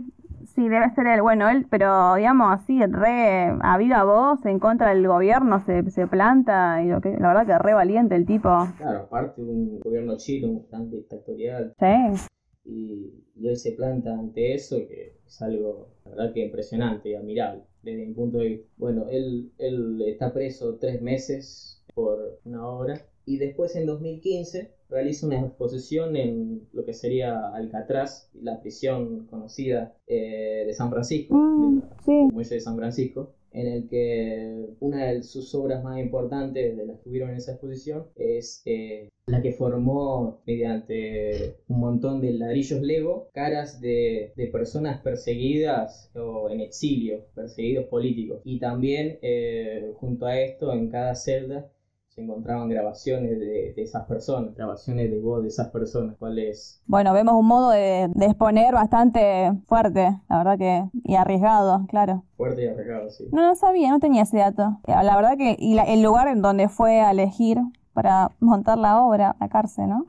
sí, 0.54 0.68
debe 0.68 0.90
ser 0.94 1.06
él. 1.06 1.22
Bueno, 1.22 1.48
él, 1.48 1.66
pero 1.70 2.14
digamos 2.14 2.48
así, 2.52 2.80
re 2.86 3.52
a 3.60 3.76
viva 3.78 4.04
voz, 4.04 4.44
en 4.46 4.58
contra 4.58 4.90
del 4.94 5.06
gobierno, 5.06 5.64
se, 5.64 5.90
se 5.90 6.06
planta, 6.06 6.82
y 6.82 6.88
lo 6.88 7.00
que, 7.00 7.10
la 7.18 7.28
verdad 7.28 7.46
que 7.46 7.58
re 7.58 7.74
valiente 7.74 8.14
el 8.16 8.26
tipo. 8.26 8.48
Claro, 8.78 9.00
aparte 9.00 9.42
de 9.42 9.50
un 9.50 9.80
gobierno 9.80 10.16
chino 10.16 10.62
tan 10.70 10.90
dictatorial 10.90 11.74
Sí. 11.78 12.26
y, 12.64 13.24
y 13.36 13.48
él 13.48 13.56
se 13.56 13.72
planta 13.72 14.12
ante 14.12 14.54
eso, 14.54 14.76
que 14.88 15.16
es 15.26 15.42
algo, 15.42 15.88
la 16.04 16.10
verdad 16.12 16.32
que 16.32 16.44
impresionante 16.46 17.10
y 17.10 17.14
admirable 17.14 17.62
desde 17.82 18.06
mi 18.06 18.14
punto 18.14 18.38
de 18.38 18.48
vista. 18.48 18.68
Bueno, 18.76 19.06
él, 19.10 19.50
él 19.58 20.02
está 20.06 20.32
preso 20.32 20.76
tres 20.80 21.02
meses 21.02 21.82
por 21.94 22.38
una 22.44 22.66
obra 22.66 23.02
y 23.26 23.38
después 23.38 23.74
en 23.76 23.86
2015 23.86 24.70
realiza 24.92 25.26
una 25.26 25.40
exposición 25.40 26.16
en 26.16 26.68
lo 26.72 26.84
que 26.84 26.92
sería 26.92 27.48
Alcatraz, 27.54 28.30
la 28.34 28.60
prisión 28.60 29.26
conocida 29.26 29.96
eh, 30.06 30.64
de 30.66 30.74
San 30.74 30.90
Francisco, 30.90 31.34
Mm, 31.34 31.80
de 31.80 31.80
la- 31.86 31.96
sí. 32.04 32.12
el 32.12 32.32
muelle 32.32 32.54
de 32.54 32.60
San 32.60 32.76
Francisco, 32.76 33.32
en 33.52 33.66
el 33.66 33.88
que 33.88 34.66
una 34.80 35.06
de 35.06 35.22
sus 35.22 35.54
obras 35.54 35.82
más 35.84 35.98
importantes 35.98 36.76
de 36.76 36.86
las 36.86 36.98
que 37.00 37.10
hubieron 37.10 37.30
en 37.30 37.36
esa 37.36 37.52
exposición 37.52 38.06
es 38.16 38.62
eh, 38.64 39.08
la 39.26 39.42
que 39.42 39.52
formó 39.52 40.40
mediante 40.46 41.56
un 41.68 41.80
montón 41.80 42.20
de 42.20 42.32
ladrillos 42.32 42.80
Lego 42.82 43.28
caras 43.34 43.80
de, 43.80 44.32
de 44.36 44.46
personas 44.48 45.00
perseguidas 45.02 46.10
o 46.16 46.48
en 46.50 46.60
exilio, 46.60 47.26
perseguidos 47.34 47.86
políticos. 47.86 48.40
Y 48.44 48.58
también 48.58 49.18
eh, 49.22 49.92
junto 49.96 50.26
a 50.26 50.40
esto, 50.40 50.72
en 50.72 50.88
cada 50.88 51.14
celda 51.14 51.70
se 52.14 52.22
encontraban 52.22 52.68
grabaciones 52.68 53.38
de, 53.38 53.72
de 53.74 53.82
esas 53.82 54.06
personas, 54.06 54.54
grabaciones 54.54 55.10
de 55.10 55.18
voz 55.20 55.42
de 55.42 55.48
esas 55.48 55.70
personas, 55.70 56.16
cuales 56.18 56.82
Bueno, 56.86 57.12
vemos 57.12 57.34
un 57.34 57.46
modo 57.46 57.70
de, 57.70 58.08
de 58.14 58.26
exponer 58.26 58.74
bastante 58.74 59.52
fuerte, 59.66 60.20
la 60.28 60.38
verdad 60.38 60.58
que, 60.58 60.84
y 61.04 61.14
arriesgado, 61.16 61.86
claro. 61.88 62.24
fuerte 62.36 62.64
y 62.64 62.66
arregado, 62.66 63.10
sí. 63.10 63.24
No, 63.32 63.42
no 63.42 63.54
sabía, 63.56 63.90
no 63.90 63.98
tenía 64.00 64.22
ese 64.22 64.38
dato. 64.38 64.78
Eh, 64.86 64.92
La 65.02 65.16
verdad 65.16 65.36
que, 65.38 65.56
y 65.58 65.74
la- 65.74 65.84
el 65.84 66.02
lugar 66.02 66.28
en 66.28 66.42
donde 66.42 66.68
fue 66.68 67.00
a 67.00 67.10
elegir 67.12 67.58
para 67.94 68.30
montar 68.40 68.78
la 68.78 69.02
obra, 69.02 69.36
la 69.40 69.48
cárcel, 69.48 69.88
¿no? 69.88 70.06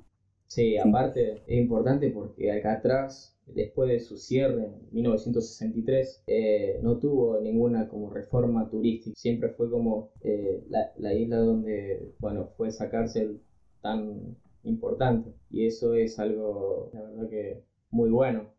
Sí, 0.47 0.77
aparte 0.77 1.43
es 1.47 1.57
importante 1.59 2.09
porque 2.09 2.51
Alcatraz, 2.51 3.32
después 3.47 3.89
de 3.89 3.99
su 3.99 4.17
cierre 4.17 4.65
en 4.65 4.73
1963, 4.91 6.23
eh, 6.27 6.79
no 6.81 6.97
tuvo 6.99 7.39
ninguna 7.41 7.87
como 7.89 8.09
reforma 8.09 8.69
turística. 8.69 9.15
Siempre 9.15 9.49
fue 9.49 9.69
como 9.69 10.11
eh, 10.21 10.63
la, 10.69 10.91
la 10.97 11.13
isla 11.13 11.37
donde, 11.37 12.13
bueno, 12.19 12.49
fue 12.57 12.69
esa 12.69 12.89
cárcel 12.89 13.41
tan 13.81 14.37
importante. 14.63 15.33
Y 15.49 15.65
eso 15.65 15.93
es 15.95 16.19
algo, 16.19 16.89
la 16.93 17.01
verdad 17.01 17.29
que 17.29 17.63
muy 17.91 18.09
bueno. 18.09 18.53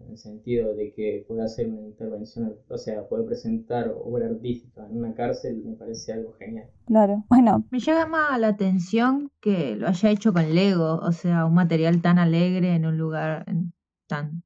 En 0.00 0.10
el 0.10 0.18
sentido 0.18 0.74
de 0.74 0.92
que 0.92 1.24
puede 1.28 1.42
hacer 1.42 1.68
una 1.68 1.82
intervención, 1.82 2.56
o 2.68 2.78
sea, 2.78 3.08
puede 3.08 3.24
presentar 3.24 3.94
obra 3.96 4.26
artística 4.26 4.86
en 4.86 4.98
una 4.98 5.14
cárcel, 5.14 5.62
me 5.64 5.74
parece 5.74 6.12
algo 6.12 6.32
genial. 6.32 6.68
Claro. 6.86 7.24
Bueno, 7.28 7.64
Me 7.70 7.78
llama 7.78 8.36
la 8.38 8.48
atención 8.48 9.30
que 9.40 9.76
lo 9.76 9.86
haya 9.88 10.10
hecho 10.10 10.32
con 10.32 10.54
Lego, 10.54 10.96
o 10.96 11.12
sea, 11.12 11.46
un 11.46 11.54
material 11.54 12.02
tan 12.02 12.18
alegre 12.18 12.74
en 12.74 12.86
un 12.86 12.98
lugar 12.98 13.44
en- 13.46 13.72
tan 14.14 14.42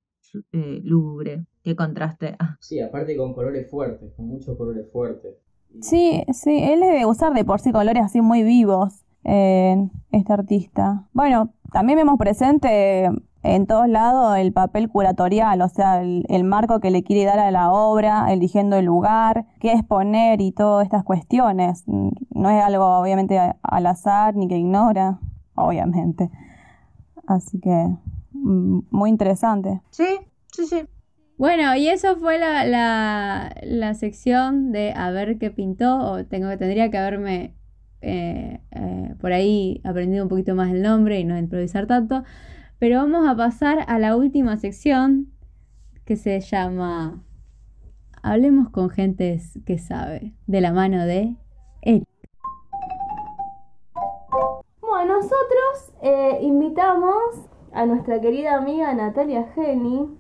eh, 0.53 0.81
lúgubre. 0.83 1.45
Qué 1.62 1.77
contraste. 1.77 2.37
Ah, 2.39 2.57
Sí, 2.61 2.81
aparte 2.81 3.16
con 3.16 3.35
colores 3.35 3.71
fuertes, 3.71 4.12
con 4.14 4.27
muchos 4.29 4.57
colores 4.57 4.87
fuertes. 4.93 5.35
Sí, 5.83 6.25
sí, 6.33 6.62
él 6.62 6.81
debe 6.81 7.05
usar 7.07 7.35
de 7.35 7.45
por 7.45 7.61
sí 7.61 7.73
colores 7.73 8.03
así 8.03 8.21
muy 8.23 8.43
vivos, 8.43 9.05
eh, 9.25 9.77
este 10.12 10.33
artista. 10.33 11.07
Bueno, 11.12 11.53
también 11.73 11.99
vemos 11.99 12.19
presente 12.19 13.11
en 13.43 13.66
todos 13.66 13.87
lados 13.89 14.37
el 14.39 14.53
papel 14.53 14.89
curatorial, 14.89 15.61
o 15.61 15.69
sea, 15.69 16.01
el, 16.01 16.25
el 16.29 16.45
marco 16.45 16.81
que 16.81 16.91
le 16.91 17.03
quiere 17.03 17.25
dar 17.27 17.39
a 17.39 17.51
la 17.51 17.71
obra, 17.71 18.33
eligiendo 18.33 18.77
el 18.77 18.87
lugar, 18.87 19.47
qué 19.61 19.73
exponer 19.73 20.41
y 20.41 20.53
todas 20.53 20.85
estas 20.85 21.05
cuestiones. 21.05 21.85
Mm, 21.87 22.09
No 22.31 22.49
es 22.51 22.62
algo 22.64 22.87
obviamente 22.99 23.39
al 23.62 23.87
azar 23.87 24.35
ni 24.37 24.49
que 24.49 24.57
ignora, 24.57 25.19
obviamente. 25.55 26.31
Así 27.27 27.61
que 27.61 27.95
muy 28.43 29.11
interesante. 29.11 29.80
sí, 29.91 30.07
sí, 30.53 30.66
sí. 30.66 30.86
Bueno, 31.39 31.76
y 31.76 31.89
eso 31.89 32.16
fue 32.16 32.36
la, 32.39 32.64
la, 32.64 33.55
la 33.62 33.95
sección 33.95 34.72
de 34.72 34.93
a 34.93 35.12
ver 35.12 35.39
qué 35.39 35.53
pintó, 35.53 35.99
o 35.99 36.24
tengo, 36.24 36.49
tendría 36.59 36.91
que 36.91 36.99
haberme 36.99 37.55
eh, 38.01 38.61
eh, 38.72 39.14
por 39.20 39.32
ahí 39.32 39.80
aprendido 39.84 40.24
un 40.24 40.28
poquito 40.28 40.57
más 40.57 40.70
el 40.72 40.82
nombre 40.82 41.20
y 41.20 41.24
no 41.24 41.39
improvisar 41.39 41.86
tanto. 41.86 42.24
Pero 42.80 42.99
vamos 42.99 43.28
a 43.28 43.36
pasar 43.36 43.84
a 43.86 43.99
la 44.01 44.16
última 44.16 44.57
sección 44.57 45.32
que 46.05 46.16
se 46.16 46.41
llama 46.41 47.22
Hablemos 48.22 48.70
con 48.70 48.91
gente 48.91 49.41
que 49.64 49.78
sabe, 49.78 50.34
de 50.47 50.61
la 50.61 50.72
mano 50.72 51.05
de 51.07 51.36
Eric. 51.82 52.09
Bueno, 54.80 55.16
nosotros 55.16 55.93
eh, 56.03 56.39
invitamos 56.43 57.47
a 57.73 57.87
nuestra 57.87 58.21
querida 58.21 58.57
amiga 58.57 58.93
Natalia 58.95 59.47
Geni, 59.55 60.16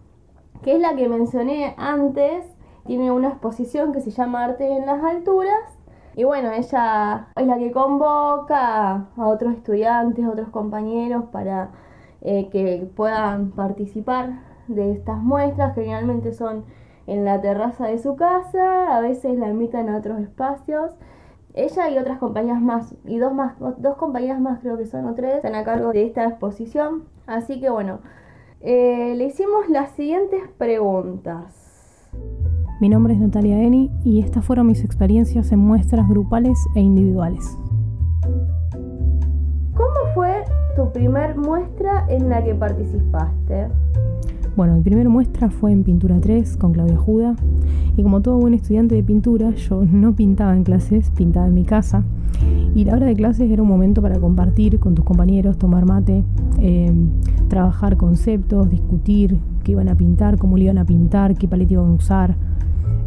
que 0.62 0.74
es 0.74 0.80
la 0.80 0.94
que 0.94 1.08
mencioné 1.08 1.74
antes. 1.76 2.44
Tiene 2.86 3.10
una 3.12 3.28
exposición 3.28 3.92
que 3.92 4.00
se 4.00 4.10
llama 4.10 4.44
Arte 4.44 4.76
en 4.76 4.86
las 4.86 5.02
Alturas. 5.02 5.78
Y 6.14 6.24
bueno, 6.24 6.50
ella 6.50 7.28
es 7.36 7.46
la 7.46 7.58
que 7.58 7.70
convoca 7.70 9.08
a 9.16 9.26
otros 9.26 9.54
estudiantes, 9.54 10.26
otros 10.26 10.48
compañeros 10.48 11.24
para 11.30 11.70
eh, 12.22 12.48
que 12.50 12.90
puedan 12.96 13.50
participar 13.52 14.40
de 14.66 14.92
estas 14.92 15.18
muestras. 15.18 15.74
Generalmente 15.74 16.32
son 16.32 16.64
en 17.06 17.24
la 17.24 17.40
terraza 17.40 17.86
de 17.86 17.98
su 17.98 18.16
casa, 18.16 18.96
a 18.96 19.00
veces 19.00 19.38
la 19.38 19.48
invitan 19.48 19.88
a 19.88 19.98
otros 19.98 20.20
espacios. 20.20 20.92
Ella 21.54 21.90
y 21.90 21.98
otras 21.98 22.18
compañías 22.18 22.60
más, 22.60 22.94
y 23.04 23.18
dos 23.18 23.32
más, 23.32 23.54
dos 23.58 23.96
compañías 23.96 24.40
más 24.40 24.60
creo 24.60 24.76
que 24.76 24.86
son 24.86 25.06
o 25.06 25.14
tres, 25.14 25.36
están 25.36 25.54
a 25.54 25.64
cargo 25.64 25.92
de 25.92 26.04
esta 26.04 26.24
exposición. 26.24 27.04
Así 27.26 27.60
que 27.60 27.70
bueno, 27.70 28.00
eh, 28.60 29.14
le 29.16 29.24
hicimos 29.24 29.68
las 29.68 29.90
siguientes 29.92 30.42
preguntas. 30.58 32.08
Mi 32.80 32.88
nombre 32.88 33.14
es 33.14 33.20
Natalia 33.20 33.60
Eni 33.60 33.90
y 34.04 34.20
estas 34.20 34.44
fueron 34.44 34.66
mis 34.68 34.84
experiencias 34.84 35.50
en 35.50 35.58
muestras 35.58 36.08
grupales 36.08 36.58
e 36.76 36.80
individuales. 36.80 37.58
¿Cómo 39.74 40.14
fue 40.14 40.44
tu 40.76 40.92
primer 40.92 41.36
muestra 41.36 42.06
en 42.08 42.28
la 42.28 42.44
que 42.44 42.54
participaste? 42.54 43.68
Bueno, 44.58 44.74
mi 44.74 44.82
primera 44.82 45.08
muestra 45.08 45.50
fue 45.50 45.70
en 45.70 45.84
Pintura 45.84 46.20
3 46.20 46.56
con 46.56 46.72
Claudia 46.72 46.96
Juda 46.96 47.36
y 47.96 48.02
como 48.02 48.22
todo 48.22 48.38
buen 48.38 48.54
estudiante 48.54 48.96
de 48.96 49.04
pintura 49.04 49.54
yo 49.54 49.84
no 49.92 50.16
pintaba 50.16 50.56
en 50.56 50.64
clases, 50.64 51.10
pintaba 51.10 51.46
en 51.46 51.54
mi 51.54 51.62
casa 51.62 52.02
y 52.74 52.84
la 52.84 52.94
hora 52.94 53.06
de 53.06 53.14
clases 53.14 53.52
era 53.52 53.62
un 53.62 53.68
momento 53.68 54.02
para 54.02 54.18
compartir 54.18 54.80
con 54.80 54.96
tus 54.96 55.04
compañeros, 55.04 55.58
tomar 55.58 55.86
mate, 55.86 56.24
eh, 56.58 56.92
trabajar 57.46 57.96
conceptos, 57.96 58.68
discutir 58.68 59.38
qué 59.62 59.70
iban 59.70 59.88
a 59.88 59.94
pintar, 59.94 60.38
cómo 60.38 60.56
le 60.56 60.64
iban 60.64 60.78
a 60.78 60.84
pintar, 60.84 61.36
qué 61.36 61.46
paleta 61.46 61.74
iban 61.74 61.90
a 61.90 61.92
usar. 61.92 62.34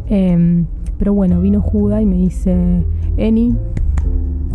Eh, 0.08 0.64
pero 0.96 1.12
bueno, 1.12 1.38
vino 1.42 1.60
Juda 1.60 2.00
y 2.00 2.06
me 2.06 2.16
dice, 2.16 2.82
Eni, 3.18 3.54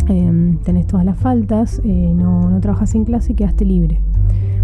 eh, 0.08 0.56
tenés 0.64 0.86
todas 0.88 1.06
las 1.06 1.16
faltas, 1.16 1.80
eh, 1.84 2.12
no, 2.12 2.58
trabajas 2.60 2.92
en 2.96 3.04
clase, 3.04 3.34
quedaste 3.34 3.64
libre. 3.64 4.00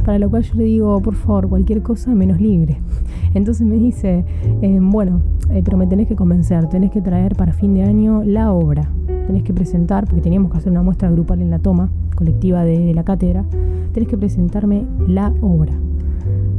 Para 0.04 0.18
lo 0.18 0.28
cual 0.28 0.42
yo 0.42 0.54
le 0.56 0.64
digo, 0.64 1.00
por 1.00 1.14
favor, 1.14 1.48
cualquier 1.48 1.82
cosa 1.82 2.14
menos 2.14 2.40
libre. 2.40 2.78
Entonces 3.34 3.66
me 3.66 3.76
dice, 3.76 4.24
eh, 4.60 4.78
bueno, 4.80 5.20
eh, 5.50 5.62
pero 5.64 5.76
me 5.78 5.86
tenés 5.86 6.08
que 6.08 6.14
convencer, 6.14 6.68
tenés 6.68 6.90
que 6.90 7.00
traer 7.00 7.34
para 7.36 7.52
fin 7.52 7.74
de 7.74 7.82
año 7.82 8.22
la 8.22 8.52
obra. 8.52 8.90
Tenés 9.26 9.42
que 9.42 9.54
presentar, 9.54 10.04
porque 10.04 10.20
teníamos 10.20 10.52
que 10.52 10.58
hacer 10.58 10.70
una 10.70 10.82
muestra 10.82 11.10
grupal 11.10 11.40
en 11.40 11.50
la 11.50 11.58
toma 11.58 11.90
colectiva 12.14 12.64
de, 12.64 12.78
de 12.78 12.94
la 12.94 13.04
cátedra, 13.04 13.44
tenés 13.92 14.08
que 14.08 14.18
presentarme 14.18 14.84
la 15.08 15.32
obra. 15.40 15.72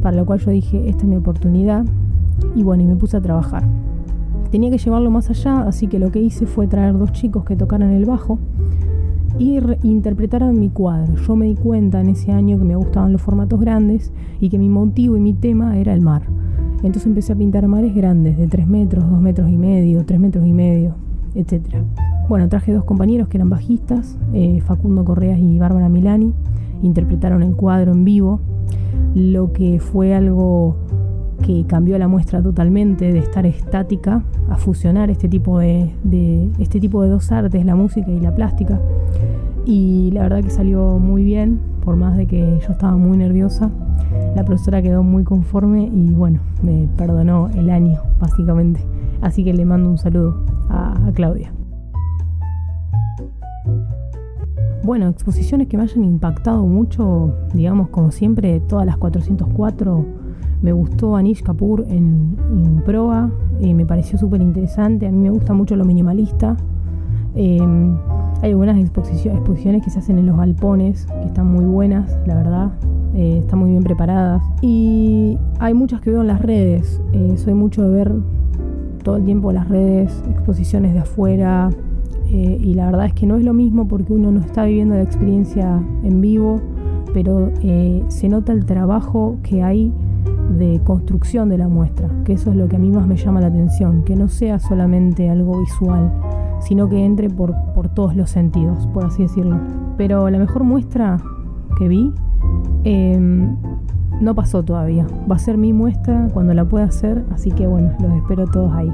Para 0.02 0.16
lo 0.16 0.26
cual 0.26 0.40
yo 0.40 0.50
dije, 0.50 0.88
esta 0.88 1.02
es 1.02 1.08
mi 1.08 1.16
oportunidad. 1.16 1.84
Y 2.54 2.64
bueno, 2.64 2.82
y 2.82 2.86
me 2.86 2.96
puse 2.96 3.16
a 3.16 3.20
trabajar. 3.20 3.62
Tenía 4.50 4.70
que 4.70 4.78
llevarlo 4.78 5.10
más 5.10 5.30
allá, 5.30 5.60
así 5.60 5.86
que 5.86 5.98
lo 5.98 6.10
que 6.10 6.20
hice 6.20 6.46
fue 6.46 6.66
traer 6.66 6.98
dos 6.98 7.12
chicos 7.12 7.44
que 7.44 7.56
tocaran 7.56 7.90
el 7.90 8.04
bajo 8.04 8.38
y 9.38 9.60
re- 9.60 9.78
interpretaran 9.82 10.58
mi 10.58 10.68
cuadro. 10.70 11.14
Yo 11.16 11.36
me 11.36 11.46
di 11.46 11.54
cuenta 11.54 12.00
en 12.00 12.08
ese 12.08 12.32
año 12.32 12.58
que 12.58 12.64
me 12.64 12.76
gustaban 12.76 13.12
los 13.12 13.20
formatos 13.22 13.60
grandes 13.60 14.12
y 14.40 14.48
que 14.48 14.58
mi 14.58 14.68
motivo 14.68 15.16
y 15.16 15.20
mi 15.20 15.34
tema 15.34 15.76
era 15.78 15.92
el 15.92 16.00
mar. 16.00 16.22
Entonces 16.78 17.06
empecé 17.06 17.32
a 17.32 17.36
pintar 17.36 17.66
mares 17.68 17.94
grandes, 17.94 18.36
de 18.36 18.46
3 18.46 18.66
metros, 18.68 19.08
2 19.10 19.20
metros 19.20 19.48
y 19.50 19.56
medio, 19.56 20.04
3 20.04 20.20
metros 20.20 20.46
y 20.46 20.52
medio, 20.52 20.94
etc. 21.34 21.62
bueno, 22.28 22.48
traje 22.48 22.72
dos 22.72 22.84
compañeros 22.84 23.28
que 23.28 23.38
eran 23.38 23.48
bajistas, 23.50 24.18
eh, 24.32 24.60
Facundo 24.60 25.04
Correas 25.04 25.38
y 25.38 25.58
Bárbara 25.58 25.88
Milani, 25.88 26.32
interpretaron 26.82 27.42
el 27.42 27.54
cuadro 27.56 27.92
en 27.92 28.04
vivo, 28.04 28.40
lo 29.14 29.52
que 29.52 29.80
fue 29.80 30.14
algo 30.14 30.76
que 31.42 31.64
cambió 31.66 31.98
la 31.98 32.08
muestra 32.08 32.42
totalmente 32.42 33.12
de 33.12 33.18
estar 33.18 33.46
estática 33.46 34.22
a 34.48 34.56
fusionar 34.56 35.10
este 35.10 35.28
tipo 35.28 35.58
de, 35.58 35.90
este 36.58 36.80
tipo 36.80 37.02
de 37.02 37.08
dos 37.08 37.30
artes, 37.32 37.64
la 37.64 37.74
música 37.74 38.10
y 38.10 38.20
la 38.20 38.34
plástica. 38.34 38.80
Y 39.64 40.10
la 40.12 40.22
verdad 40.22 40.42
que 40.42 40.50
salió 40.50 40.98
muy 40.98 41.24
bien, 41.24 41.60
por 41.84 41.96
más 41.96 42.16
de 42.16 42.26
que 42.26 42.58
yo 42.60 42.72
estaba 42.72 42.96
muy 42.96 43.16
nerviosa. 43.16 43.70
La 44.34 44.44
profesora 44.44 44.82
quedó 44.82 45.02
muy 45.02 45.24
conforme 45.24 45.84
y 45.84 46.10
bueno, 46.12 46.40
me 46.62 46.88
perdonó 46.96 47.48
el 47.54 47.70
año, 47.70 48.00
básicamente. 48.20 48.80
Así 49.20 49.44
que 49.44 49.52
le 49.52 49.64
mando 49.64 49.90
un 49.90 49.98
saludo 49.98 50.44
a, 50.68 51.08
a 51.08 51.12
Claudia. 51.12 51.52
Bueno, 54.86 55.08
exposiciones 55.08 55.66
que 55.66 55.76
me 55.76 55.82
hayan 55.82 56.04
impactado 56.04 56.64
mucho, 56.64 57.34
digamos, 57.52 57.88
como 57.88 58.12
siempre, 58.12 58.60
todas 58.60 58.86
las 58.86 58.96
404. 58.98 60.25
Me 60.62 60.72
gustó 60.72 61.16
Anish 61.16 61.42
Kapoor 61.42 61.84
en, 61.88 62.82
proa, 62.84 63.30
eh, 63.60 63.74
me 63.74 63.86
pareció 63.86 64.18
súper 64.18 64.40
interesante. 64.40 65.06
A 65.06 65.12
mí 65.12 65.18
me 65.18 65.30
gusta 65.30 65.52
mucho 65.52 65.76
lo 65.76 65.84
minimalista. 65.84 66.56
Eh, 67.34 67.60
hay 68.42 68.50
algunas 68.50 68.78
exposiciones 68.78 69.82
que 69.82 69.90
se 69.90 69.98
hacen 69.98 70.18
en 70.18 70.26
los 70.26 70.36
galpones, 70.36 71.06
que 71.06 71.26
están 71.26 71.50
muy 71.50 71.64
buenas, 71.64 72.18
la 72.26 72.34
verdad. 72.34 72.72
Eh, 73.14 73.38
están 73.38 73.60
muy 73.60 73.70
bien 73.70 73.82
preparadas. 73.82 74.42
Y 74.60 75.38
hay 75.58 75.72
muchas 75.72 76.02
que 76.02 76.10
veo 76.10 76.20
en 76.20 76.26
las 76.26 76.42
redes. 76.42 77.00
Eh, 77.12 77.34
soy 77.36 77.54
mucho 77.54 77.82
de 77.82 77.90
ver 77.90 78.14
todo 79.02 79.16
el 79.16 79.24
tiempo 79.24 79.52
las 79.52 79.68
redes, 79.68 80.22
exposiciones 80.28 80.92
de 80.92 80.98
afuera, 80.98 81.70
eh, 82.28 82.58
y 82.60 82.74
la 82.74 82.86
verdad 82.86 83.06
es 83.06 83.14
que 83.14 83.24
no 83.24 83.36
es 83.36 83.44
lo 83.44 83.54
mismo 83.54 83.86
porque 83.86 84.12
uno 84.12 84.32
no 84.32 84.40
está 84.40 84.64
viviendo 84.64 84.96
la 84.96 85.02
experiencia 85.02 85.80
en 86.02 86.20
vivo, 86.20 86.60
pero 87.14 87.52
se 88.08 88.28
nota 88.28 88.52
el 88.52 88.66
trabajo 88.66 89.36
que 89.44 89.62
hay 89.62 89.92
de 90.50 90.80
construcción 90.84 91.48
de 91.48 91.58
la 91.58 91.68
muestra, 91.68 92.08
que 92.24 92.34
eso 92.34 92.50
es 92.50 92.56
lo 92.56 92.68
que 92.68 92.76
a 92.76 92.78
mí 92.78 92.90
más 92.90 93.06
me 93.06 93.16
llama 93.16 93.40
la 93.40 93.48
atención, 93.48 94.02
que 94.02 94.16
no 94.16 94.28
sea 94.28 94.58
solamente 94.58 95.28
algo 95.28 95.60
visual, 95.60 96.12
sino 96.60 96.88
que 96.88 97.04
entre 97.04 97.28
por, 97.30 97.54
por 97.74 97.88
todos 97.88 98.16
los 98.16 98.30
sentidos, 98.30 98.86
por 98.88 99.04
así 99.04 99.22
decirlo. 99.22 99.58
Pero 99.96 100.28
la 100.30 100.38
mejor 100.38 100.64
muestra 100.64 101.18
que 101.78 101.88
vi 101.88 102.12
eh, 102.84 103.18
no 104.20 104.34
pasó 104.34 104.62
todavía. 104.62 105.06
Va 105.30 105.36
a 105.36 105.38
ser 105.38 105.58
mi 105.58 105.72
muestra 105.72 106.28
cuando 106.32 106.54
la 106.54 106.64
pueda 106.64 106.86
hacer, 106.86 107.24
así 107.32 107.50
que 107.50 107.66
bueno, 107.66 107.92
los 108.00 108.12
espero 108.12 108.46
todos 108.46 108.72
ahí. 108.72 108.90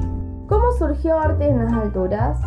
¿Cómo 0.47 0.71
surgió 0.77 1.17
Arte 1.19 1.49
en 1.49 1.59
las 1.59 1.73
Alturas? 1.73 2.39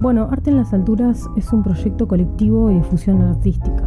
Bueno, 0.00 0.28
Arte 0.30 0.50
en 0.50 0.56
las 0.56 0.74
Alturas 0.74 1.28
es 1.36 1.52
un 1.52 1.62
proyecto 1.62 2.08
colectivo 2.08 2.70
y 2.70 2.74
de 2.74 2.82
fusión 2.82 3.22
artística. 3.22 3.84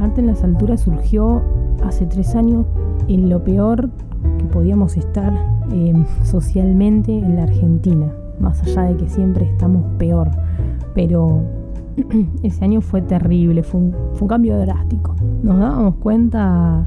Arte 0.00 0.20
en 0.20 0.28
las 0.28 0.44
Alturas 0.44 0.80
surgió 0.80 1.42
hace 1.84 2.06
tres 2.06 2.34
años 2.34 2.66
en 3.08 3.28
lo 3.28 3.42
peor 3.42 3.90
que 4.38 4.44
podíamos 4.46 4.96
estar 4.96 5.32
eh, 5.72 5.94
socialmente 6.24 7.16
en 7.16 7.36
la 7.36 7.44
Argentina, 7.44 8.12
más 8.38 8.62
allá 8.62 8.82
de 8.82 8.96
que 8.96 9.08
siempre 9.08 9.46
estamos 9.46 9.82
peor. 9.98 10.30
Pero 10.94 11.42
ese 12.42 12.64
año 12.64 12.80
fue 12.80 13.02
terrible, 13.02 13.62
fue 13.62 13.80
un, 13.80 13.94
fue 14.12 14.22
un 14.22 14.28
cambio 14.28 14.58
drástico. 14.58 15.14
Nos 15.42 15.58
dábamos 15.58 15.96
cuenta 15.96 16.86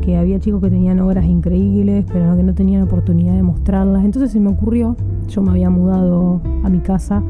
que 0.00 0.16
había 0.16 0.38
chicos 0.38 0.60
que 0.60 0.70
tenían 0.70 1.00
obras 1.00 1.24
increíbles, 1.24 2.04
pero 2.12 2.36
que 2.36 2.42
no 2.42 2.54
tenían 2.54 2.82
oportunidad 2.82 3.34
de 3.34 3.42
mostrarlas. 3.42 4.04
Entonces 4.04 4.32
se 4.32 4.40
me 4.40 4.50
ocurrió, 4.50 4.96
yo 5.28 5.42
me 5.42 5.50
había 5.50 5.70
mudado 5.70 6.40
a 6.62 6.68
mi 6.68 6.80
casa, 6.80 7.22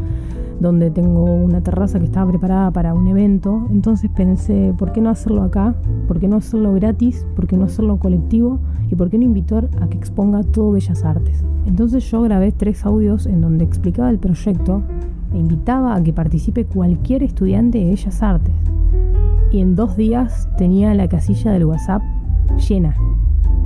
donde 0.60 0.90
tengo 0.90 1.24
una 1.24 1.60
terraza 1.60 1.98
que 1.98 2.06
estaba 2.06 2.30
preparada 2.30 2.70
para 2.70 2.94
un 2.94 3.06
evento. 3.06 3.66
Entonces 3.70 4.10
pensé, 4.14 4.74
¿por 4.78 4.92
qué 4.92 5.00
no 5.00 5.10
hacerlo 5.10 5.42
acá? 5.42 5.74
¿Por 6.06 6.20
qué 6.20 6.28
no 6.28 6.36
hacerlo 6.36 6.72
gratis? 6.74 7.26
¿Por 7.36 7.46
qué 7.46 7.56
no 7.56 7.64
hacerlo 7.64 7.98
colectivo? 7.98 8.60
¿Y 8.90 8.94
por 8.94 9.10
qué 9.10 9.18
no 9.18 9.24
invitar 9.24 9.68
a 9.80 9.88
que 9.88 9.96
exponga 9.96 10.42
todo 10.42 10.72
Bellas 10.72 11.04
Artes? 11.04 11.44
Entonces 11.66 12.08
yo 12.10 12.22
grabé 12.22 12.52
tres 12.52 12.84
audios 12.84 13.26
en 13.26 13.40
donde 13.40 13.64
explicaba 13.64 14.10
el 14.10 14.18
proyecto 14.18 14.82
e 15.32 15.38
invitaba 15.38 15.94
a 15.94 16.02
que 16.02 16.12
participe 16.12 16.64
cualquier 16.64 17.22
estudiante 17.22 17.78
de 17.78 17.86
Bellas 17.86 18.22
Artes. 18.22 18.54
Y 19.50 19.60
en 19.60 19.76
dos 19.76 19.96
días 19.96 20.48
tenía 20.56 20.94
la 20.94 21.08
casilla 21.08 21.52
del 21.52 21.64
WhatsApp 21.64 22.02
llena. 22.68 22.94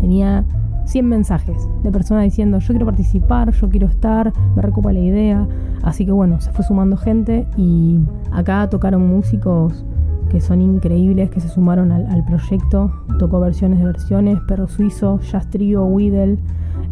Tenía 0.00 0.44
100 0.88 1.06
mensajes 1.06 1.68
de 1.82 1.92
personas 1.92 2.24
diciendo 2.24 2.58
yo 2.60 2.68
quiero 2.68 2.86
participar, 2.86 3.52
yo 3.52 3.68
quiero 3.68 3.86
estar, 3.86 4.32
me 4.56 4.62
recopa 4.62 4.92
la 4.92 5.00
idea. 5.00 5.46
Así 5.82 6.06
que 6.06 6.12
bueno, 6.12 6.40
se 6.40 6.50
fue 6.50 6.64
sumando 6.64 6.96
gente 6.96 7.46
y 7.56 7.98
acá 8.32 8.68
tocaron 8.70 9.06
músicos 9.06 9.84
que 10.30 10.40
son 10.40 10.60
increíbles, 10.60 11.30
que 11.30 11.40
se 11.40 11.48
sumaron 11.48 11.92
al, 11.92 12.24
proyecto. 12.24 12.90
Tocó 13.18 13.40
versiones 13.40 13.78
de 13.78 13.84
versiones, 13.84 14.38
Perro 14.48 14.66
Suizo, 14.66 15.20
Jazz 15.20 15.48
Trio, 15.50 15.84
Weedle. 15.84 16.38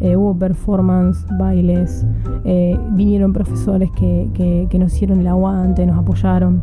Eh, 0.01 0.15
hubo 0.15 0.39
performance, 0.39 1.25
bailes, 1.39 2.07
eh, 2.45 2.79
vinieron 2.93 3.33
profesores 3.33 3.91
que, 3.93 4.29
que, 4.35 4.79
nos 4.79 4.93
hicieron 4.93 5.21
el 5.21 5.27
aguante, 5.27 5.87
nos 5.87 5.97
apoyaron 5.97 6.61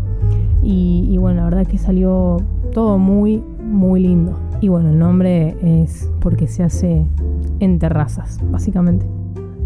y, 0.62 1.08
y 1.10 1.18
bueno, 1.18 1.38
la 1.38 1.46
verdad 1.46 1.66
que 1.66 1.80
salió 1.80 2.38
todo 2.74 3.00
muy, 3.00 3.44
muy 3.64 4.02
lindo. 4.02 4.40
Y 4.62 4.70
bueno, 4.70 4.90
el 4.90 5.00
nombre 5.00 5.56
es 5.62 6.10
porque 6.20 6.48
se 6.48 6.64
hace 6.64 7.06
en 7.60 7.80
terrazas, 7.80 8.40
básicamente. 8.50 9.06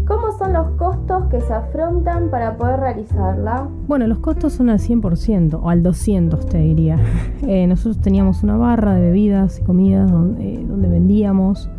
¿Cómo 0.06 0.32
son 0.38 0.54
los 0.54 0.70
costos 0.78 1.26
que 1.26 1.38
se 1.42 1.52
afrontan 1.52 2.30
para 2.30 2.56
poder 2.56 2.80
realizarla? 2.80 3.68
Bueno, 3.86 4.06
los 4.06 4.20
costos 4.20 4.54
son 4.54 4.70
al 4.70 4.78
100% 4.78 5.60
o 5.62 5.68
al 5.68 5.82
200 5.82 6.46
te 6.46 6.58
diría. 6.58 6.98
Eh, 7.46 7.66
nosotros 7.66 7.98
teníamos 7.98 8.42
una 8.42 8.56
barra 8.56 8.94
de 8.94 9.00
bebidas 9.00 9.60
y 9.60 9.62
comidas 9.62 10.10
donde, 10.10 10.54
eh, 10.54 10.64
donde 10.66 10.88
vendíamos, 10.88 11.70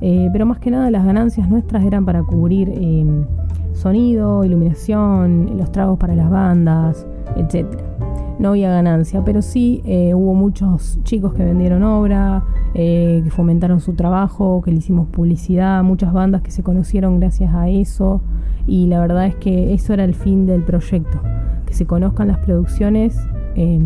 eh, 0.00 0.28
pero 0.32 0.44
más 0.44 0.58
que 0.58 0.70
nada 0.70 0.90
las 0.90 1.06
ganancias 1.06 1.48
nuestras 1.48 1.84
eran 1.84 2.04
para 2.04 2.22
cubrir 2.22 2.74
sonido, 3.72 4.44
iluminación, 4.44 5.56
los 5.56 5.70
tragos 5.70 5.98
para 5.98 6.14
las 6.14 6.28
bandas, 6.28 7.06
etcétera 7.36 7.95
no 8.38 8.50
había 8.50 8.70
ganancia, 8.70 9.24
pero 9.24 9.42
sí 9.42 9.82
eh, 9.84 10.12
hubo 10.14 10.34
muchos 10.34 10.98
chicos 11.04 11.32
que 11.34 11.44
vendieron 11.44 11.82
obra, 11.82 12.44
eh, 12.74 13.22
que 13.24 13.30
fomentaron 13.30 13.80
su 13.80 13.94
trabajo, 13.94 14.60
que 14.62 14.70
le 14.70 14.78
hicimos 14.78 15.08
publicidad, 15.08 15.82
muchas 15.82 16.12
bandas 16.12 16.42
que 16.42 16.50
se 16.50 16.62
conocieron 16.62 17.18
gracias 17.18 17.54
a 17.54 17.68
eso 17.68 18.20
y 18.66 18.86
la 18.86 19.00
verdad 19.00 19.26
es 19.26 19.36
que 19.36 19.72
eso 19.72 19.94
era 19.94 20.04
el 20.04 20.14
fin 20.14 20.46
del 20.46 20.62
proyecto, 20.62 21.20
que 21.64 21.72
se 21.72 21.86
conozcan 21.86 22.28
las 22.28 22.38
producciones 22.38 23.18
eh, 23.54 23.80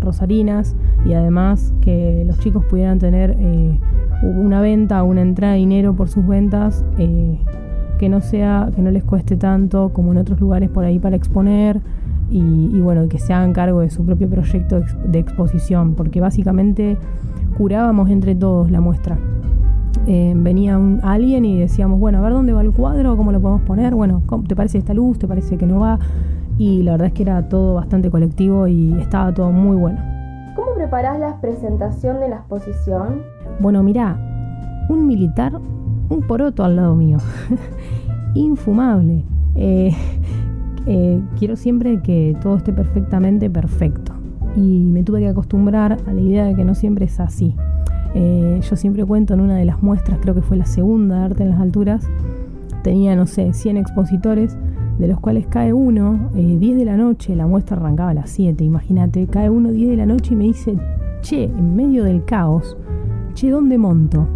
rosarinas 0.00 0.76
y 1.04 1.14
además 1.14 1.72
que 1.80 2.24
los 2.26 2.38
chicos 2.38 2.64
pudieran 2.66 3.00
tener 3.00 3.34
eh, 3.38 3.78
una 4.22 4.60
venta, 4.60 5.02
una 5.02 5.22
entrada 5.22 5.54
de 5.54 5.60
dinero 5.60 5.94
por 5.94 6.08
sus 6.08 6.26
ventas 6.26 6.84
que 6.96 8.08
no 8.08 8.20
sea, 8.20 8.70
que 8.74 8.80
no 8.80 8.90
les 8.90 9.02
cueste 9.02 9.36
tanto 9.36 9.90
como 9.92 10.12
en 10.12 10.18
otros 10.18 10.40
lugares 10.40 10.70
por 10.70 10.84
ahí 10.84 10.98
para 10.98 11.16
exponer 11.16 11.80
y, 12.30 12.70
y, 12.72 12.80
bueno, 12.80 13.08
que 13.08 13.18
se 13.18 13.32
hagan 13.32 13.52
cargo 13.52 13.80
de 13.80 13.90
su 13.90 14.04
propio 14.04 14.28
proyecto 14.28 14.82
de 15.04 15.18
exposición, 15.18 15.94
porque 15.94 16.20
básicamente 16.20 16.98
curábamos 17.56 18.10
entre 18.10 18.34
todos 18.34 18.70
la 18.70 18.80
muestra. 18.80 19.18
Eh, 20.06 20.32
venía 20.36 20.78
un, 20.78 21.00
alguien 21.02 21.44
y 21.44 21.58
decíamos, 21.58 22.00
bueno, 22.00 22.18
a 22.18 22.20
ver 22.22 22.32
dónde 22.32 22.52
va 22.52 22.62
el 22.62 22.72
cuadro, 22.72 23.16
cómo 23.16 23.32
lo 23.32 23.40
podemos 23.40 23.62
poner, 23.62 23.94
bueno, 23.94 24.22
¿te 24.46 24.56
parece 24.56 24.78
esta 24.78 24.94
luz? 24.94 25.18
¿Te 25.18 25.28
parece 25.28 25.58
que 25.58 25.66
no 25.66 25.80
va? 25.80 25.98
Y 26.56 26.82
la 26.82 26.92
verdad 26.92 27.08
es 27.08 27.12
que 27.12 27.24
era 27.24 27.48
todo 27.48 27.74
bastante 27.74 28.10
colectivo 28.10 28.66
y 28.66 28.98
estaba 29.00 29.34
todo 29.34 29.52
muy 29.52 29.76
bueno. 29.76 30.00
¿Cómo 30.56 30.74
preparás 30.74 31.18
la 31.18 31.40
presentación 31.40 32.20
de 32.20 32.30
la 32.30 32.36
exposición? 32.36 33.22
Bueno, 33.60 33.82
mirá, 33.82 34.18
un 34.88 35.06
militar, 35.06 35.52
un 36.08 36.22
poroto 36.26 36.64
al 36.64 36.76
lado 36.76 36.94
mío, 36.94 37.18
infumable. 38.34 39.24
Eh, 39.56 39.92
eh, 40.90 41.20
quiero 41.38 41.54
siempre 41.54 42.00
que 42.00 42.34
todo 42.40 42.56
esté 42.56 42.72
perfectamente 42.72 43.50
perfecto. 43.50 44.12
Y 44.56 44.80
me 44.80 45.02
tuve 45.02 45.20
que 45.20 45.28
acostumbrar 45.28 45.98
a 46.06 46.12
la 46.14 46.20
idea 46.20 46.46
de 46.46 46.54
que 46.54 46.64
no 46.64 46.74
siempre 46.74 47.04
es 47.04 47.20
así. 47.20 47.54
Eh, 48.14 48.58
yo 48.62 48.74
siempre 48.74 49.04
cuento 49.04 49.34
en 49.34 49.40
una 49.40 49.56
de 49.56 49.66
las 49.66 49.82
muestras, 49.82 50.18
creo 50.20 50.34
que 50.34 50.40
fue 50.40 50.56
la 50.56 50.64
segunda 50.64 51.18
de 51.18 51.24
Arte 51.26 51.42
en 51.42 51.50
las 51.50 51.60
Alturas, 51.60 52.08
tenía, 52.82 53.14
no 53.14 53.26
sé, 53.26 53.52
100 53.52 53.76
expositores, 53.76 54.56
de 54.98 55.08
los 55.08 55.20
cuales 55.20 55.46
cae 55.46 55.74
uno, 55.74 56.30
eh, 56.34 56.56
10 56.58 56.78
de 56.78 56.84
la 56.86 56.96
noche, 56.96 57.36
la 57.36 57.46
muestra 57.46 57.76
arrancaba 57.76 58.10
a 58.10 58.14
las 58.14 58.30
7, 58.30 58.64
imagínate, 58.64 59.26
cae 59.26 59.50
uno 59.50 59.70
10 59.70 59.90
de 59.90 59.96
la 59.96 60.06
noche 60.06 60.32
y 60.32 60.36
me 60.36 60.44
dice, 60.44 60.74
che, 61.20 61.44
en 61.44 61.76
medio 61.76 62.02
del 62.02 62.24
caos, 62.24 62.78
che, 63.34 63.50
¿dónde 63.50 63.76
monto? 63.76 64.26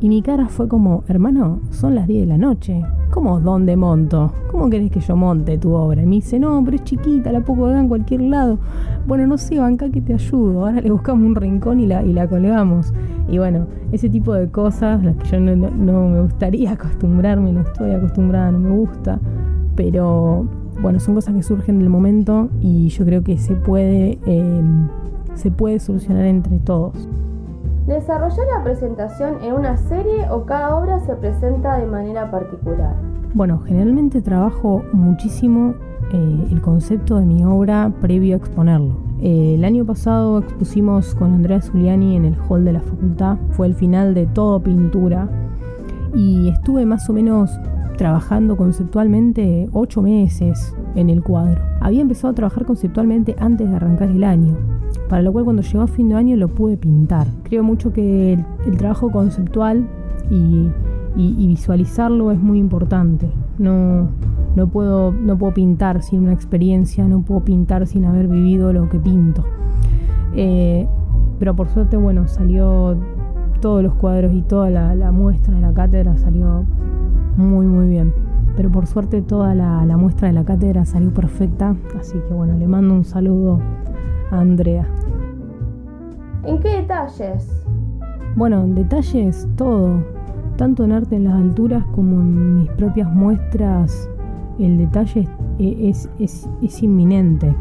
Y 0.00 0.10
mi 0.10 0.20
cara 0.20 0.46
fue 0.48 0.68
como, 0.68 1.04
hermano, 1.08 1.60
son 1.70 1.94
las 1.94 2.06
10 2.06 2.20
de 2.20 2.26
la 2.26 2.38
noche. 2.38 2.84
¿Cómo 3.18 3.40
dónde 3.40 3.76
monto? 3.76 4.32
¿Cómo 4.48 4.70
querés 4.70 4.92
que 4.92 5.00
yo 5.00 5.16
monte 5.16 5.58
tu 5.58 5.72
obra? 5.72 6.00
Y 6.00 6.06
me 6.06 6.14
dice, 6.14 6.38
no, 6.38 6.62
pero 6.64 6.76
es 6.76 6.84
chiquita, 6.84 7.32
la 7.32 7.40
puedo 7.40 7.62
colgar 7.62 7.80
en 7.80 7.88
cualquier 7.88 8.20
lado. 8.20 8.60
Bueno, 9.08 9.26
no 9.26 9.36
sé, 9.38 9.58
banca 9.58 9.90
que 9.90 10.00
te 10.00 10.14
ayudo. 10.14 10.64
Ahora 10.64 10.80
le 10.80 10.92
buscamos 10.92 11.26
un 11.26 11.34
rincón 11.34 11.80
y 11.80 11.86
la, 11.86 12.04
y 12.04 12.12
la 12.12 12.28
colgamos. 12.28 12.94
Y 13.28 13.38
bueno, 13.38 13.66
ese 13.90 14.08
tipo 14.08 14.34
de 14.34 14.48
cosas, 14.52 15.02
las 15.02 15.16
que 15.16 15.30
yo 15.30 15.40
no, 15.40 16.08
me 16.08 16.20
gustaría 16.20 16.70
acostumbrarme, 16.74 17.52
no 17.52 17.62
estoy 17.62 17.90
acostumbrada, 17.90 18.52
no 18.52 18.60
me 18.60 18.70
gusta. 18.70 19.18
Pero 19.74 20.46
bueno, 20.80 21.00
son 21.00 21.16
cosas 21.16 21.34
que 21.34 21.42
surgen 21.42 21.80
del 21.80 21.90
momento 21.90 22.50
y 22.60 22.86
yo 22.90 23.04
creo 23.04 23.24
que 23.24 23.36
se 23.36 23.56
puede, 23.56 24.20
eh, 24.26 24.62
se 25.34 25.50
puede 25.50 25.80
solucionar 25.80 26.24
entre 26.24 26.60
todos. 26.60 27.08
¿Desarrollar 27.88 28.46
la 28.54 28.62
presentación 28.62 29.42
en 29.42 29.54
una 29.54 29.78
serie 29.78 30.28
o 30.30 30.44
cada 30.44 30.76
obra 30.76 31.00
se 31.00 31.16
presenta 31.16 31.78
de 31.78 31.86
manera 31.86 32.30
particular? 32.30 32.94
Bueno, 33.32 33.62
generalmente 33.64 34.20
trabajo 34.20 34.82
muchísimo 34.92 35.74
eh, 36.12 36.48
el 36.50 36.60
concepto 36.60 37.16
de 37.16 37.24
mi 37.24 37.46
obra 37.46 37.90
previo 38.02 38.34
a 38.34 38.36
exponerlo. 38.36 38.94
Eh, 39.22 39.54
el 39.54 39.64
año 39.64 39.86
pasado 39.86 40.40
expusimos 40.40 41.14
con 41.14 41.32
Andrea 41.32 41.62
Zuliani 41.62 42.14
en 42.14 42.26
el 42.26 42.36
hall 42.46 42.66
de 42.66 42.74
la 42.74 42.80
facultad, 42.80 43.38
fue 43.52 43.66
el 43.68 43.74
final 43.74 44.12
de 44.12 44.26
todo 44.26 44.60
pintura 44.60 45.26
y 46.14 46.50
estuve 46.50 46.84
más 46.84 47.08
o 47.08 47.14
menos 47.14 47.58
trabajando 47.96 48.58
conceptualmente 48.58 49.66
ocho 49.72 50.02
meses 50.02 50.74
en 50.94 51.08
el 51.08 51.22
cuadro. 51.22 51.62
Había 51.80 52.02
empezado 52.02 52.32
a 52.32 52.34
trabajar 52.34 52.66
conceptualmente 52.66 53.34
antes 53.38 53.70
de 53.70 53.76
arrancar 53.76 54.10
el 54.10 54.24
año, 54.24 54.58
para 55.08 55.22
lo 55.22 55.32
cual 55.32 55.44
cuando 55.44 55.62
llegó 55.62 55.82
a 55.82 55.86
fin 55.86 56.10
de 56.10 56.14
año 56.14 56.36
lo 56.36 56.48
pude 56.48 56.76
pintar. 56.76 57.26
Creo 57.44 57.62
mucho 57.62 57.92
que 57.92 58.34
el, 58.66 58.76
trabajo 58.76 59.10
conceptual 59.10 59.86
y, 60.30 60.68
visualizarlo 61.16 62.30
es 62.30 62.38
muy 62.38 62.58
importante. 62.58 63.28
No, 63.58 64.08
no, 64.54 64.68
puedo, 64.68 65.12
no 65.12 65.36
puedo 65.36 65.54
pintar 65.54 66.02
sin 66.02 66.20
una 66.20 66.32
experiencia, 66.32 67.08
no 67.08 67.22
puedo 67.22 67.40
pintar 67.40 67.86
sin 67.86 68.04
haber 68.04 68.28
vivido 68.28 68.72
lo 68.72 68.88
que 68.88 68.98
pinto. 68.98 69.44
Eh, 70.34 70.86
pero 71.38 71.56
por 71.56 71.68
suerte, 71.68 71.96
bueno, 71.96 72.28
salió 72.28 72.96
todos 73.60 73.82
los 73.82 73.94
cuadros 73.94 74.32
y 74.34 74.42
toda 74.42 74.70
la, 74.70 75.10
muestra 75.10 75.54
de 75.54 75.60
la 75.60 75.72
cátedra 75.72 76.16
salió 76.18 76.64
muy 77.36 77.66
muy 77.66 77.88
bien. 77.88 78.12
Pero 78.56 78.70
por 78.70 78.86
suerte 78.86 79.22
toda 79.22 79.54
la, 79.54 79.96
muestra 79.96 80.28
de 80.28 80.34
la 80.34 80.44
cátedra 80.44 80.84
salió 80.84 81.12
perfecta, 81.12 81.76
así 81.98 82.18
que 82.28 82.34
bueno, 82.34 82.56
le 82.56 82.66
mando 82.66 82.94
un 82.94 83.04
saludo 83.04 83.60
Andrea. 84.30 84.86
¿En 86.44 86.60
qué 86.60 86.68
detalles? 86.68 87.64
Bueno, 88.36 88.62
en 88.62 88.74
detalles 88.74 89.48
todo, 89.56 90.02
tanto 90.56 90.84
en 90.84 90.92
arte 90.92 91.16
en 91.16 91.24
las 91.24 91.34
alturas 91.34 91.84
como 91.94 92.20
en 92.20 92.60
mis 92.60 92.70
propias 92.70 93.12
muestras, 93.12 94.08
el 94.58 94.78
detalle 94.78 95.28
es, 95.58 96.08
es, 96.18 96.48
es, 96.62 96.82
inminente, 96.82 97.54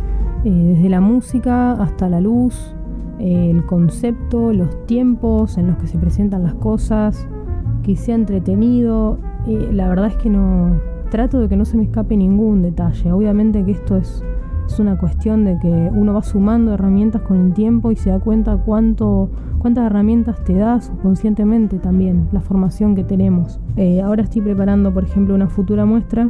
eh, 0.44 0.74
desde 0.76 0.90
la 0.90 1.02
música 1.02 1.74
hasta 1.74 2.10
la 2.10 2.22
luz, 2.22 2.76
el 3.20 3.66
concepto, 3.66 4.54
los 4.54 4.86
tiempos 4.86 5.58
en 5.58 5.68
los 5.68 5.78
que 5.78 5.88
se 5.88 5.98
presentan 5.98 6.44
las 6.44 6.54
cosas, 6.56 7.28
que 7.84 7.96
sea 7.96 8.16
entretenido. 8.16 9.18
la 9.46 9.88
verdad 9.88 10.08
es 10.08 10.16
que 10.18 10.30
no 10.30 10.80
trato 11.10 11.40
de 11.40 11.48
que 11.48 11.56
no 11.56 11.66
se 11.66 11.78
me 11.78 11.84
escape 11.84 12.18
ningún 12.18 12.62
detalle. 12.62 13.12
Obviamente 13.12 13.64
que 13.64 13.72
esto 13.72 13.98
es, 13.98 14.24
es 14.68 14.80
una 14.80 14.98
cuestión 14.98 15.46
de 15.46 15.58
que 15.60 15.92
uno 15.94 16.14
va 16.14 16.22
sumando 16.22 16.74
herramientas 16.74 17.22
con 17.22 17.38
el 17.48 17.54
tiempo 17.54 17.92
y 17.92 17.96
se 17.96 18.10
da 18.10 18.20
cuenta 18.20 18.58
cuánto, 18.58 19.30
cuántas 19.60 19.86
herramientas 19.86 20.44
te 20.44 20.54
da 20.54 20.82
subconscientemente 20.82 21.80
también 21.80 22.28
la 22.32 22.42
formación 22.42 22.94
que 22.96 23.04
tenemos. 23.04 23.60
Eh, 23.78 24.02
ahora 24.02 24.24
estoy 24.24 24.42
preparando, 24.42 24.94
por 24.94 25.04
ejemplo, 25.04 25.34
una 25.34 25.48
futura 25.48 25.86
muestra. 25.86 26.30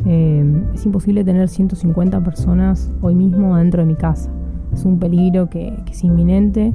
Em, 0.04 0.62
es 0.72 0.86
imposible 0.86 1.24
tener 1.24 1.48
150 1.48 2.22
personas 2.22 2.92
hoy 3.02 3.16
mismo 3.16 3.56
dentro 3.56 3.82
de 3.82 3.86
mi 3.86 3.96
casa. 3.96 4.30
Es 4.72 4.84
un 4.84 4.98
peligro 4.98 5.50
que, 5.50 5.76
que 5.84 5.92
es 5.92 6.04
inminente 6.04 6.72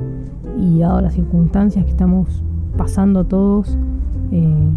y 0.59 0.79
dado 0.79 0.99
las 0.99 1.13
circunstancias 1.13 1.85
que 1.85 1.91
estamos 1.91 2.43
pasando 2.77 3.23
todos, 3.25 3.77
eh, 4.31 4.69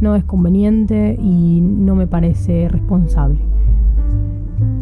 no 0.00 0.16
es 0.16 0.24
conveniente 0.24 1.16
y 1.20 1.60
no 1.60 1.94
me 1.94 2.06
parece 2.06 2.68
responsable. 2.68 3.38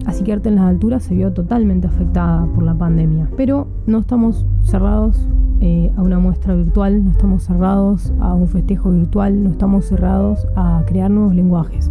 Así 0.07 0.25
que 0.25 0.33
Arte 0.33 0.49
en 0.49 0.57
las 0.57 0.65
Alturas 0.65 1.03
se 1.03 1.15
vio 1.15 1.33
totalmente 1.33 1.87
afectada 1.87 2.47
por 2.55 2.65
la 2.65 2.75
pandemia. 2.75 3.29
Pero 3.37 3.67
no 3.87 3.99
estamos 3.99 4.47
cerrados 4.63 5.29
eh, 5.61 5.91
a 5.97 6.03
una 6.03 6.19
muestra 6.19 6.55
virtual, 6.55 7.05
no 7.05 7.11
estamos 7.11 7.45
cerrados 7.45 8.13
a 8.21 8.35
un 8.35 8.47
festejo 8.49 8.91
virtual, 8.91 9.43
no 9.43 9.51
estamos 9.51 9.87
cerrados 9.87 10.47
a 10.57 10.83
crear 10.87 11.11
nuevos 11.11 11.35
lenguajes. 11.35 11.91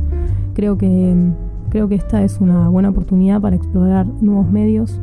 Creo 0.54 0.78
que, 0.78 1.16
creo 1.70 1.88
que 1.88 1.96
esta 1.96 2.24
es 2.24 2.40
una 2.40 2.70
buena 2.70 2.90
oportunidad 2.90 3.42
para 3.42 3.56
explorar 3.56 4.08
nuevos 4.22 4.50
medios 4.50 5.00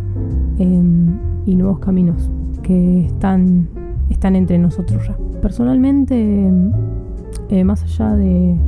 em, 0.58 1.18
y 1.46 1.54
nuevos 1.54 1.78
caminos 1.78 2.30
que 2.62 3.06
están, 3.06 3.68
están 4.08 4.36
entre 4.36 4.58
nosotros 4.58 5.06
ya. 5.06 5.16
Personalmente 5.42 6.50
eh, 7.50 7.64
más 7.64 7.82
allá 7.82 8.16
de, 8.16 8.58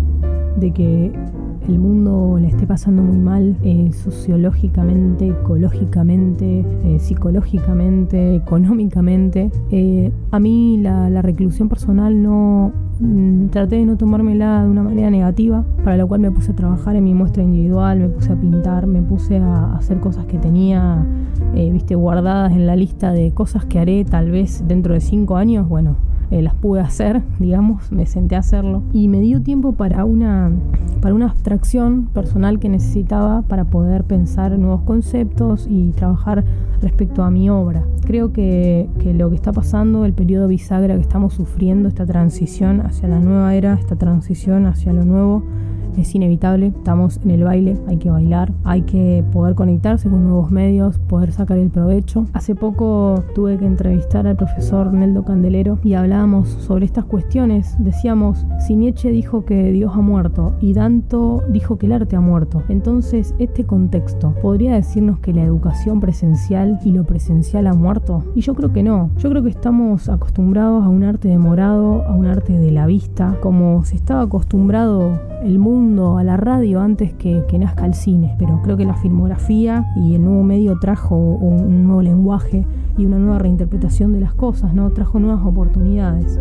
que 0.74 1.12
el 1.68 1.78
mundo 1.78 2.38
le 2.40 2.48
esté 2.48 2.66
pasando 2.66 3.02
muy 3.02 3.16
mal 3.16 3.56
eh, 3.62 3.90
sociológicamente, 3.92 5.28
ecológicamente, 5.28 6.64
eh, 6.84 6.98
psicológicamente, 6.98 8.36
económicamente. 8.36 9.50
a 10.30 10.38
mí 10.38 10.78
la, 10.80 11.22
reclusión 11.22 11.68
personal 11.68 12.22
no 12.22 12.72
mm, 13.00 13.46
traté 13.48 13.76
de 13.76 13.86
no 13.86 13.96
tomármela 13.96 14.62
de 14.62 14.70
una 14.70 14.82
manera 14.82 15.10
negativa, 15.10 15.64
para 15.82 15.96
lo 15.96 16.06
cual 16.06 16.20
me 16.20 16.30
puse 16.30 16.52
a 16.52 16.54
trabajar 16.54 16.94
en 16.94 17.04
mi 17.04 17.14
muestra 17.14 17.42
individual, 17.42 17.98
me 17.98 18.08
puse 18.08 18.32
a 18.32 18.36
pintar, 18.36 18.86
me 18.86 19.02
puse 19.02 19.38
a 19.38 19.76
hacer 19.76 19.98
cosas 19.98 20.26
que 20.26 20.38
tenía, 20.38 21.04
viste, 21.54 21.94
guardadas 21.94 22.52
en 22.52 22.66
la 22.66 22.76
lista 22.76 23.12
de 23.12 23.32
cosas 23.32 23.64
que 23.64 23.78
haré 23.78 24.04
tal 24.04 24.30
vez 24.30 24.62
dentro 24.68 24.94
de 24.94 25.00
cinco 25.00 25.36
años. 25.36 25.68
Bueno, 25.68 25.96
eh, 26.30 26.42
las 26.42 26.54
pude 26.54 26.80
hacer, 26.80 27.22
digamos, 27.38 27.92
me 27.92 28.04
senté 28.06 28.34
a 28.34 28.40
hacerlo 28.40 28.82
y 28.92 29.08
me 29.08 29.20
dio 29.20 29.42
tiempo 29.42 29.72
para 29.72 30.04
una, 30.04 30.50
para 31.00 31.14
una 31.14 31.26
abstracción 31.26 32.06
personal 32.06 32.58
que 32.58 32.68
necesitaba 32.68 33.42
para 33.42 33.64
poder 33.64 34.04
pensar 34.04 34.58
nuevos 34.58 34.82
conceptos 34.82 35.66
y 35.70 35.90
trabajar 35.90 36.44
respecto 36.82 37.22
a 37.22 37.30
mi 37.30 37.48
obra. 37.48 37.84
Creo 38.04 38.32
que, 38.32 38.88
que 38.98 39.14
lo 39.14 39.30
que 39.30 39.36
está 39.36 39.52
pasando, 39.52 40.04
el 40.04 40.12
periodo 40.12 40.48
bisagra 40.48 40.96
que 40.96 41.02
estamos 41.02 41.34
sufriendo, 41.34 41.88
esta 41.88 42.06
transición 42.06 42.80
hacia 42.80 43.08
la 43.08 43.20
nueva 43.20 43.54
era, 43.54 43.74
esta 43.74 43.96
transición 43.96 44.66
hacia 44.66 44.92
lo 44.92 45.04
nuevo, 45.04 45.44
es 45.96 46.14
inevitable, 46.14 46.68
estamos 46.68 47.20
en 47.24 47.30
el 47.30 47.44
baile, 47.44 47.76
hay 47.86 47.96
que 47.96 48.10
bailar, 48.10 48.52
hay 48.64 48.82
que 48.82 49.24
poder 49.32 49.54
conectarse 49.54 50.08
con 50.08 50.24
nuevos 50.24 50.50
medios, 50.50 50.98
poder 50.98 51.32
sacar 51.32 51.58
el 51.58 51.70
provecho. 51.70 52.26
Hace 52.32 52.54
poco 52.54 53.22
tuve 53.34 53.56
que 53.58 53.66
entrevistar 53.66 54.26
al 54.26 54.36
profesor 54.36 54.92
Neldo 54.92 55.24
Candelero 55.24 55.78
y 55.82 55.94
hablábamos 55.94 56.48
sobre 56.48 56.84
estas 56.84 57.04
cuestiones. 57.04 57.76
Decíamos, 57.78 58.46
si 58.66 58.76
Nietzsche 58.76 59.10
dijo 59.10 59.44
que 59.44 59.70
Dios 59.72 59.92
ha 59.94 60.00
muerto 60.00 60.54
y 60.60 60.72
Danto 60.72 61.42
dijo 61.48 61.78
que 61.78 61.86
el 61.86 61.92
arte 61.92 62.16
ha 62.16 62.20
muerto, 62.20 62.62
entonces 62.68 63.34
este 63.38 63.64
contexto 63.64 64.34
podría 64.42 64.74
decirnos 64.74 65.18
que 65.20 65.32
la 65.32 65.42
educación 65.42 66.00
presencial 66.00 66.78
y 66.84 66.92
lo 66.92 67.04
presencial 67.04 67.66
ha 67.66 67.74
muerto. 67.74 68.24
Y 68.34 68.40
yo 68.40 68.54
creo 68.54 68.72
que 68.72 68.82
no, 68.82 69.10
yo 69.18 69.30
creo 69.30 69.42
que 69.42 69.50
estamos 69.50 70.08
acostumbrados 70.08 70.84
a 70.84 70.88
un 70.88 71.04
arte 71.04 71.28
demorado, 71.28 72.02
a 72.04 72.14
un 72.14 72.26
arte 72.26 72.58
de 72.58 72.70
la 72.70 72.86
vista, 72.86 73.36
como 73.40 73.84
se 73.84 73.96
estaba 73.96 74.22
acostumbrado 74.22 75.18
el 75.42 75.58
mundo 75.58 75.75
segundo 75.76 76.16
a 76.16 76.24
la 76.24 76.38
radio 76.38 76.80
antes 76.80 77.12
que, 77.12 77.44
que 77.48 77.58
nazca 77.58 77.84
el 77.84 77.92
cine, 77.92 78.34
pero 78.38 78.62
creo 78.62 78.78
que 78.78 78.86
la 78.86 78.94
filmografía 78.94 79.84
y 79.94 80.14
el 80.14 80.24
nuevo 80.24 80.42
medio 80.42 80.78
trajo 80.78 81.16
un 81.16 81.84
nuevo 81.84 82.00
lenguaje 82.00 82.66
y 82.96 83.04
una 83.04 83.18
nueva 83.18 83.38
reinterpretación 83.40 84.14
de 84.14 84.20
las 84.20 84.32
cosas, 84.32 84.72
¿no? 84.72 84.90
Trajo 84.92 85.20
nuevas 85.20 85.44
oportunidades. 85.44 86.40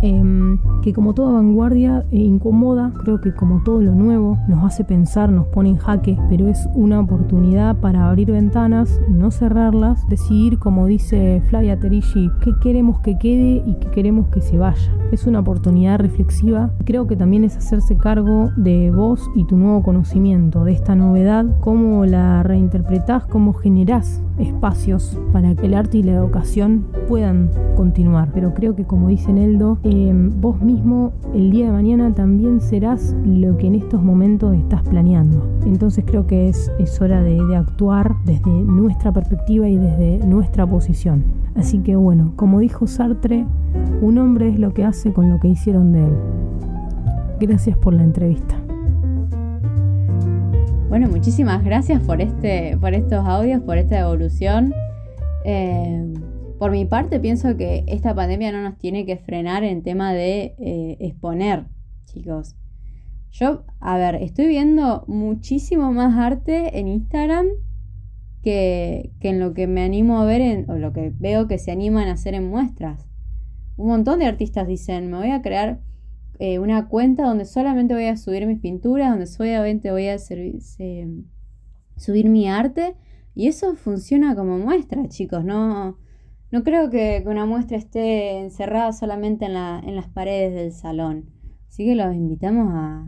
Em, 0.00 0.58
que 0.82 0.92
como 0.92 1.12
toda 1.12 1.32
vanguardia 1.32 2.04
eh, 2.12 2.18
incomoda, 2.18 2.92
creo 3.02 3.20
que 3.20 3.34
como 3.34 3.64
todo 3.64 3.82
lo 3.82 3.96
nuevo 3.96 4.38
nos 4.46 4.64
hace 4.64 4.84
pensar, 4.84 5.30
nos 5.32 5.46
pone 5.46 5.70
en 5.70 5.76
jaque, 5.76 6.16
pero 6.28 6.46
es 6.46 6.68
una 6.74 7.00
oportunidad 7.00 7.76
para 7.76 8.08
abrir 8.08 8.30
ventanas, 8.30 9.00
no 9.08 9.32
cerrarlas, 9.32 10.08
decidir, 10.08 10.60
como 10.60 10.86
dice 10.86 11.42
Flavia 11.48 11.80
Terici, 11.80 12.30
qué 12.40 12.52
queremos 12.60 13.00
que 13.00 13.18
quede 13.18 13.64
y 13.66 13.74
qué 13.80 13.90
queremos 13.90 14.28
que 14.28 14.40
se 14.40 14.56
vaya. 14.56 14.92
Es 15.10 15.26
una 15.26 15.40
oportunidad 15.40 15.98
reflexiva, 15.98 16.70
creo 16.84 17.08
que 17.08 17.16
también 17.16 17.42
es 17.42 17.56
hacerse 17.56 17.96
cargo 17.96 18.50
de 18.56 18.67
vos 18.94 19.30
y 19.34 19.44
tu 19.44 19.56
nuevo 19.56 19.82
conocimiento, 19.82 20.64
de 20.64 20.72
esta 20.72 20.94
novedad, 20.94 21.46
cómo 21.60 22.04
la 22.06 22.42
reinterpretás, 22.42 23.26
cómo 23.26 23.52
generás 23.52 24.22
espacios 24.38 25.18
para 25.32 25.54
que 25.54 25.66
el 25.66 25.74
arte 25.74 25.98
y 25.98 26.02
la 26.02 26.12
educación 26.12 26.86
puedan 27.08 27.50
continuar. 27.76 28.30
Pero 28.32 28.54
creo 28.54 28.76
que 28.76 28.84
como 28.84 29.08
dice 29.08 29.32
Neldo, 29.32 29.78
Em, 29.84 30.30
vos 30.40 30.60
mismo 30.60 31.12
el 31.34 31.50
día 31.50 31.66
de 31.66 31.72
mañana 31.72 32.14
también 32.14 32.60
serás 32.60 33.14
lo 33.24 33.56
que 33.56 33.66
en 33.66 33.74
estos 33.74 34.02
momentos 34.02 34.54
estás 34.54 34.82
planeando. 34.82 35.46
Entonces 35.66 36.04
creo 36.06 36.26
que 36.26 36.48
es, 36.48 36.70
es 36.78 37.00
hora 37.00 37.22
de, 37.22 37.42
de 37.42 37.56
actuar 37.56 38.14
desde 38.24 38.50
nuestra 38.50 39.12
perspectiva 39.12 39.68
y 39.68 39.76
desde 39.76 40.26
nuestra 40.26 40.66
posición. 40.66 41.24
Así 41.54 41.78
que 41.78 41.96
bueno, 41.96 42.32
como 42.36 42.60
dijo 42.60 42.86
Sartre, 42.86 43.46
un 44.02 44.18
hombre 44.18 44.48
es 44.48 44.58
lo 44.58 44.74
que 44.74 44.84
hace 44.84 45.12
con 45.12 45.30
lo 45.30 45.40
que 45.40 45.48
hicieron 45.48 45.92
de 45.92 46.04
él. 46.04 46.12
Gracias 47.40 47.76
por 47.76 47.94
la 47.94 48.02
entrevista. 48.02 48.60
Bueno, 50.88 51.08
muchísimas 51.08 51.62
gracias 51.62 52.02
por, 52.02 52.20
este, 52.20 52.76
por 52.78 52.94
estos 52.94 53.24
audios, 53.24 53.62
por 53.62 53.78
esta 53.78 54.00
evolución. 54.00 54.74
Eh, 55.44 56.14
por 56.58 56.72
mi 56.72 56.84
parte, 56.84 57.20
pienso 57.20 57.56
que 57.56 57.84
esta 57.86 58.12
pandemia 58.12 58.50
no 58.50 58.62
nos 58.62 58.76
tiene 58.78 59.06
que 59.06 59.18
frenar 59.18 59.62
en 59.62 59.84
tema 59.84 60.12
de 60.12 60.56
eh, 60.58 60.96
exponer, 60.98 61.66
chicos. 62.06 62.56
Yo, 63.30 63.62
a 63.78 63.96
ver, 63.96 64.16
estoy 64.16 64.48
viendo 64.48 65.04
muchísimo 65.06 65.92
más 65.92 66.18
arte 66.18 66.80
en 66.80 66.88
Instagram 66.88 67.46
que, 68.42 69.12
en 69.20 69.38
lo 69.38 69.54
que 69.54 69.68
me 69.68 69.82
animo 69.82 70.20
a 70.20 70.24
ver, 70.24 70.40
en, 70.40 70.68
o 70.68 70.76
lo 70.76 70.92
que 70.92 71.12
veo 71.16 71.46
que 71.46 71.58
se 71.58 71.70
animan 71.70 72.08
a 72.08 72.12
hacer 72.12 72.34
en 72.34 72.48
muestras. 72.48 73.06
Un 73.76 73.88
montón 73.88 74.18
de 74.18 74.26
artistas 74.26 74.66
dicen, 74.66 75.08
me 75.08 75.18
voy 75.18 75.30
a 75.30 75.40
crear 75.40 75.78
eh, 76.38 76.58
una 76.58 76.88
cuenta 76.88 77.24
donde 77.24 77.44
solamente 77.44 77.94
voy 77.94 78.06
a 78.06 78.16
subir 78.16 78.46
mis 78.46 78.60
pinturas, 78.60 79.10
donde 79.10 79.26
solamente 79.26 79.90
voy 79.90 80.08
a 80.08 80.18
subir 80.18 82.28
mi 82.28 82.48
arte. 82.48 82.96
Y 83.34 83.46
eso 83.46 83.76
funciona 83.76 84.34
como 84.34 84.58
muestra, 84.58 85.06
chicos, 85.08 85.44
no 85.44 85.96
no 86.50 86.64
creo 86.64 86.88
que, 86.88 87.22
una 87.26 87.44
muestra 87.44 87.76
esté 87.76 88.38
encerrada 88.38 88.92
solamente 88.92 89.44
en, 89.44 89.54
la, 89.54 89.82
en 89.84 89.96
las 89.96 90.08
paredes 90.08 90.54
del 90.54 90.72
salón. 90.72 91.30
Así 91.68 91.84
que 91.84 91.94
los 91.94 92.14
invitamos 92.14 92.70
a, 92.72 93.06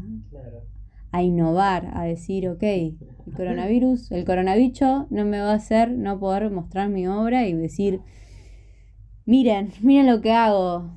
a 1.10 1.22
innovar, 1.22 1.90
a 1.94 2.04
decir, 2.04 2.48
ok, 2.48 2.62
el 2.62 2.98
coronavirus, 3.34 4.12
el 4.12 4.26
coronavirus 4.26 5.10
no 5.10 5.24
me 5.24 5.40
va 5.40 5.52
a 5.52 5.54
hacer 5.54 5.90
no 5.90 6.20
poder 6.20 6.50
mostrar 6.50 6.90
mi 6.90 7.06
obra 7.06 7.46
y 7.46 7.54
decir, 7.54 8.00
miren, 9.24 9.72
miren 9.80 10.06
lo 10.06 10.20
que 10.20 10.32
hago. 10.32 10.94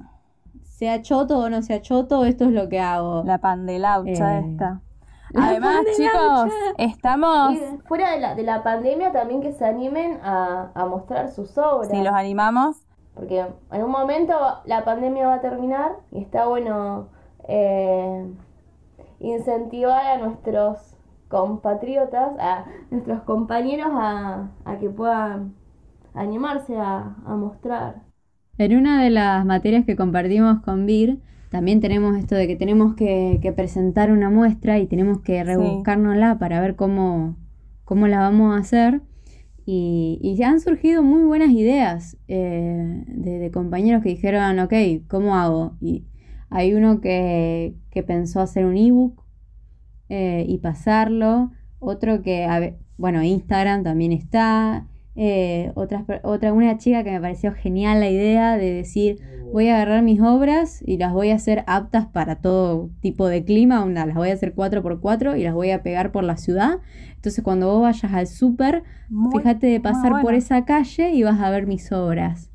Sea 0.84 1.02
choto 1.02 1.40
o 1.40 1.50
no 1.50 1.62
sea 1.62 1.82
choto, 1.82 2.26
esto 2.26 2.44
es 2.44 2.52
lo 2.52 2.68
que 2.68 2.82
hago. 2.82 3.24
La 3.24 3.38
pandelaucha 3.38 4.40
eh, 4.40 4.44
esta. 4.46 4.82
Además, 5.34 5.78
chicos, 5.96 6.52
estamos... 6.78 7.58
fuera 7.86 8.12
de 8.12 8.20
la, 8.20 8.36
de 8.36 8.44
la 8.44 8.64
pandemia 8.64 9.14
también 9.14 9.40
que 9.40 9.54
se 9.54 9.66
animen 9.66 10.20
a, 10.22 10.74
mostrar 10.90 11.30
sus 11.30 11.58
obras. 11.58 11.90
Si 11.90 12.04
los 12.04 12.14
animamos. 12.14 12.82
Porque 13.16 13.46
en 13.72 13.82
un 13.82 13.92
momento 13.92 14.34
la 14.66 14.84
pandemia 14.84 15.26
va 15.26 15.36
a 15.36 15.42
terminar 15.42 15.94
y 16.12 16.20
está 16.20 16.48
bueno 16.48 17.08
eh, 17.48 18.30
incentivar 19.22 20.06
a 20.06 20.18
nuestros 20.18 20.98
compatriotas, 21.30 22.38
a 22.40 22.66
nuestros 22.92 23.22
compañeros 23.22 23.88
a, 23.94 24.50
que 24.82 24.90
puedan 24.90 25.56
animarse 26.14 26.78
a, 26.78 27.16
a 27.26 27.36
mostrar. 27.38 28.02
En 28.58 28.78
una 28.78 29.04
de 29.04 29.10
las 29.10 29.46
materias 29.46 29.84
que 29.84 29.96
compartimos 29.96 30.62
con 30.62 30.86
Vir, 30.86 31.20
también 31.50 31.82
tenemos 31.82 32.18
esto 32.18 32.36
de 32.36 32.48
que 32.48 32.56
tenemos 32.56 32.96
que, 32.96 33.54
presentar 33.56 34.12
una 34.12 34.30
muestra 34.30 34.80
y 34.80 34.88
tenemos 34.88 35.22
que 35.22 35.44
rebuscárnosla 35.44 36.38
para 36.38 36.62
ver 36.62 36.76
cómo, 36.76 37.36
cómo 37.84 38.08
la 38.08 38.20
vamos 38.20 38.56
a 38.56 38.60
hacer. 38.60 39.02
Y, 39.66 40.20
y 40.22 40.42
han 40.44 40.60
surgido 40.60 41.04
muy 41.04 41.24
buenas 41.24 41.52
ideas 41.52 42.18
eh, 42.28 43.04
de, 43.08 43.52
compañeros 43.52 44.04
que 44.04 44.10
dijeron, 44.10 44.60
ok, 44.60 44.74
¿cómo 45.08 45.36
hago? 45.36 45.78
Y 45.80 46.06
hay 46.50 46.74
uno 46.74 47.02
que, 47.02 47.76
pensó 48.06 48.42
hacer 48.42 48.66
un 48.66 48.78
ebook 48.78 49.24
eh, 50.10 50.46
y 50.48 50.60
pasarlo, 50.60 51.52
otro 51.80 52.22
que, 52.22 52.76
bueno, 52.98 53.24
Instagram 53.24 53.84
también 53.84 54.12
está, 54.12 54.88
eh, 55.16 55.72
otra, 55.76 56.06
otra, 56.24 56.54
una 56.54 56.78
chica 56.78 57.04
que 57.04 57.12
me 57.12 57.22
pareció 57.22 57.54
genial 57.54 58.00
la 58.00 58.10
idea 58.10 58.58
de 58.58 58.74
decir, 58.74 59.20
voy 59.52 59.70
a 59.70 59.76
agarrar 59.76 60.02
mis 60.02 60.20
obras 60.20 60.84
y 60.86 60.98
las 60.98 61.14
voy 61.14 61.30
a 61.30 61.36
hacer 61.36 61.64
aptas 61.68 62.08
para 62.08 62.42
todo 62.42 62.90
tipo 63.02 63.28
de 63.28 63.46
clima, 63.46 63.84
una, 63.84 64.08
las 64.08 64.16
voy 64.16 64.30
a 64.30 64.34
hacer 64.34 64.56
4x4 64.56 65.38
y 65.40 65.44
las 65.44 65.54
voy 65.54 65.70
a 65.70 65.84
pegar 65.84 66.12
por 66.12 66.24
la 66.24 66.38
ciudad. 66.38 66.80
Entonces 67.16 67.44
cuando 67.44 67.68
vos 67.68 67.82
vayas 67.84 68.12
al 68.12 68.26
súper, 68.26 68.84
fíjate 69.32 69.68
de 69.68 69.80
pasar 69.80 70.22
por 70.22 70.34
esa 70.34 70.66
calle 70.66 71.12
y 71.12 71.22
vas 71.22 71.40
a 71.40 71.52
ver 71.52 71.68
mis 71.68 71.92
obras. 71.92 72.50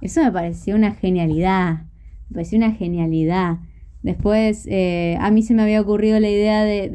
Eso 0.00 0.22
me 0.22 0.32
pareció 0.32 0.76
una 0.76 0.92
genialidad, 0.92 1.84
me 2.30 2.34
pareció 2.34 2.58
una 2.58 2.72
genialidad. 2.72 3.58
Después, 4.04 4.66
eh, 4.70 5.16
a 5.18 5.30
mí 5.30 5.42
se 5.42 5.54
me 5.54 5.62
había 5.62 5.80
ocurrido 5.80 6.20
la 6.20 6.28
idea 6.28 6.62
de, 6.62 6.90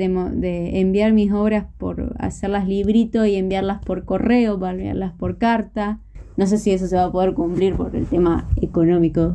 enviar 0.79 1.11
mis 1.11 1.31
obras 1.33 1.65
por 1.79 2.15
hacerlas 2.19 2.67
librito 2.67 3.25
y 3.25 3.35
enviarlas 3.35 3.79
por 3.83 4.05
correo, 4.05 4.59
para 4.59 4.73
enviarlas 4.73 5.13
por 5.13 5.39
carta. 5.39 5.97
No 6.37 6.45
sé 6.45 6.59
si 6.59 6.71
eso 6.71 6.85
se 6.85 6.95
va 6.95 7.05
a 7.05 7.11
poder 7.11 7.33
cumplir 7.33 7.75
por 7.75 7.95
el 7.95 8.05
tema 8.05 8.45
económico. 8.61 9.33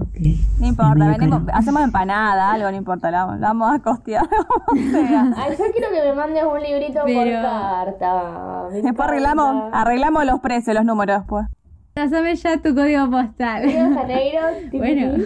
no 0.60 0.66
importa, 0.68 1.16
hacemos 1.52 1.82
empanada, 1.82 2.52
algo, 2.52 2.70
no 2.70 2.76
importa, 2.76 3.10
la, 3.10 3.26
vamos 3.26 3.74
a 3.74 3.80
costear. 3.80 4.24
yo 4.72 5.64
quiero 5.72 5.90
que 5.90 6.00
me 6.00 6.14
mandes 6.14 6.44
un 6.44 6.62
librito 6.62 7.00
por 7.00 7.32
carta. 7.32 8.68
Después 8.70 9.00
arreglamos, 9.00 9.70
arreglamos 9.72 10.24
los 10.24 10.38
precios, 10.38 10.76
los 10.76 10.84
números 10.84 11.24
pues. 11.26 11.44
Pásame 11.92 12.36
ya 12.36 12.56
tu 12.58 12.72
código 12.72 13.10
postal. 13.10 13.64
bueno. 14.72 15.24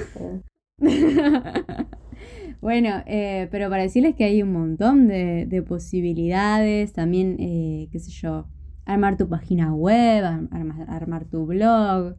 Bueno, 2.61 3.03
eh, 3.07 3.49
pero 3.51 3.71
para 3.71 3.83
decirles 3.83 4.17
que 4.17 4.25
hay 4.25 4.43
un 4.43 4.53
montón 4.53 5.07
de, 5.07 5.65
posibilidades, 5.67 6.93
también, 6.93 7.37
eh, 7.39 7.89
qué 7.93 8.01
sé 8.01 8.11
yo, 8.11 8.47
armar 8.85 9.17
tu 9.17 9.29
página 9.29 9.73
web, 9.73 10.25
armar, 10.89 11.25
tu 11.27 11.47
blog, 11.47 12.17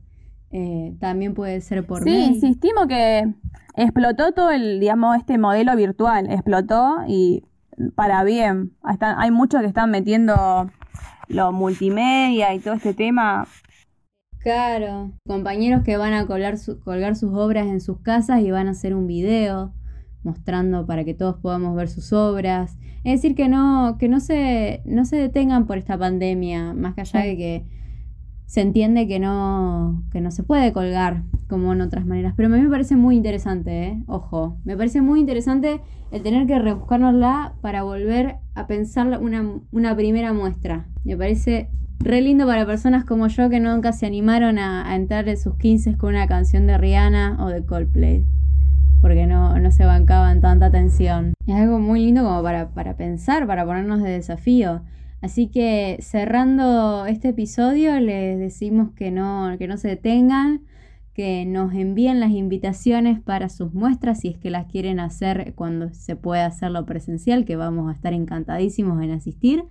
eh, 0.51 0.95
también 0.99 1.33
puede 1.33 1.59
ser 1.61 1.85
por 1.85 2.03
Sí, 2.03 2.23
insistimos 2.23 2.87
que 2.87 3.33
explotó 3.75 4.31
todo 4.31 4.51
el, 4.51 4.79
digamos, 4.79 5.17
este 5.17 5.37
modelo 5.37 5.75
virtual, 5.75 6.29
explotó 6.31 7.03
y 7.07 7.43
para 7.95 8.23
bien. 8.23 8.71
hay 8.99 9.31
muchos 9.31 9.61
que 9.61 9.67
están 9.67 9.91
metiendo 9.91 10.69
lo 11.27 11.51
multimedia 11.51 12.53
y 12.53 12.59
todo 12.59 12.75
este 12.75 12.93
tema. 12.93 13.47
Claro, 14.39 15.11
compañeros 15.27 15.83
que 15.83 15.97
van 15.97 16.13
a 16.13 16.25
colgar, 16.25 16.55
colgar 16.83 17.17
sus 17.17 17.33
obras 17.33 17.67
en 17.67 17.81
sus 17.81 17.99
casas 17.99 18.41
y 18.41 18.51
van 18.51 18.67
a 18.67 18.71
hacer 18.71 18.95
un 18.95 19.05
video 19.05 19.73
mostrando 20.23 20.85
para 20.85 21.03
que 21.03 21.13
todos 21.13 21.37
podamos 21.37 21.75
ver 21.75 21.89
sus 21.89 22.13
obras. 22.13 22.77
Es 23.03 23.21
decir, 23.21 23.35
que 23.35 23.47
no, 23.47 23.97
que 23.99 24.09
no 24.09 24.19
se, 24.19 24.81
no 24.85 25.05
se 25.05 25.15
detengan 25.15 25.65
por 25.65 25.77
esta 25.77 25.97
pandemia, 25.97 26.73
más 26.73 26.95
que 26.95 27.01
allá 27.01 27.21
de 27.21 27.37
que 27.37 27.65
se 28.45 28.61
entiende 28.61 29.07
que 29.07 29.19
no, 29.19 30.03
que 30.11 30.21
no 30.21 30.31
se 30.31 30.41
puede 30.41 30.73
colgar 30.73 31.23
como 31.47 31.71
en 31.71 31.81
otras 31.81 32.05
maneras. 32.05 32.33
Pero 32.35 32.47
a 32.47 32.57
mí 32.57 32.61
me 32.61 32.69
parece 32.69 32.95
muy 32.95 33.15
interesante, 33.15 33.83
¿eh? 33.83 34.03
ojo, 34.07 34.57
me 34.65 34.75
parece 34.75 35.01
muy 35.01 35.19
interesante 35.19 35.81
el 36.11 36.23
tener 36.23 36.47
que 36.47 36.57
rebuscárnosla 36.57 37.53
para 37.61 37.83
volver 37.83 38.37
a 38.55 38.65
pensar 38.65 39.19
una, 39.21 39.61
una 39.71 39.95
primera 39.95 40.33
muestra. 40.33 40.87
Me 41.03 41.15
parece 41.15 41.69
re 41.99 42.21
lindo 42.21 42.47
para 42.47 42.65
personas 42.65 43.05
como 43.05 43.27
yo 43.27 43.49
que 43.49 43.59
nunca 43.59 43.93
se 43.93 44.05
animaron 44.05 44.57
a, 44.57 44.95
entrar 44.95 45.29
en 45.29 45.37
sus 45.37 45.55
15 45.55 45.97
con 45.97 46.15
una 46.15 46.27
canción 46.27 46.65
de 46.65 46.77
Rihanna 46.77 47.37
o 47.39 47.49
de 47.49 47.65
Coldplay 47.65 48.25
porque 49.01 49.25
no, 49.27 49.57
no 49.59 49.71
se 49.71 49.85
bancaban 49.85 50.41
tanta 50.41 50.69
tensión. 50.71 51.33
Es 51.47 51.55
algo 51.55 51.79
muy 51.79 52.05
lindo 52.05 52.23
como 52.23 52.43
para, 52.43 52.69
para 52.69 52.97
pensar, 52.97 53.47
para 53.47 53.65
ponernos 53.65 54.01
de 54.01 54.11
desafío. 54.11 54.81
Así 55.21 55.47
que 55.47 55.97
cerrando 56.01 57.05
este 57.05 57.29
episodio 57.29 57.99
les 57.99 58.39
decimos 58.39 58.91
que 58.95 59.11
no, 59.11 59.55
que 59.57 59.67
no 59.67 59.77
se 59.77 59.89
detengan, 59.89 60.61
que 61.13 61.45
nos 61.45 61.73
envíen 61.73 62.21
las 62.21 62.31
invitaciones 62.31 63.19
para 63.19 63.49
sus 63.49 63.73
muestras 63.73 64.21
si 64.21 64.29
es 64.29 64.37
que 64.37 64.49
las 64.49 64.67
quieren 64.67 65.01
hacer 65.01 65.53
cuando 65.55 65.93
se 65.93 66.15
pueda 66.15 66.45
hacerlo 66.45 66.85
presencial, 66.85 67.43
que 67.43 67.57
vamos 67.57 67.89
a 67.89 67.93
estar 67.93 68.13
encantadísimos 68.13 69.03
en 69.03 69.11
asistir. 69.11 69.65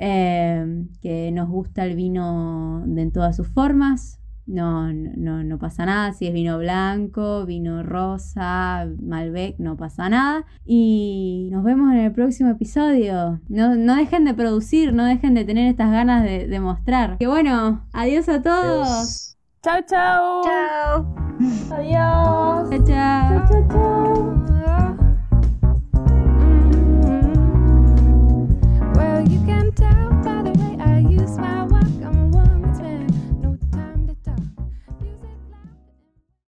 Eh, 0.00 0.84
que 1.02 1.32
nos 1.32 1.48
gusta 1.48 1.84
el 1.84 1.96
vino 1.96 2.84
en 2.84 3.10
todas 3.10 3.34
sus 3.34 3.48
formas 3.48 4.17
no, 4.48 4.92
no, 4.92 5.44
no 5.44 5.58
pasa 5.58 5.86
nada. 5.86 6.12
Si 6.12 6.26
es 6.26 6.32
vino 6.32 6.58
blanco, 6.58 7.44
vino 7.46 7.82
rosa, 7.82 8.88
Malbec, 9.02 9.58
no 9.58 9.76
pasa 9.76 10.08
nada. 10.08 10.44
Y 10.64 11.48
nos 11.52 11.62
vemos 11.62 11.92
en 11.92 11.98
el 11.98 12.12
próximo 12.12 12.50
episodio. 12.50 13.40
No, 13.48 13.76
no 13.76 13.94
dejen 13.94 14.24
de 14.24 14.34
producir, 14.34 14.92
no 14.92 15.04
dejen 15.04 15.34
de 15.34 15.44
tener 15.44 15.68
estas 15.68 15.90
ganas 15.90 16.24
de, 16.24 16.48
de 16.48 16.60
mostrar. 16.60 17.18
Que 17.18 17.26
bueno, 17.26 17.84
adiós 17.92 18.28
a 18.28 18.42
todos. 18.42 19.36
Chao, 19.62 19.80
chao. 19.86 20.42
Chao. 20.44 21.14
Adiós. 21.70 22.70
Chao, 22.70 22.84
chao. 22.86 22.86
Chao, 22.86 23.48
chao, 23.48 23.68
chao. 23.68 24.07